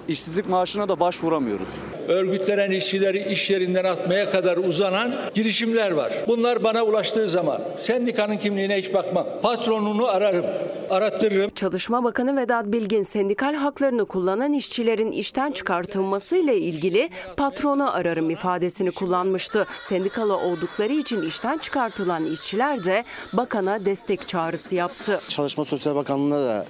işsizlik 0.10 0.50
maaşına 0.50 0.90
da 0.90 1.00
başvuramıyoruz. 1.00 1.70
Örgütlenen 2.08 2.72
işçileri 2.72 3.32
iş 3.32 3.50
yerinden 3.50 3.84
atmaya 3.84 4.30
kadar 4.30 4.58
uzanan 4.58 5.12
girişimler 5.34 5.92
var. 5.92 6.14
Bunlar 6.28 6.64
bana 6.64 6.84
ulaştığı 6.84 7.28
zaman 7.30 7.62
sendikanın 7.80 8.38
kimliğine 8.38 8.78
hiç 8.78 8.94
bakmam. 8.94 9.28
Patronunu 9.42 10.08
ararım, 10.08 10.46
arattırırım. 10.90 11.50
Çalışma 11.50 12.04
Bakanı 12.04 12.42
Vedat 12.42 12.66
Bilgin 12.66 13.04
sendikal 13.04 13.54
haklarını 13.54 14.06
kullanan 14.06 14.54
işçilerin 14.54 15.12
işten 15.12 15.52
çıkartılmasıyla 15.52 16.54
ilgili 16.54 17.10
patronu 17.38 17.96
ararım 17.96 18.30
ifadesini 18.30 18.92
kullanmıştı. 18.92 19.66
Sendikalı 19.82 20.38
oldukları 20.38 20.94
için 20.94 21.22
işten 21.22 21.58
çıkartılan 21.58 22.26
işçiler 22.26 22.84
de 22.84 23.04
bakana 23.34 23.86
destek 23.86 24.28
çağrısı 24.28 24.76
yaptı. 24.76 25.20
Çalışma 25.30 25.66
Sosyal 25.66 25.96
Bakanlığı'na 25.96 26.46
da 26.46 26.66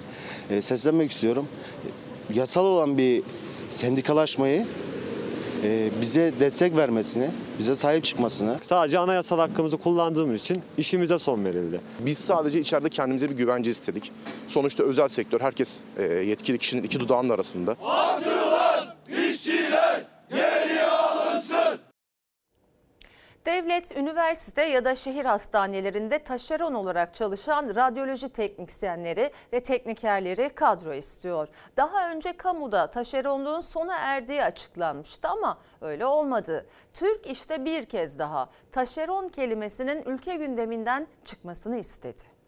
e, 0.50 0.62
seslenmek 0.62 1.12
istiyorum. 1.12 1.48
Yasal 2.34 2.66
olan 2.66 2.98
bir 2.98 3.24
sendikalaşmayı 3.70 4.66
e, 5.64 5.90
bize 6.02 6.34
destek 6.40 6.78
vermesini, 6.78 7.30
bize 7.60 7.76
sahip 7.76 8.04
çıkmasını. 8.04 8.58
Sadece 8.64 9.00
anayasal 9.00 9.40
hakkımızı 9.40 9.78
kullandığımız 9.78 10.42
için 10.42 10.62
işimize 10.78 11.20
son 11.20 11.46
verildi. 11.46 11.82
Biz 12.00 12.18
sadece 12.18 12.60
içeride 12.60 12.90
kendimize 12.90 13.30
bir 13.30 13.36
güvence 13.36 13.72
istedik. 13.72 14.12
Sonuçta 14.48 14.84
özel 14.84 15.08
sektör, 15.08 15.42
herkes 15.42 15.80
e, 15.98 16.04
yetkili 16.04 16.58
kişinin 16.58 16.84
iki 16.84 17.00
dudağının 17.00 17.30
arasında. 17.30 17.72
Atılan 17.72 18.96
işçiler 19.30 20.06
alınsın. 20.32 20.99
Devlet, 23.46 23.98
üniversite 23.98 24.64
ya 24.64 24.86
da 24.86 24.96
şehir 24.96 25.26
hastanelerinde 25.26 26.20
taşeron 26.20 26.74
olarak 26.74 27.14
çalışan 27.14 27.76
radyoloji 27.76 28.30
teknisyenleri 28.30 29.32
ve 29.54 29.64
teknikerleri 29.64 30.50
kadro 30.50 30.94
istiyor. 30.94 31.48
Daha 31.78 32.12
önce 32.12 32.38
kamuda 32.38 32.92
taşeronluğun 32.92 33.60
sona 33.60 33.96
erdiği 33.96 34.44
açıklanmıştı 34.44 35.28
ama 35.28 35.58
öyle 35.82 36.06
olmadı. 36.06 36.66
Türk 36.94 37.28
işte 37.28 37.66
bir 37.66 37.86
kez 37.86 38.20
daha 38.20 38.50
taşeron 38.72 39.28
kelimesinin 39.28 40.04
ülke 40.04 40.36
gündeminden 40.36 41.08
çıkmasını 41.26 41.78
istedi. 41.78 42.39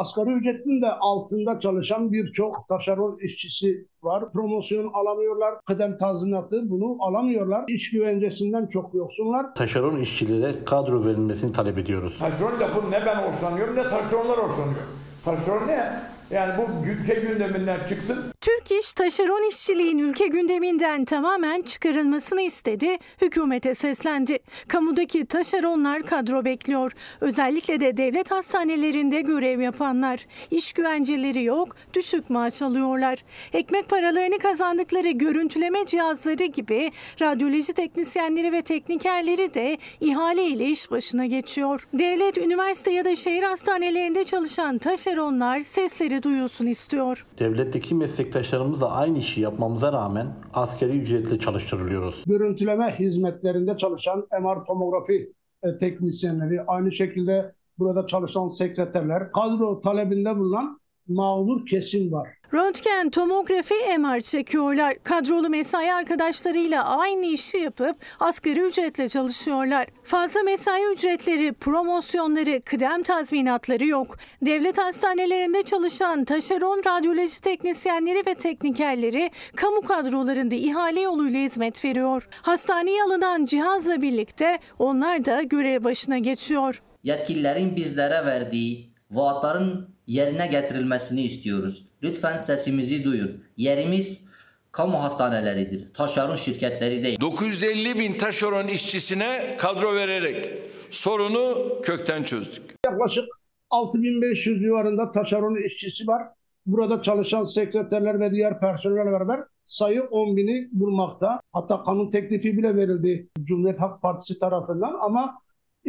Asgari 0.00 0.30
ücretin 0.32 0.82
de 0.82 0.86
altında 0.86 1.60
çalışan 1.60 2.12
birçok 2.12 2.68
taşeron 2.68 3.18
işçisi 3.22 3.86
var. 4.02 4.32
Promosyon 4.32 4.90
alamıyorlar. 4.92 5.54
Kıdem 5.66 5.96
tazminatı 5.98 6.70
bunu 6.70 6.96
alamıyorlar. 7.00 7.64
İş 7.68 7.90
güvencesinden 7.90 8.66
çok 8.66 8.94
yoksunlar. 8.94 9.54
Taşeron 9.54 9.96
işçilere 9.96 10.64
kadro 10.64 11.04
verilmesini 11.04 11.52
talep 11.52 11.78
ediyoruz. 11.78 12.18
Taşeron 12.18 12.60
lafını 12.60 12.90
ne 12.90 13.06
ben 13.06 13.14
hoşlanıyorum 13.16 13.76
ne 13.76 13.82
taşeronlar 13.82 14.38
hoşlanıyor. 14.38 14.84
Taşeron 15.24 15.66
ne? 15.68 16.09
Yani 16.30 16.52
bu 16.58 16.88
ülke 16.88 17.14
gündeminden 17.14 17.78
çıksın. 17.88 18.24
Türk 18.40 18.70
İş 18.70 18.92
taşeron 18.92 19.48
işçiliğin 19.48 19.98
ülke 19.98 20.26
gündeminden 20.26 21.04
tamamen 21.04 21.62
çıkarılmasını 21.62 22.42
istedi, 22.42 22.98
hükümete 23.22 23.74
seslendi. 23.74 24.38
Kamudaki 24.68 25.26
taşeronlar 25.26 26.02
kadro 26.02 26.44
bekliyor. 26.44 26.92
Özellikle 27.20 27.80
de 27.80 27.96
devlet 27.96 28.30
hastanelerinde 28.30 29.20
görev 29.20 29.60
yapanlar. 29.60 30.26
İş 30.50 30.72
güvenceleri 30.72 31.44
yok, 31.44 31.76
düşük 31.94 32.30
maaş 32.30 32.62
alıyorlar. 32.62 33.24
Ekmek 33.52 33.88
paralarını 33.88 34.38
kazandıkları 34.38 35.10
görüntüleme 35.10 35.86
cihazları 35.86 36.44
gibi 36.44 36.92
radyoloji 37.20 37.72
teknisyenleri 37.72 38.52
ve 38.52 38.62
teknikerleri 38.62 39.54
de 39.54 39.78
ihale 40.00 40.44
ile 40.44 40.64
iş 40.64 40.90
başına 40.90 41.26
geçiyor. 41.26 41.88
Devlet, 41.94 42.38
üniversite 42.38 42.90
ya 42.90 43.04
da 43.04 43.16
şehir 43.16 43.42
hastanelerinde 43.42 44.24
çalışan 44.24 44.78
taşeronlar 44.78 45.62
sesleri 45.62 46.19
duyulsun 46.22 46.66
istiyor. 46.66 47.26
Devletteki 47.38 47.94
meslektaşlarımızla 47.94 48.90
aynı 48.90 49.18
işi 49.18 49.40
yapmamıza 49.40 49.92
rağmen 49.92 50.26
askeri 50.54 50.98
ücretle 50.98 51.38
çalıştırılıyoruz. 51.38 52.24
Görüntüleme 52.26 52.98
hizmetlerinde 52.98 53.76
çalışan 53.76 54.26
MR 54.40 54.64
tomografi 54.64 55.32
e, 55.62 55.78
teknisyenleri, 55.78 56.62
aynı 56.62 56.92
şekilde 56.92 57.52
burada 57.78 58.06
çalışan 58.06 58.48
sekreterler, 58.48 59.32
kadro 59.32 59.80
talebinde 59.80 60.38
bulunan 60.38 60.79
mağdur 61.08 61.66
kesim 61.66 62.12
var. 62.12 62.28
Röntgen, 62.54 63.10
tomografi, 63.10 63.74
MR 63.98 64.20
çekiyorlar. 64.20 64.94
Kadrolu 65.02 65.48
mesai 65.48 65.92
arkadaşlarıyla 65.92 66.98
aynı 66.98 67.26
işi 67.26 67.58
yapıp 67.58 67.96
asgari 68.20 68.60
ücretle 68.60 69.08
çalışıyorlar. 69.08 69.86
Fazla 70.04 70.42
mesai 70.42 70.92
ücretleri, 70.92 71.52
promosyonları, 71.52 72.62
kıdem 72.64 73.02
tazminatları 73.02 73.86
yok. 73.86 74.16
Devlet 74.42 74.78
hastanelerinde 74.78 75.62
çalışan 75.62 76.24
taşeron 76.24 76.82
radyoloji 76.86 77.40
teknisyenleri 77.40 78.22
ve 78.26 78.34
teknikerleri 78.34 79.30
kamu 79.56 79.82
kadrolarında 79.82 80.54
ihale 80.54 81.00
yoluyla 81.00 81.40
hizmet 81.40 81.84
veriyor. 81.84 82.28
Hastaneye 82.42 83.02
alınan 83.02 83.44
cihazla 83.44 84.02
birlikte 84.02 84.58
onlar 84.78 85.24
da 85.24 85.42
görev 85.42 85.84
başına 85.84 86.18
geçiyor. 86.18 86.82
yetkililerin 87.04 87.76
bizlere 87.76 88.26
verdiği 88.26 88.90
vaatların 89.10 89.88
yerine 90.10 90.46
getirilmesini 90.46 91.22
istiyoruz. 91.22 91.86
Lütfen 92.02 92.36
sesimizi 92.36 93.04
duyun. 93.04 93.44
Yerimiz 93.56 94.24
kamu 94.72 95.02
hastaneleridir. 95.02 95.94
Taşeron 95.94 96.36
şirketleri 96.36 97.04
değil. 97.04 97.20
950 97.20 97.98
bin 97.98 98.18
taşeron 98.18 98.68
işçisine 98.68 99.56
kadro 99.58 99.94
vererek 99.94 100.52
sorunu 100.90 101.68
kökten 101.82 102.22
çözdük. 102.22 102.74
Yaklaşık 102.86 103.24
6500 103.70 104.60
civarında 104.60 105.12
taşeron 105.12 105.66
işçisi 105.66 106.06
var. 106.06 106.22
Burada 106.66 107.02
çalışan 107.02 107.44
sekreterler 107.44 108.20
ve 108.20 108.30
diğer 108.30 108.60
personeller 108.60 109.06
beraber 109.12 109.40
sayı 109.66 110.02
10 110.02 110.36
bini 110.36 110.68
bulmakta. 110.72 111.40
Hatta 111.52 111.84
kanun 111.84 112.10
teklifi 112.10 112.58
bile 112.58 112.76
verildi 112.76 113.28
Cumhuriyet 113.44 113.80
Halk 113.80 114.02
Partisi 114.02 114.38
tarafından 114.38 114.96
ama 115.00 115.38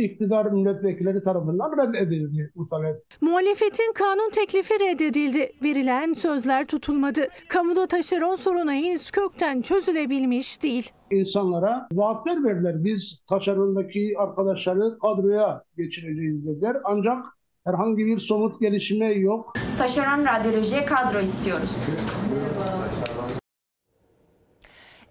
iktidar 0.02 0.46
milletvekilleri 0.46 1.24
tarafından 1.24 1.72
reddedildi 1.78 2.52
bu 2.56 2.70
talep. 2.70 2.96
Muhalefetin 3.22 3.94
kanun 3.96 4.30
teklifi 4.30 4.74
reddedildi. 4.74 5.52
Verilen 5.64 6.14
sözler 6.14 6.68
tutulmadı. 6.68 7.28
Kamuda 7.50 7.88
taşeron 7.88 8.36
sorunu 8.36 8.72
henüz 8.72 9.12
kökten 9.12 9.62
çözülebilmiş 9.62 10.64
değil. 10.64 10.92
İnsanlara 11.12 11.88
vaatler 11.94 12.44
verdiler. 12.44 12.84
Biz 12.84 13.22
taşerondaki 13.30 14.14
arkadaşları 14.18 14.98
kadroya 15.02 15.64
geçireceğiz 15.78 16.46
dediler. 16.48 16.78
Ancak 16.84 17.26
herhangi 17.66 18.06
bir 18.06 18.20
somut 18.20 18.60
gelişme 18.60 19.08
yok. 19.14 19.54
Taşeron 19.78 20.26
radyolojiye 20.26 20.86
kadro 20.86 21.20
istiyoruz. 21.20 21.78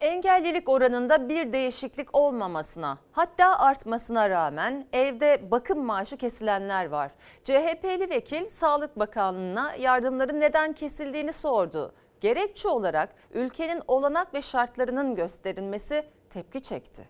Engellilik 0.01 0.69
oranında 0.69 1.29
bir 1.29 1.53
değişiklik 1.53 2.17
olmamasına 2.17 2.99
hatta 3.13 3.59
artmasına 3.59 4.31
rağmen 4.31 4.87
evde 4.93 5.51
bakım 5.51 5.85
maaşı 5.85 6.17
kesilenler 6.17 6.89
var. 6.89 7.11
CHP'li 7.45 8.11
vekil 8.11 8.47
Sağlık 8.47 8.99
Bakanlığı'na 8.99 9.75
yardımların 9.75 10.41
neden 10.41 10.73
kesildiğini 10.73 11.33
sordu. 11.33 11.93
Gerekçe 12.21 12.69
olarak 12.69 13.09
ülkenin 13.35 13.83
olanak 13.89 14.35
ve 14.35 14.43
şartlarının 14.43 15.15
gösterilmesi 15.15 16.03
tepki 16.31 16.63
çekti. 16.63 17.09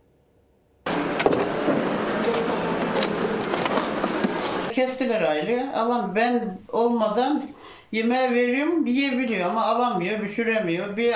Kestiler 4.72 5.22
aile. 5.22 5.72
Alan 5.74 6.14
ben 6.14 6.58
olmadan 6.72 7.50
yemeğe 7.92 8.30
veriyorum 8.30 8.86
yiyebiliyor 8.86 9.50
ama 9.50 9.64
alamıyor, 9.64 10.20
düşüremiyor. 10.20 10.96
Bir 10.96 11.14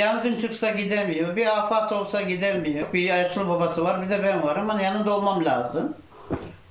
yangın 0.00 0.40
çıksa 0.40 0.70
gidemiyor, 0.70 1.36
bir 1.36 1.58
afat 1.58 1.92
olsa 1.92 2.22
gidemiyor. 2.22 2.92
Bir 2.92 3.02
yaşlı 3.02 3.48
babası 3.48 3.84
var, 3.84 4.02
bir 4.02 4.10
de 4.10 4.22
ben 4.22 4.42
varım 4.42 4.70
ama 4.70 4.82
yanında 4.82 5.16
olmam 5.16 5.44
lazım. 5.44 5.96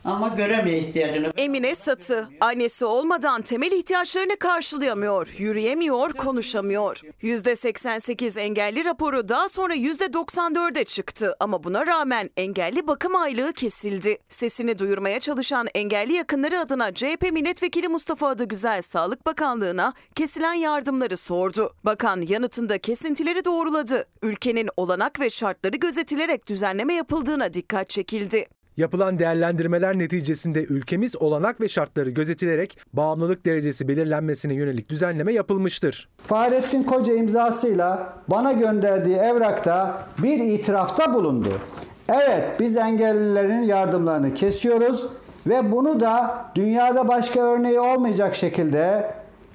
Ama 0.04 0.28
göremiyor 0.28 0.82
ihtiyacını. 0.82 1.30
Emine 1.38 1.76
Satı, 1.76 2.30
annesi 2.40 2.86
olmadan 2.86 3.42
temel 3.42 3.72
ihtiyaçlarını 3.72 4.38
karşılayamıyor, 4.40 5.36
yürüyemiyor, 5.38 6.14
konuşamıyor. 6.14 7.02
%88 7.24 8.40
engelli 8.40 8.86
raporu 8.86 9.30
daha 9.30 9.50
sonra 9.50 9.76
%94'e 9.76 10.84
çıktı 10.84 11.36
ama 11.40 11.64
buna 11.64 11.88
rağmen 11.88 12.30
engelli 12.38 12.88
bakım 12.88 13.16
aylığı 13.16 13.54
kesildi. 13.54 14.18
Sesini 14.30 14.80
duyurmaya 14.80 15.20
çalışan 15.20 15.68
engelli 15.76 16.14
yakınları 16.14 16.60
adına 16.60 16.94
CHP 16.94 17.32
milletvekili 17.32 17.88
Mustafa 17.88 18.28
Adıgüzel 18.28 18.82
Sağlık 18.82 19.26
Bakanlığı'na 19.26 19.94
kesilen 20.16 20.54
yardımları 20.54 21.18
sordu. 21.18 21.74
Bakan 21.84 22.22
yanıtında 22.22 22.78
kesintileri 22.78 23.46
doğruladı. 23.46 24.06
Ülkenin 24.22 24.70
olanak 24.78 25.20
ve 25.20 25.30
şartları 25.30 25.78
gözetilerek 25.78 26.48
düzenleme 26.48 26.94
yapıldığına 26.94 27.54
dikkat 27.54 27.90
çekildi. 27.90 28.48
Yapılan 28.80 29.20
değerlendirmeler 29.20 30.00
neticesinde 30.00 30.64
ülkemiz 30.64 31.16
olanak 31.16 31.62
ve 31.62 31.70
şartları 31.70 32.10
gözetilerek 32.10 32.78
bağımlılık 32.94 33.46
derecesi 33.46 33.88
belirlenmesine 33.88 34.54
yönelik 34.54 34.90
düzenleme 34.90 35.34
yapılmıştır. 35.34 36.10
Fahrettin 36.28 36.84
Koca 36.84 37.14
imzasıyla 37.14 38.14
bana 38.28 38.52
gönderdiği 38.52 39.16
evrakta 39.16 40.04
bir 40.18 40.40
itirafta 40.40 41.14
bulundu. 41.14 41.62
Evet 42.10 42.60
biz 42.60 42.78
engellilerin 42.78 43.62
yardımlarını 43.62 44.34
kesiyoruz 44.34 45.08
ve 45.48 45.72
bunu 45.72 46.00
da 46.00 46.46
dünyada 46.56 47.08
başka 47.08 47.40
örneği 47.40 47.80
olmayacak 47.80 48.36
şekilde 48.36 49.12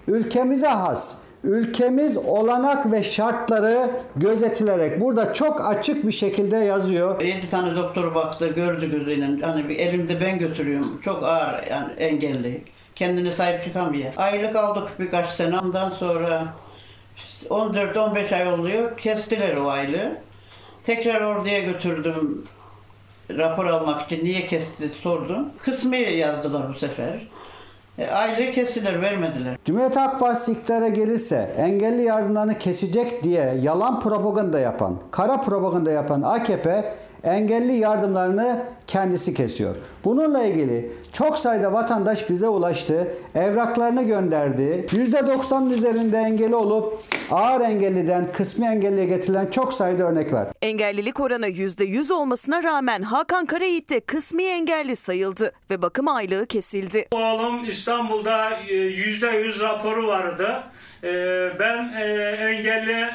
ülkemize 0.09 0.69
has 0.69 1.17
ülkemiz 1.45 2.17
olanak 2.17 2.93
ve 2.93 3.03
şartları 3.03 3.91
gözetilerek 4.17 5.01
burada 5.01 5.33
çok 5.33 5.69
açık 5.69 6.07
bir 6.07 6.13
şekilde 6.13 6.57
yazıyor. 6.57 7.21
7 7.21 7.51
tane 7.51 7.77
doktor 7.77 8.15
baktı 8.15 8.49
gördü 8.49 8.91
gözüyle. 8.91 9.47
Hani 9.47 9.69
bir 9.69 9.79
elimde 9.79 10.21
ben 10.21 10.39
götürüyorum. 10.39 11.01
Çok 11.05 11.25
ağır 11.25 11.67
yani 11.71 11.93
engelli. 11.93 12.65
Kendine 12.95 13.33
sahip 13.33 13.65
çıkamıyor. 13.65 14.13
Aylık 14.17 14.57
aldık 14.57 15.01
birkaç 15.01 15.29
sene. 15.29 15.59
Ondan 15.59 15.91
sonra 15.91 16.55
14-15 17.51 18.35
ay 18.35 18.53
oluyor. 18.53 18.97
Kestiler 18.97 19.57
o 19.57 19.69
aylığı. 19.69 20.17
Tekrar 20.85 21.21
orduya 21.21 21.59
götürdüm 21.59 22.45
rapor 23.31 23.67
almak 23.67 24.03
için. 24.03 24.25
Niye 24.25 24.47
kesti 24.47 24.89
sordum. 24.89 25.49
Kısmı 25.59 25.97
yazdılar 25.97 26.69
bu 26.69 26.75
sefer. 26.75 27.27
E, 27.99 28.07
aylığı 28.11 28.51
kestiler, 28.51 29.03
vermediler. 29.03 29.57
Cumhuriyet 29.65 29.97
Halk 29.97 30.21
Partisi 30.21 30.53
iktidara 30.53 30.89
gelirse 30.89 31.55
engelli 31.57 32.03
yardımlarını 32.03 32.59
kesecek 32.59 33.23
diye 33.23 33.55
yalan 33.63 34.01
propaganda 34.01 34.59
yapan, 34.59 34.97
kara 35.11 35.41
propaganda 35.41 35.91
yapan 35.91 36.23
AKP 36.23 36.95
engelli 37.25 37.73
yardımlarını 37.73 38.63
kendisi 38.87 39.35
kesiyor. 39.35 39.75
Bununla 40.05 40.45
ilgili 40.45 40.91
çok 41.13 41.39
sayıda 41.39 41.73
vatandaş 41.73 42.31
bize 42.31 42.49
ulaştı, 42.49 43.15
evraklarını 43.35 44.03
gönderdi. 44.03 44.87
%90'ın 44.91 45.71
üzerinde 45.71 46.17
engelli 46.17 46.55
olup 46.55 47.03
ağır 47.31 47.61
engelliden 47.61 48.33
kısmi 48.33 48.67
engelliye 48.67 49.07
getirilen 49.07 49.47
çok 49.47 49.75
sayıda 49.75 50.03
örnek 50.05 50.33
var. 50.33 50.49
Engellilik 50.63 51.21
oranı 51.21 51.49
%100 51.49 52.13
olmasına 52.13 52.63
rağmen 52.63 53.03
Hakan 53.03 53.47
Karayiğit 53.47 53.91
de 53.91 54.01
kısmi 54.01 54.43
engelli 54.45 54.97
sayıldı 54.97 55.53
ve 55.71 55.83
bakım 55.83 56.09
aylığı 56.09 56.47
kesildi. 56.47 57.07
Oğlum 57.13 57.65
İstanbul'da 57.65 58.51
%100 58.69 59.61
raporu 59.61 60.07
vardı. 60.07 60.63
Ben 61.59 61.93
engelli 62.39 63.07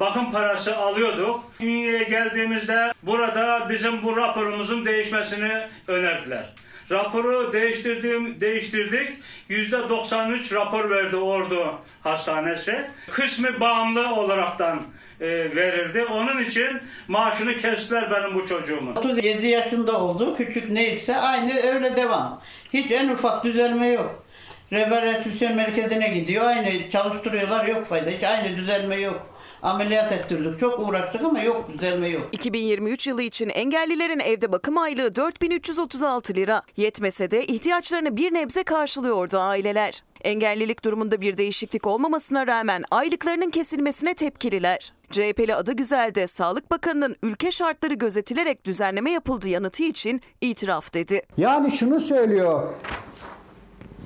bakım 0.00 0.32
parası 0.32 0.76
alıyorduk. 0.76 1.40
Ünye'ye 1.60 2.02
geldiğimizde 2.02 2.92
burada 3.02 3.66
bizim 3.70 4.02
bu 4.02 4.16
raporumuzun 4.16 4.84
değişmesini 4.84 5.52
önerdiler. 5.88 6.54
Raporu 6.90 7.52
değiştirdim, 7.52 8.40
değiştirdik. 8.40 9.08
Yüzde 9.48 9.88
93 9.88 10.52
rapor 10.52 10.90
verdi 10.90 11.16
Ordu 11.16 11.74
Hastanesi. 12.02 12.90
Kısmı 13.10 13.60
bağımlı 13.60 14.14
olaraktan 14.14 14.82
e, 15.20 15.26
verirdi. 15.56 16.04
Onun 16.04 16.42
için 16.42 16.80
maaşını 17.08 17.56
kestiler 17.56 18.10
benim 18.10 18.34
bu 18.34 18.46
çocuğumun. 18.46 18.96
37 18.96 19.46
yaşında 19.46 20.00
oldu. 20.00 20.36
Küçük 20.36 20.70
neyse 20.70 21.16
aynı 21.16 21.54
öyle 21.74 21.96
devam. 21.96 22.42
Hiç 22.72 22.90
en 22.90 23.08
ufak 23.08 23.44
düzelme 23.44 23.86
yok. 23.86 24.25
Rehabilitasyon 24.72 25.54
merkezine 25.56 26.08
gidiyor. 26.08 26.44
Aynı 26.44 26.90
çalıştırıyorlar 26.90 27.64
yok 27.64 27.86
fayda. 27.86 28.10
Hiç 28.10 28.22
aynı 28.24 28.56
düzelme 28.56 28.96
yok. 28.96 29.26
Ameliyat 29.62 30.12
ettirdik. 30.12 30.58
Çok 30.60 30.78
uğraştık 30.88 31.24
ama 31.24 31.40
yok 31.42 31.70
düzelme 31.72 32.08
yok. 32.08 32.28
2023 32.32 33.06
yılı 33.06 33.22
için 33.22 33.48
engellilerin 33.48 34.18
evde 34.18 34.52
bakım 34.52 34.78
aylığı 34.78 35.16
4336 35.16 36.34
lira. 36.34 36.62
Yetmese 36.76 37.30
de 37.30 37.46
ihtiyaçlarını 37.46 38.16
bir 38.16 38.34
nebze 38.34 38.62
karşılıyordu 38.62 39.38
aileler. 39.38 40.02
Engellilik 40.24 40.84
durumunda 40.84 41.20
bir 41.20 41.36
değişiklik 41.36 41.86
olmamasına 41.86 42.46
rağmen 42.46 42.84
aylıklarının 42.90 43.50
kesilmesine 43.50 44.14
tepkililer. 44.14 44.92
CHP'li 45.10 45.54
adı 45.54 45.72
güzelde 45.72 46.26
Sağlık 46.26 46.70
Bakanı'nın 46.70 47.16
ülke 47.22 47.50
şartları 47.52 47.94
gözetilerek 47.94 48.64
düzenleme 48.64 49.10
yapıldığı 49.10 49.48
yanıtı 49.48 49.82
için 49.82 50.20
itiraf 50.40 50.94
dedi. 50.94 51.22
Yani 51.36 51.70
şunu 51.70 52.00
söylüyor 52.00 52.72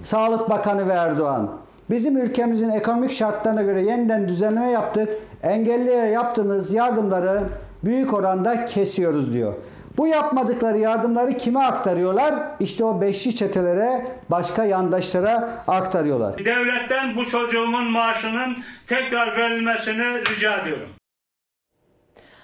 Sağlık 0.03 0.51
Bakanı 0.51 0.89
ve 0.89 0.93
Erdoğan. 0.93 1.51
Bizim 1.91 2.17
ülkemizin 2.17 2.71
ekonomik 2.71 3.11
şartlarına 3.11 3.63
göre 3.63 3.83
yeniden 3.83 4.29
düzenleme 4.29 4.71
yaptık. 4.71 5.09
Engellilere 5.43 6.11
yaptığımız 6.11 6.73
yardımları 6.73 7.43
büyük 7.85 8.15
oranda 8.15 8.65
kesiyoruz 8.65 9.33
diyor. 9.33 9.53
Bu 9.97 10.07
yapmadıkları 10.07 10.79
yardımları 10.79 11.37
kime 11.37 11.61
aktarıyorlar? 11.61 12.35
İşte 12.61 12.85
o 12.85 13.01
beşli 13.01 13.35
çetelere, 13.35 14.07
başka 14.29 14.65
yandaşlara 14.65 15.63
aktarıyorlar. 15.69 16.45
Devletten 16.45 17.17
bu 17.17 17.25
çocuğumun 17.25 17.91
maaşının 17.91 18.57
tekrar 18.87 19.37
verilmesini 19.37 20.21
rica 20.31 20.57
ediyorum. 20.57 20.89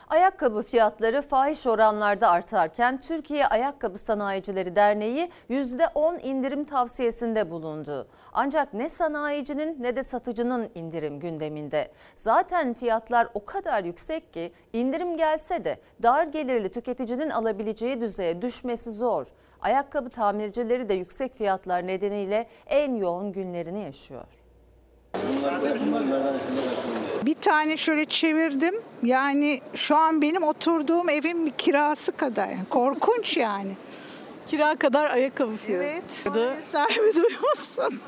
Ayakkabı 0.08 0.62
fiyatları 0.62 1.22
fahiş 1.22 1.66
oranlarda 1.66 2.30
artarken 2.30 3.00
Türkiye 3.00 3.46
Ayakkabı 3.46 3.98
Sanayicileri 3.98 4.76
Derneği 4.76 5.30
%10 5.50 6.20
indirim 6.20 6.64
tavsiyesinde 6.64 7.50
bulundu. 7.50 8.08
Ancak 8.32 8.74
ne 8.74 8.88
sanayicinin 8.88 9.82
ne 9.82 9.96
de 9.96 10.02
satıcının 10.02 10.70
indirim 10.74 11.20
gündeminde. 11.20 11.88
Zaten 12.16 12.72
fiyatlar 12.72 13.28
o 13.34 13.44
kadar 13.44 13.84
yüksek 13.84 14.32
ki 14.32 14.52
indirim 14.72 15.16
gelse 15.16 15.64
de 15.64 15.80
dar 16.02 16.24
gelirli 16.24 16.68
tüketicinin 16.68 17.30
alabileceği 17.30 18.00
düzeye 18.00 18.42
düşmesi 18.42 18.90
zor. 18.90 19.26
Ayakkabı 19.60 20.10
tamircileri 20.10 20.88
de 20.88 20.94
yüksek 20.94 21.34
fiyatlar 21.34 21.86
nedeniyle 21.86 22.46
en 22.66 22.94
yoğun 22.94 23.32
günlerini 23.32 23.82
yaşıyor. 23.82 24.24
Bir 27.26 27.34
tane 27.34 27.76
şöyle 27.76 28.04
çevirdim. 28.04 28.74
Yani 29.02 29.60
şu 29.74 29.96
an 29.96 30.22
benim 30.22 30.42
oturduğum 30.42 31.08
evin 31.08 31.46
bir 31.46 31.50
kirası 31.50 32.12
kadar. 32.12 32.50
Korkunç 32.70 33.36
yani. 33.36 33.72
Kira 34.46 34.76
kadar 34.76 35.10
ayakkabı 35.10 35.56
fiyatı. 35.56 35.84
Evet. 35.84 36.64
Sahibi 36.64 37.14
duymasın. 37.14 38.00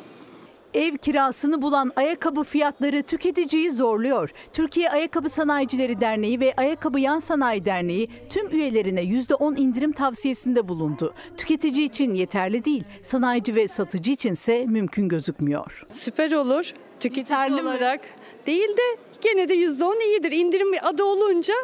Ev 0.74 0.96
kirasını 0.96 1.62
bulan 1.62 1.92
ayakkabı 1.96 2.44
fiyatları 2.44 3.02
tüketiciyi 3.02 3.70
zorluyor. 3.70 4.30
Türkiye 4.52 4.90
Ayakkabı 4.90 5.28
Sanayicileri 5.30 6.00
Derneği 6.00 6.40
ve 6.40 6.54
Ayakkabı 6.56 7.00
Yan 7.00 7.18
Sanayi 7.18 7.64
Derneği 7.64 8.08
tüm 8.28 8.50
üyelerine 8.50 9.02
%10 9.02 9.58
indirim 9.58 9.92
tavsiyesinde 9.92 10.68
bulundu. 10.68 11.14
Tüketici 11.36 11.86
için 11.86 12.14
yeterli 12.14 12.64
değil, 12.64 12.84
sanayici 13.02 13.54
ve 13.54 13.68
satıcı 13.68 14.12
içinse 14.12 14.66
mümkün 14.66 15.08
gözükmüyor. 15.08 15.86
Süper 15.92 16.32
olur. 16.32 16.72
Tüketici 17.00 17.62
olarak 17.62 18.00
değil 18.46 18.68
de 18.68 18.82
gene 19.20 19.48
de 19.48 19.54
%10 19.54 20.02
iyidir. 20.04 20.32
İndirim 20.32 20.68
adı 20.82 21.04
olunca 21.04 21.54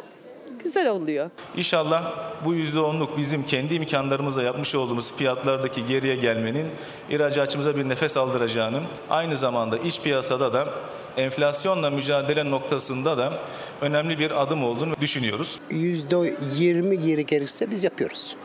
güzel 0.64 0.90
oluyor. 0.90 1.30
İnşallah 1.56 2.12
bu 2.44 2.54
%10'luk 2.54 3.08
bizim 3.16 3.46
kendi 3.46 3.74
imkanlarımızla 3.74 4.42
yapmış 4.42 4.74
olduğumuz 4.74 5.12
fiyatlardaki 5.12 5.86
geriye 5.86 6.16
gelmenin 6.16 6.66
ihracatçımıza 7.10 7.76
bir 7.76 7.88
nefes 7.88 8.16
aldıracağını, 8.16 8.80
aynı 9.10 9.36
zamanda 9.36 9.78
iç 9.78 10.00
piyasada 10.00 10.52
da 10.52 10.68
enflasyonla 11.16 11.90
mücadele 11.90 12.50
noktasında 12.50 13.18
da 13.18 13.38
önemli 13.80 14.18
bir 14.18 14.42
adım 14.42 14.64
olduğunu 14.64 14.94
düşünüyoruz. 15.00 15.58
%20 15.70 16.94
geri 16.94 17.26
gelirse 17.26 17.70
biz 17.70 17.84
yapıyoruz. 17.84 18.36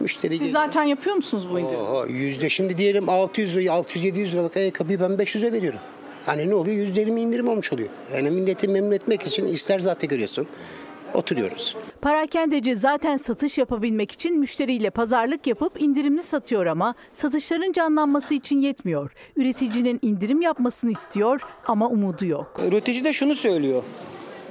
Müşteri 0.00 0.38
Siz 0.38 0.52
zaten 0.52 0.82
yapıyor 0.84 1.16
musunuz 1.16 1.48
bu 1.52 1.58
indirimi? 1.58 1.82
Oho, 1.82 2.06
yüzde 2.06 2.50
şimdi 2.50 2.78
diyelim 2.78 3.08
600 3.08 3.56
lira, 3.56 3.72
600-700 3.72 4.32
liralık 4.32 4.56
ayakkabıyı 4.56 5.00
ben 5.00 5.10
500'e 5.10 5.52
veriyorum. 5.52 5.80
Hani 6.26 6.50
ne 6.50 6.54
oluyor? 6.54 6.86
%20 6.86 7.20
indirim 7.20 7.48
olmuş 7.48 7.72
oluyor. 7.72 7.88
Yani 8.14 8.30
milleti 8.30 8.68
memnun 8.68 8.90
etmek 8.92 9.22
için 9.22 9.46
ister 9.46 9.78
zaten 9.78 10.08
görüyorsun. 10.08 10.46
Oturuyoruz. 11.14 11.76
Parakendeci 12.02 12.76
zaten 12.76 13.16
satış 13.16 13.58
yapabilmek 13.58 14.12
için 14.12 14.38
müşteriyle 14.38 14.90
pazarlık 14.90 15.46
yapıp 15.46 15.82
indirimli 15.82 16.22
satıyor 16.22 16.66
ama 16.66 16.94
satışların 17.12 17.72
canlanması 17.72 18.34
için 18.34 18.60
yetmiyor. 18.60 19.12
Üreticinin 19.36 19.98
indirim 20.02 20.40
yapmasını 20.42 20.90
istiyor 20.90 21.40
ama 21.66 21.88
umudu 21.88 22.26
yok. 22.26 22.60
Üretici 22.68 23.04
de 23.04 23.12
şunu 23.12 23.34
söylüyor. 23.34 23.82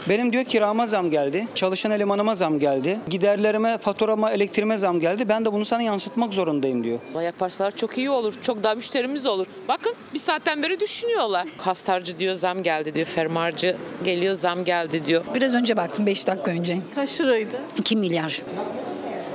Benim 0.10 0.34
diyor 0.34 0.44
kirama 0.44 0.88
zam 0.88 1.10
geldi, 1.10 1.48
çalışan 1.56 1.92
elemanıma 1.92 2.36
zam 2.36 2.60
geldi, 2.60 3.00
giderlerime, 3.10 3.78
faturama, 3.78 4.32
elektriğime 4.32 4.78
zam 4.78 5.00
geldi. 5.00 5.30
Ben 5.30 5.46
de 5.46 5.54
bunu 5.54 5.66
sana 5.66 5.82
yansıtmak 5.82 6.34
zorundayım 6.34 6.84
diyor. 6.84 7.00
Yaparsalar 7.22 7.72
çok 7.72 7.98
iyi 7.98 8.10
olur. 8.10 8.34
Çok 8.42 8.64
daha 8.64 8.76
müşterimiz 8.76 9.26
olur. 9.26 9.48
Bakın 9.68 9.94
bir 10.14 10.20
saatten 10.20 10.64
beri 10.64 10.80
düşünüyorlar. 10.80 11.48
Kastarcı 11.58 12.20
diyor 12.20 12.36
zam 12.36 12.64
geldi 12.64 12.94
diyor. 12.94 13.08
Fermarcı 13.08 13.78
geliyor 14.04 14.34
zam 14.34 14.66
geldi 14.66 15.02
diyor. 15.08 15.24
Biraz 15.36 15.56
önce 15.56 15.78
baktım 15.78 16.06
5 16.06 16.28
dakika 16.28 16.52
önce. 16.52 16.78
Kaç 16.96 17.22
liraydı? 17.22 17.56
2 17.78 17.96
milyar. 17.96 18.42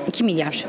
2 0.06 0.24
milyar. 0.24 0.64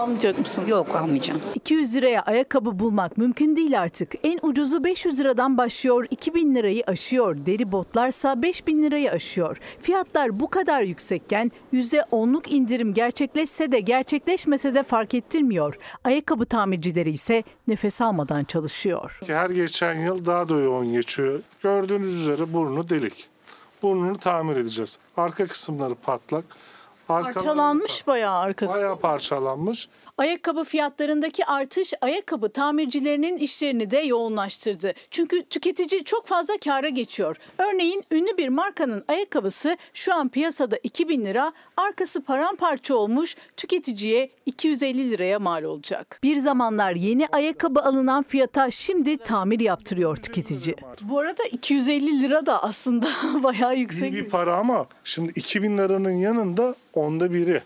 Almayacak 0.00 0.38
mısın? 0.38 0.66
Yok 0.66 0.96
almayacağım. 0.96 1.40
200 1.54 1.94
liraya 1.94 2.22
ayakkabı 2.22 2.78
bulmak 2.78 3.18
mümkün 3.18 3.56
değil 3.56 3.80
artık. 3.80 4.12
En 4.22 4.38
ucuzu 4.42 4.84
500 4.84 5.20
liradan 5.20 5.58
başlıyor, 5.58 6.06
2000 6.10 6.54
lirayı 6.54 6.84
aşıyor. 6.86 7.36
Deri 7.46 7.72
botlarsa 7.72 8.42
5000 8.42 8.82
lirayı 8.82 9.10
aşıyor. 9.10 9.56
Fiyatlar 9.82 10.40
bu 10.40 10.50
kadar 10.50 10.82
yüksekken 10.82 11.52
%10'luk 11.72 12.48
indirim 12.48 12.94
gerçekleşse 12.94 13.72
de 13.72 13.80
gerçekleşmese 13.80 14.74
de 14.74 14.82
fark 14.82 15.14
ettirmiyor. 15.14 15.78
Ayakkabı 16.04 16.46
tamircileri 16.46 17.10
ise 17.10 17.42
nefes 17.68 18.00
almadan 18.00 18.44
çalışıyor. 18.44 19.18
Her 19.26 19.50
geçen 19.50 19.94
yıl 19.94 20.26
daha 20.26 20.48
da 20.48 20.54
yoğun 20.54 20.92
geçiyor. 20.92 21.40
Gördüğünüz 21.62 22.14
üzere 22.14 22.52
burnu 22.52 22.88
delik. 22.88 23.28
Burnunu 23.82 24.18
tamir 24.18 24.56
edeceğiz. 24.56 24.98
Arka 25.16 25.46
kısımları 25.46 25.94
patlak. 25.94 26.44
Parçalanmış 27.10 28.06
bayağı 28.06 28.38
arkası. 28.38 28.74
Bayağı 28.74 28.96
parçalanmış. 28.98 29.88
Ayakkabı 30.20 30.64
fiyatlarındaki 30.64 31.46
artış 31.46 31.94
ayakkabı 32.00 32.48
tamircilerinin 32.48 33.36
işlerini 33.36 33.90
de 33.90 33.98
yoğunlaştırdı. 33.98 34.92
Çünkü 35.10 35.44
tüketici 35.44 36.04
çok 36.04 36.26
fazla 36.26 36.54
kâra 36.64 36.88
geçiyor. 36.88 37.36
Örneğin 37.58 38.04
ünlü 38.10 38.36
bir 38.36 38.48
markanın 38.48 39.04
ayakkabısı 39.08 39.76
şu 39.94 40.14
an 40.14 40.28
piyasada 40.28 40.78
2000 40.82 41.24
lira, 41.24 41.52
arkası 41.76 42.22
paramparça 42.22 42.94
olmuş 42.94 43.36
tüketiciye 43.56 44.30
250 44.46 45.10
liraya 45.10 45.38
mal 45.38 45.62
olacak. 45.62 46.20
Bir 46.22 46.36
zamanlar 46.36 46.94
yeni 46.94 47.26
ayakkabı 47.26 47.80
alınan 47.80 48.22
fiyata 48.22 48.70
şimdi 48.70 49.18
tamir 49.18 49.60
yaptırıyor 49.60 50.16
tüketici. 50.16 50.76
Bu 51.02 51.18
arada 51.18 51.44
250 51.44 52.22
lira 52.22 52.46
da 52.46 52.62
aslında 52.62 53.08
bayağı 53.42 53.76
yüksek. 53.76 54.12
İyi 54.12 54.24
bir 54.24 54.28
para 54.28 54.56
ama 54.56 54.86
şimdi 55.04 55.32
2000 55.36 55.78
liranın 55.78 56.10
yanında 56.10 56.74
onda 56.94 57.32
biri. 57.32 57.62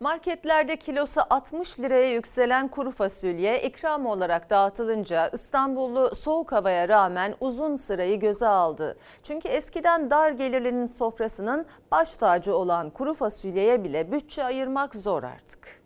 Marketlerde 0.00 0.76
kilosu 0.76 1.20
60 1.30 1.80
liraya 1.80 2.12
yükselen 2.12 2.68
kuru 2.68 2.90
fasulye 2.90 3.62
ikram 3.62 4.06
olarak 4.06 4.50
dağıtılınca 4.50 5.28
İstanbullu 5.32 6.14
soğuk 6.14 6.52
havaya 6.52 6.88
rağmen 6.88 7.34
uzun 7.40 7.76
sırayı 7.76 8.20
göze 8.20 8.46
aldı. 8.46 8.96
Çünkü 9.22 9.48
eskiden 9.48 10.10
dar 10.10 10.30
gelirlinin 10.30 10.86
sofrasının 10.86 11.66
baş 11.92 12.16
tacı 12.16 12.56
olan 12.56 12.90
kuru 12.90 13.14
fasulyeye 13.14 13.84
bile 13.84 14.12
bütçe 14.12 14.44
ayırmak 14.44 14.94
zor 14.94 15.22
artık. 15.22 15.82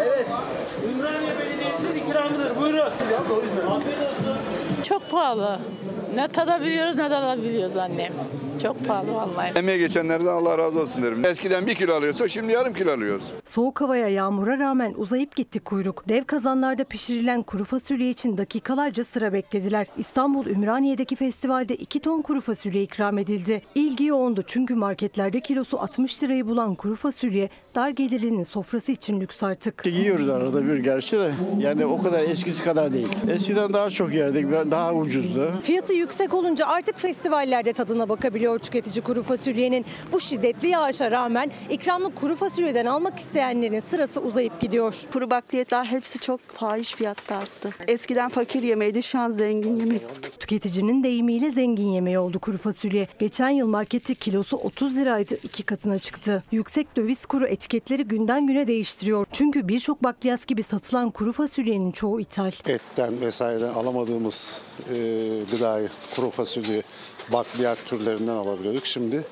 Evet. 0.00 0.26
Ümraniye 0.84 1.38
Belediyesi'nin 1.38 2.06
ikramıdır. 2.06 2.60
Buyurun. 2.60 2.92
Çok 4.82 5.10
pahalı. 5.10 5.58
Ne 6.14 6.28
tadabiliyoruz 6.28 6.96
ne 6.96 7.10
de 7.10 7.16
alabiliyoruz 7.16 7.76
annem. 7.76 8.12
Çok 8.62 8.84
pahalı 8.84 9.14
vallahi. 9.14 9.58
Emeğe 9.58 9.78
geçenlerden 9.78 10.26
Allah 10.26 10.58
razı 10.58 10.80
olsun 10.80 11.02
derim. 11.02 11.24
Eskiden 11.24 11.66
bir 11.66 11.74
kilo 11.74 11.94
alıyorsa 11.94 12.28
şimdi 12.28 12.52
yarım 12.52 12.74
kilo 12.74 12.92
alıyoruz. 12.92 13.32
Soğuk 13.44 13.80
havaya 13.80 14.08
yağmura 14.08 14.58
rağmen 14.58 14.94
uzayıp 14.96 15.36
gitti 15.36 15.60
kuyruk. 15.60 16.08
Dev 16.08 16.24
kazanlarda 16.24 16.84
pişirilen 16.84 17.42
kuru 17.42 17.64
fasulye 17.64 18.10
için 18.10 18.38
dakikalarca 18.38 19.04
sıra 19.04 19.32
beklediler. 19.32 19.86
İstanbul 19.98 20.46
Ümraniye'deki 20.46 21.16
festivalde 21.16 21.76
2 21.76 22.00
ton 22.00 22.22
kuru 22.22 22.40
fasulye 22.40 22.82
ikram 22.82 23.18
edildi. 23.18 23.62
İlgi 23.74 24.04
yoğundu 24.04 24.42
çünkü 24.46 24.74
marketlerde 24.74 25.40
kilosu 25.40 25.80
60 25.80 26.22
lirayı 26.22 26.46
bulan 26.46 26.74
kuru 26.74 26.96
fasulye 26.96 27.48
dar 27.74 27.88
gelirlinin 27.88 28.42
sofrası 28.42 28.92
için 28.92 29.20
lüks 29.20 29.42
artık. 29.42 29.86
Yiyoruz 29.86 30.28
arada 30.28 30.68
bir 30.68 30.76
gerçi 30.76 31.16
de 31.18 31.32
yani 31.58 31.86
o 31.86 32.02
kadar 32.02 32.22
eskisi 32.22 32.62
kadar 32.64 32.92
değil. 32.92 33.08
Eskiden 33.28 33.72
daha 33.72 33.90
çok 33.90 34.14
yerdik, 34.14 34.50
daha 34.70 34.94
ucuzdu. 34.94 35.52
Fiyatı 35.62 35.94
yüksek 35.94 36.34
olunca 36.34 36.66
artık 36.66 36.98
festivallerde 36.98 37.72
tadına 37.72 38.08
bakabiliyor 38.46 38.58
tüketici 38.58 39.02
kuru 39.02 39.22
fasulyenin. 39.22 39.84
Bu 40.12 40.20
şiddetli 40.20 40.68
yağışa 40.68 41.10
rağmen 41.10 41.50
ikramlık 41.70 42.16
kuru 42.16 42.36
fasulyeden 42.36 42.86
almak 42.86 43.18
isteyenlerin 43.18 43.80
sırası 43.80 44.20
uzayıp 44.20 44.60
gidiyor. 44.60 45.02
Kuru 45.12 45.30
bakliyatlar 45.30 45.86
hepsi 45.86 46.18
çok 46.18 46.40
fahiş 46.40 46.94
fiyatta 46.94 47.36
arttı. 47.36 47.70
Eskiden 47.88 48.28
fakir 48.28 48.62
yemeğiydi 48.62 49.02
şu 49.02 49.18
an 49.18 49.30
zengin 49.30 49.76
yemek 49.76 50.02
oldu. 50.02 50.26
Tüketicinin 50.40 51.02
deyimiyle 51.02 51.50
zengin 51.50 51.88
yemeği 51.88 52.18
oldu 52.18 52.38
kuru 52.38 52.58
fasulye. 52.58 53.08
Geçen 53.18 53.48
yıl 53.48 53.68
markette 53.68 54.14
kilosu 54.14 54.56
30 54.56 54.96
liraydı 54.96 55.34
iki 55.42 55.62
katına 55.62 55.98
çıktı. 55.98 56.42
Yüksek 56.52 56.96
döviz 56.96 57.26
kuru 57.26 57.46
etiketleri 57.46 58.04
günden 58.04 58.46
güne 58.46 58.66
değiştiriyor. 58.66 59.26
Çünkü 59.32 59.68
birçok 59.68 60.04
bakliyat 60.04 60.46
gibi 60.46 60.62
satılan 60.62 61.10
kuru 61.10 61.32
fasulyenin 61.32 61.92
çoğu 61.92 62.20
ithal. 62.20 62.52
Etten 62.66 63.20
vesaireden 63.20 63.74
alamadığımız 63.74 64.62
e, 64.90 64.94
gıdayı, 65.50 65.88
kuru 66.16 66.30
fasulye, 66.30 66.82
bakliyat 67.32 67.78
türlerinden 67.86 68.32
alabiliyorduk. 68.32 68.86
Şimdi 68.86 69.24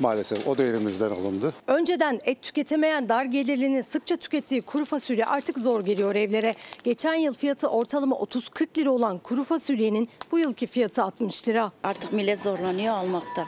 maalesef 0.00 0.48
o 0.48 0.58
da 0.58 0.62
elimizden 0.62 1.10
alındı. 1.10 1.52
Önceden 1.66 2.20
et 2.24 2.42
tüketemeyen 2.42 3.08
dar 3.08 3.24
gelirlinin 3.24 3.82
sıkça 3.82 4.16
tükettiği 4.16 4.62
kuru 4.62 4.84
fasulye 4.84 5.26
artık 5.26 5.58
zor 5.58 5.80
geliyor 5.84 6.14
evlere. 6.14 6.54
Geçen 6.84 7.14
yıl 7.14 7.34
fiyatı 7.34 7.68
ortalama 7.68 8.16
30-40 8.16 8.78
lira 8.78 8.90
olan 8.90 9.18
kuru 9.18 9.44
fasulyenin 9.44 10.08
bu 10.32 10.38
yılki 10.38 10.66
fiyatı 10.66 11.02
60 11.02 11.48
lira. 11.48 11.72
Artık 11.82 12.12
millet 12.12 12.42
zorlanıyor 12.42 12.94
almakta. 12.94 13.46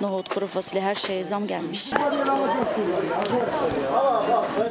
Nohut, 0.00 0.28
kuru 0.28 0.46
fasulye 0.46 0.82
her 0.82 0.94
şeye 0.94 1.24
zam 1.24 1.46
gelmiş. 1.46 1.92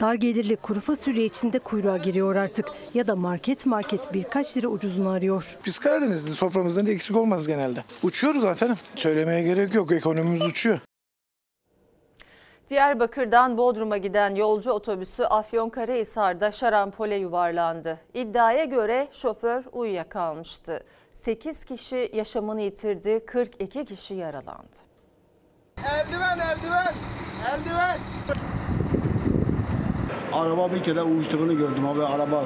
Dar 0.02 0.14
gelirli 0.14 0.56
kuru 0.56 0.80
fasulye 0.80 1.26
için 1.26 1.54
de 1.54 1.60
kuyruğa 1.60 1.98
giriyor 1.98 2.36
artık. 2.36 2.70
Ya 2.94 3.08
da 3.08 3.16
market 3.16 3.66
market 3.66 4.14
birkaç 4.14 4.58
lira 4.58 4.68
ucuzunu 4.68 5.10
arıyor. 5.10 5.58
Biz 5.66 5.80
Karadenizli 5.80 6.32
soframızdan 6.32 6.88
da 6.88 6.92
eksik 6.92 7.18
olmaz 7.18 7.48
genelde. 7.48 7.84
Uçuyoruz 8.04 8.44
efendim. 8.44 8.78
Söylemeye 8.96 9.44
gerek 9.44 9.74
yok. 9.76 9.92
Ekonomimiz 9.92 10.42
uçuyor. 10.46 10.80
Diyarbakır'dan 12.70 13.58
Bodrum'a 13.58 13.98
giden 13.98 14.36
yolcu 14.36 14.72
otobüsü 14.72 15.24
Afyonkarahisar'da 15.24 16.52
şarampole 16.52 17.16
yuvarlandı. 17.16 18.00
İddiaya 18.14 18.66
göre 18.66 19.08
şoför 19.12 19.64
uyuyakalmıştı. 19.72 20.84
8 21.12 21.66
kişi 21.66 22.12
yaşamını 22.14 22.62
yitirdi, 22.62 23.26
42 23.26 23.86
kişi 23.86 24.14
yaralandı. 24.16 24.87
Eldiven, 25.86 26.40
eldiven, 26.40 26.94
eldiven. 27.54 27.98
Araba 30.34 30.72
bir 30.72 30.84
kere 30.84 31.04
uçtuğunu 31.04 31.58
gördüm 31.58 31.88
abi 31.88 32.04
araba 32.06 32.44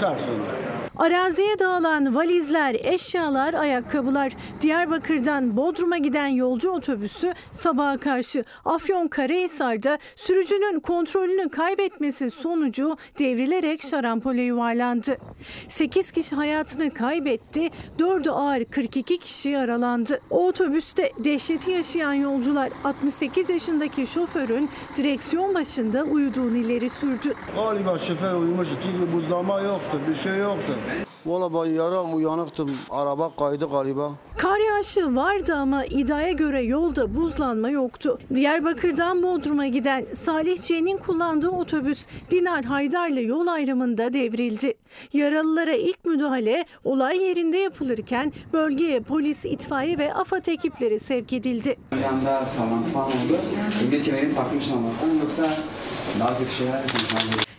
ters 0.00 0.18
döndü. 0.18 0.71
Araziye 0.96 1.58
dağılan 1.58 2.14
valizler, 2.14 2.74
eşyalar, 2.74 3.54
ayakkabılar. 3.54 4.32
Diyarbakır'dan 4.60 5.56
Bodrum'a 5.56 5.98
giden 5.98 6.26
yolcu 6.26 6.70
otobüsü 6.70 7.34
sabaha 7.52 7.98
karşı 8.00 8.44
Afyonkarahisar'da 8.64 9.98
sürücünün 10.16 10.80
kontrolünü 10.80 11.48
kaybetmesi 11.48 12.30
sonucu 12.30 12.96
devrilerek 13.18 13.82
şarampole 13.82 14.42
yuvarlandı. 14.42 15.16
8 15.68 16.10
kişi 16.10 16.36
hayatını 16.36 16.90
kaybetti, 16.90 17.70
4'ü 17.98 18.30
ağır 18.30 18.64
42 18.64 19.18
kişi 19.18 19.48
yaralandı. 19.48 20.20
O 20.30 20.46
otobüste 20.46 21.12
dehşeti 21.18 21.70
yaşayan 21.70 22.12
yolcular 22.12 22.70
68 22.84 23.50
yaşındaki 23.50 24.06
şoförün 24.06 24.70
direksiyon 24.96 25.54
başında 25.54 26.02
uyuduğunu 26.02 26.56
ileri 26.56 26.90
sürdü. 26.90 27.34
Galiba 27.56 27.98
şoför 27.98 28.34
uyumuş 28.34 28.68
çünkü 28.68 29.12
buzlama 29.12 29.60
yoktu 29.60 30.00
bir 30.08 30.14
şey 30.14 30.36
yoktu. 30.36 30.72
Valla 31.26 31.54
ben 31.54 31.70
yarım 31.70 32.16
uyanıktım 32.16 32.70
araba 32.90 33.36
kaydı 33.36 33.70
galiba. 33.70 34.12
Kar 34.38 34.58
yağışı 34.58 35.16
vardı 35.16 35.54
ama 35.54 35.84
iddiaya 35.84 36.32
göre 36.32 36.62
yolda 36.62 37.14
buzlanma 37.14 37.70
yoktu. 37.70 38.18
Diyarbakır'dan 38.34 39.22
Bodrum'a 39.22 39.66
giden 39.66 40.06
Salih 40.14 40.62
C'nin 40.62 40.96
kullandığı 40.96 41.50
otobüs 41.50 42.06
Dinar 42.30 42.64
Haydar'la 42.64 43.20
yol 43.20 43.46
ayrımında 43.46 44.12
devrildi. 44.12 44.74
Yaralılara 45.12 45.72
ilk 45.72 46.04
müdahale 46.04 46.64
olay 46.84 47.18
yerinde 47.18 47.58
yapılırken 47.58 48.32
bölgeye 48.52 49.00
polis, 49.00 49.44
itfaiye 49.44 49.98
ve 49.98 50.14
AFAD 50.14 50.46
ekipleri 50.46 50.98
sevk 50.98 51.32
edildi. 51.32 51.76
Bir 51.98 52.04
anda 52.04 52.46
sallantı 52.56 52.90
falan 52.92 53.06
oldu. 53.06 53.40
Emniyet 53.84 54.04
kemerini 54.04 54.34
takmışım 54.34 54.72
Allah'tan 54.72 55.18
yoksa 55.20 55.46
daha 56.20 56.38
kötü 56.38 56.50
şeyler. 56.50 56.82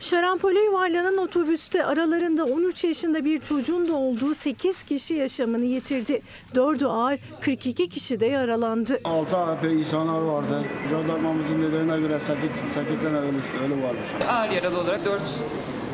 Şarampole 0.03 0.59
yuvarlanan 0.59 1.17
otobüste 1.17 1.85
aralarında 1.85 2.45
13 2.45 2.83
yaşında 2.83 3.25
bir 3.25 3.39
çocuğun 3.39 3.87
da 3.87 3.93
olduğu 3.93 4.35
8 4.35 4.83
kişi 4.83 5.13
yaşamını 5.13 5.65
yitirdi. 5.65 6.21
4'ü 6.55 6.85
ağır, 6.85 7.19
42 7.41 7.89
kişi 7.89 8.19
de 8.19 8.25
yaralandı. 8.25 8.99
Altta 9.03 9.57
epey 9.59 9.79
insanlar 9.79 10.21
vardı. 10.21 10.63
Jandarmamızın 10.89 11.61
dediğine 11.63 11.99
göre 11.99 12.19
8, 12.27 12.41
8 12.73 13.03
tane 13.03 13.17
ölü, 13.17 13.41
ölü 13.65 13.83
varmış. 13.83 14.07
Ağır 14.29 14.49
yaralı 14.49 14.79
olarak 14.79 15.05
4 15.05 15.21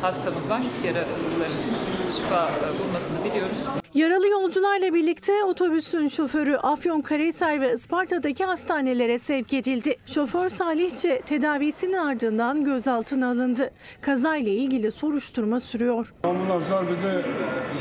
hastamız 0.02 0.50
var. 0.50 0.60
Yaralılarımızın 0.84 1.74
şifa 2.16 2.50
bulmasını 2.84 3.24
diliyoruz. 3.24 3.56
Yaralı 3.94 4.28
yolcularla 4.28 4.94
birlikte 4.94 5.44
otobüsün 5.44 6.08
şoförü 6.08 6.56
Afyonkarahisar 6.56 7.60
ve 7.60 7.72
Isparta'daki 7.74 8.44
hastanelere 8.44 9.18
sevk 9.18 9.52
edildi. 9.52 9.96
Şoför 10.06 10.48
Salihçe 10.48 11.20
tedavisinin 11.20 11.96
ardından 11.96 12.64
gözaltına 12.64 13.30
alındı. 13.30 13.70
Kazayla 14.00 14.52
ilgili 14.52 14.90
soruşturma 14.92 15.60
sürüyor. 15.60 16.14
Ambulanslar 16.24 16.84
bizi 16.90 17.24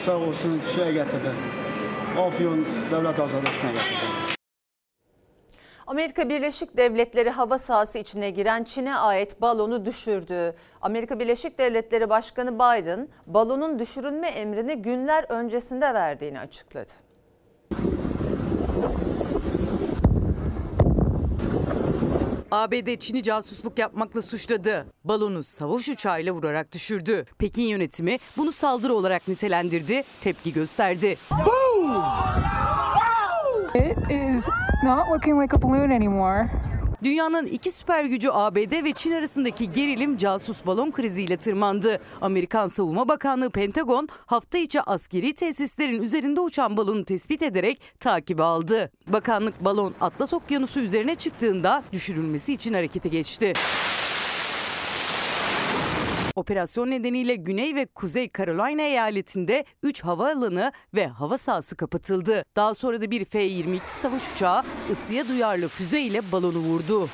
sağ 0.06 0.16
olsun 0.18 0.62
şeye 0.76 0.92
getirdi. 0.92 1.32
Afyon 2.20 2.66
Devlet 2.92 3.20
Hastanesi'ne 3.20 3.72
getirdi. 3.72 4.29
Amerika 5.90 6.30
Birleşik 6.30 6.78
Devletleri 6.78 7.30
hava 7.30 7.60
sahası 7.60 7.98
içine 7.98 8.30
giren 8.30 8.64
Çin'e 8.64 8.96
ait 8.96 9.42
balonu 9.42 9.86
düşürdü. 9.86 10.56
Amerika 10.82 11.20
Birleşik 11.20 11.60
Devletleri 11.60 12.10
Başkanı 12.10 12.56
Biden 12.56 13.08
balonun 13.28 13.80
düşürülme 13.80 14.28
emrini 14.28 14.76
günler 14.76 15.26
öncesinde 15.30 15.94
verdiğini 15.94 16.40
açıkladı. 16.40 16.92
ABD 22.52 22.98
Çin'i 23.00 23.24
casusluk 23.24 23.80
yapmakla 23.80 24.22
suçladı. 24.22 24.86
Balonu 25.04 25.44
savaş 25.44 25.90
uçağıyla 25.90 26.34
vurarak 26.34 26.72
düşürdü. 26.72 27.26
Pekin 27.40 27.64
yönetimi 27.64 28.18
bunu 28.38 28.52
saldırı 28.52 28.94
olarak 28.94 29.28
nitelendirdi, 29.28 30.04
tepki 30.22 30.54
gösterdi. 30.54 31.18
It 31.32 32.79
is 34.10 34.48
not 34.84 35.10
looking 35.10 35.42
like 35.42 35.56
a 35.56 35.62
balloon 35.62 35.90
anymore. 35.90 36.50
Dünyanın 37.04 37.46
iki 37.46 37.72
süper 37.72 38.06
gücü 38.06 38.30
ABD 38.30 38.84
ve 38.84 38.94
Çin 38.94 39.12
arasındaki 39.12 39.72
gerilim 39.72 40.18
casus 40.18 40.66
balon 40.66 40.92
kriziyle 40.92 41.38
tırmandı. 41.38 42.00
Amerikan 42.22 42.68
Savunma 42.68 43.08
Bakanlığı 43.08 43.50
Pentagon 43.50 44.08
hafta 44.26 44.58
içi 44.58 44.82
askeri 44.82 45.34
tesislerin 45.36 46.02
üzerinde 46.02 46.40
uçan 46.42 46.78
balonu 46.78 47.06
tespit 47.06 47.42
ederek 47.42 47.82
takibe 48.00 48.44
aldı. 48.44 48.92
Bakanlık 49.08 49.66
balon 49.66 49.94
Atlas 50.02 50.34
Okyanusu 50.34 50.80
üzerine 50.80 51.16
çıktığında 51.16 51.84
düşürülmesi 51.94 52.54
için 52.54 52.74
harekete 52.74 53.10
geçti. 53.10 53.54
Operasyon 56.40 56.92
nedeniyle 56.92 57.36
Güney 57.36 57.76
ve 57.76 57.86
Kuzey 57.86 58.30
Carolina 58.38 58.82
eyaletinde 58.82 59.66
3 59.84 60.04
havaalanı 60.04 60.72
ve 60.96 61.08
hava 61.08 61.38
sahası 61.38 61.76
kapatıldı. 61.76 62.44
Daha 62.56 62.74
sonra 62.74 63.02
da 63.02 63.12
bir 63.12 63.26
F-22 63.26 63.80
savaş 63.88 64.34
uçağı 64.34 64.64
ısıya 64.92 65.28
duyarlı 65.28 65.68
füze 65.68 66.02
ile 66.02 66.32
balonu 66.32 66.58
vurdu. 66.58 67.10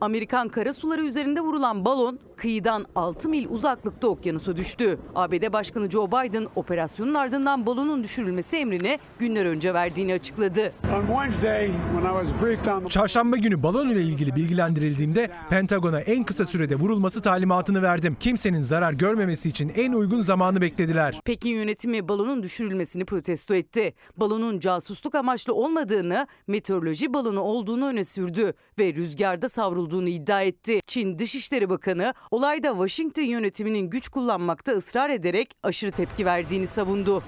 Amerikan 0.00 0.48
karasuları 0.48 1.02
üzerinde 1.02 1.40
vurulan 1.40 1.84
balon 1.84 2.18
kıyıdan 2.36 2.86
6 2.94 3.28
mil 3.28 3.48
uzaklıkta 3.48 4.08
okyanusa 4.08 4.56
düştü. 4.56 4.98
ABD 5.14 5.52
Başkanı 5.52 5.90
Joe 5.90 6.06
Biden 6.08 6.46
operasyonun 6.56 7.14
ardından 7.14 7.66
balonun 7.66 8.04
düşürülmesi 8.04 8.56
emrini 8.56 8.98
günler 9.18 9.46
önce 9.46 9.74
verdiğini 9.74 10.14
açıkladı. 10.14 10.72
Çarşamba 12.88 13.36
günü 13.36 13.62
balon 13.62 13.88
ile 13.88 14.02
ilgili 14.02 14.36
bilgilendirildiğimde 14.36 15.30
Pentagon'a 15.50 16.00
en 16.00 16.24
kısa 16.24 16.44
sürede 16.44 16.76
vurulması 16.76 17.22
talimatını 17.22 17.82
verdim. 17.82 18.16
Kimsenin 18.20 18.62
zarar 18.62 18.92
görmemesi 18.92 19.48
için 19.48 19.72
en 19.76 19.92
uygun 19.92 20.20
zamanı 20.20 20.60
beklediler. 20.60 21.20
Pekin 21.24 21.50
yönetimi 21.50 22.08
balonun 22.08 22.42
düşürülmesini 22.42 23.04
protesto 23.04 23.54
etti. 23.54 23.94
Balonun 24.16 24.60
casusluk 24.60 25.14
amaçlı 25.14 25.54
olmadığını, 25.54 26.26
meteoroloji 26.46 27.14
balonu 27.14 27.40
olduğunu 27.40 27.86
öne 27.86 28.04
sürdü 28.04 28.52
ve 28.78 28.94
rüzgarda 28.94 29.48
savrulduğunu 29.88 30.08
iddia 30.08 30.42
etti. 30.42 30.80
Çin 30.86 31.18
Dışişleri 31.18 31.70
Bakanı 31.70 32.14
olayda 32.30 32.68
Washington 32.68 33.22
yönetiminin 33.22 33.90
güç 33.90 34.08
kullanmakta 34.08 34.72
ısrar 34.72 35.10
ederek 35.10 35.50
aşırı 35.62 35.90
tepki 35.90 36.26
verdiğini 36.26 36.66
savundu. 36.66 37.22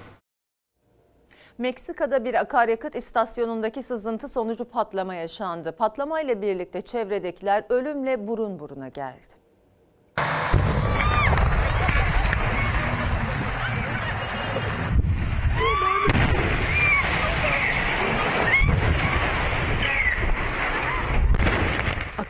Meksika'da 1.57 2.25
bir 2.25 2.33
akaryakıt 2.33 2.95
istasyonundaki 2.95 3.83
sızıntı 3.83 4.27
sonucu 4.27 4.65
patlama 4.65 5.15
yaşandı. 5.15 5.71
Patlama 5.71 6.21
ile 6.21 6.41
birlikte 6.41 6.81
çevredekiler 6.81 7.63
ölümle 7.69 8.27
burun 8.27 8.59
buruna 8.59 8.87
geldi. 8.87 9.40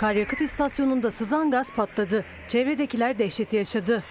Akaryakıt 0.02 0.42
istasyonunda 0.42 1.12
sızan 1.12 1.52
gaz 1.52 1.72
patladı. 1.72 2.26
Çevredekiler 2.48 3.20
dehşet 3.20 3.54
yaşadı. 3.54 4.04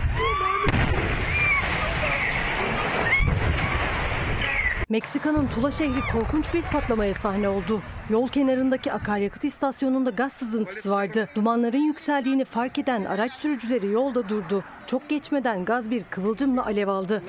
Meksika'nın 4.89 5.47
Tula 5.49 5.71
şehri 5.71 6.01
korkunç 6.13 6.55
bir 6.55 6.63
patlamaya 6.63 7.15
sahne 7.15 7.49
oldu. 7.49 7.83
Yol 8.11 8.29
kenarındaki 8.29 8.93
akaryakıt 8.93 9.45
istasyonunda 9.45 10.11
gaz 10.11 10.33
sızıntısı 10.33 10.91
vardı. 10.91 11.29
Dumanların 11.35 11.87
yükseldiğini 11.87 12.45
fark 12.45 12.79
eden 12.79 13.05
araç 13.05 13.37
sürücüleri 13.37 13.87
yolda 13.87 14.29
durdu. 14.29 14.65
Çok 14.87 15.09
geçmeden 15.09 15.65
gaz 15.65 15.91
bir 15.91 16.05
kıvılcımla 16.05 16.67
alev 16.67 16.89
aldı. 16.89 17.23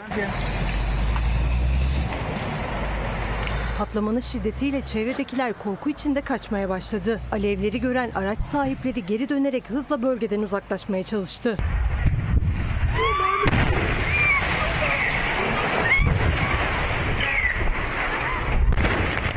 Patlamanın 3.77 4.19
şiddetiyle 4.19 4.85
çevredekiler 4.85 5.53
korku 5.53 5.89
içinde 5.89 6.21
kaçmaya 6.21 6.69
başladı. 6.69 7.19
Alevleri 7.31 7.79
gören 7.79 8.11
araç 8.15 8.43
sahipleri 8.43 9.05
geri 9.05 9.29
dönerek 9.29 9.69
hızla 9.69 10.03
bölgeden 10.03 10.41
uzaklaşmaya 10.41 11.03
çalıştı. 11.03 11.57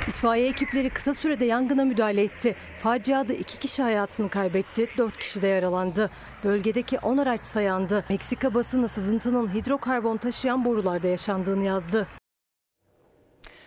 İtfaiye 0.09 0.49
ekipleri 0.49 0.91
kısa 0.91 1.15
sürede 1.15 1.45
yangına 1.45 1.85
müdahale 1.85 2.23
etti. 2.23 2.57
Faciada 2.79 3.33
iki 3.33 3.59
kişi 3.59 3.83
hayatını 3.83 4.29
kaybetti, 4.29 4.89
dört 4.99 5.19
kişi 5.19 5.43
de 5.43 5.47
yaralandı. 5.47 6.11
Bölgedeki 6.45 6.99
10 6.99 7.19
araç 7.19 7.47
sayandı. 7.47 8.05
Meksika 8.11 8.55
basını 8.55 8.89
sızıntının 8.89 9.55
hidrokarbon 9.55 10.17
taşıyan 10.17 10.65
borularda 10.65 11.09
yaşandığını 11.09 11.65
yazdı. 11.65 12.07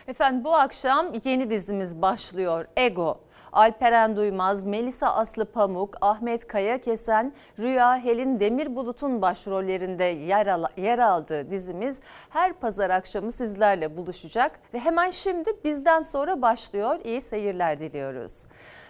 Efendim 0.08 0.44
bu 0.44 0.56
akşam 0.56 1.08
yeni 1.24 1.50
dizimiz 1.50 2.02
başlıyor. 2.02 2.66
Ego. 2.78 3.20
Alperen 3.54 4.16
Duymaz, 4.16 4.64
Melisa 4.64 5.16
Aslı 5.16 5.46
Pamuk, 5.46 5.96
Ahmet 6.02 6.48
Kaya 6.48 6.82
Kesen, 6.82 7.34
Rüya 7.60 7.98
Helin 7.98 8.40
Demirbulut'un 8.40 9.22
başrollerinde 9.22 10.04
yer, 10.04 10.48
al- 10.48 10.66
yer 10.78 11.00
aldığı 11.00 11.52
dizimiz 11.52 12.02
her 12.30 12.54
pazar 12.54 12.90
akşamı 12.90 13.32
sizlerle 13.32 13.98
buluşacak 13.98 14.60
ve 14.74 14.80
hemen 14.80 15.12
şimdi 15.12 15.50
bizden 15.66 16.02
sonra 16.02 16.42
başlıyor. 16.42 17.00
İyi 17.04 17.22
seyirler 17.22 17.80
diliyoruz. 17.80 18.48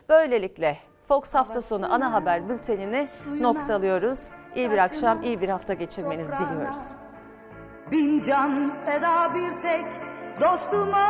Böylelikle 0.09 0.77
Fox 1.07 1.35
hafta 1.35 1.61
sonu 1.61 1.93
ana 1.93 2.13
haber 2.13 2.49
bültenini 2.49 3.07
noktalıyoruz. 3.41 4.29
İyi 4.55 4.71
bir 4.71 4.77
akşam, 4.77 5.23
iyi 5.23 5.41
bir 5.41 5.49
hafta 5.49 5.73
geçirmenizi 5.73 6.33
diliyoruz. 6.37 6.87
Bin 7.91 8.19
can 8.19 8.71
feda 8.85 9.33
bir 9.33 9.61
tek 9.61 9.85
Dostuma 10.41 11.07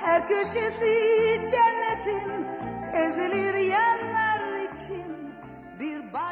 her 0.00 0.28
köşesi 0.28 1.40
cennetin 1.50 2.46
ezilir 2.94 3.54
yanlar 3.54 4.58
için 4.58 5.34
bir 5.80 6.12
baş 6.12 6.30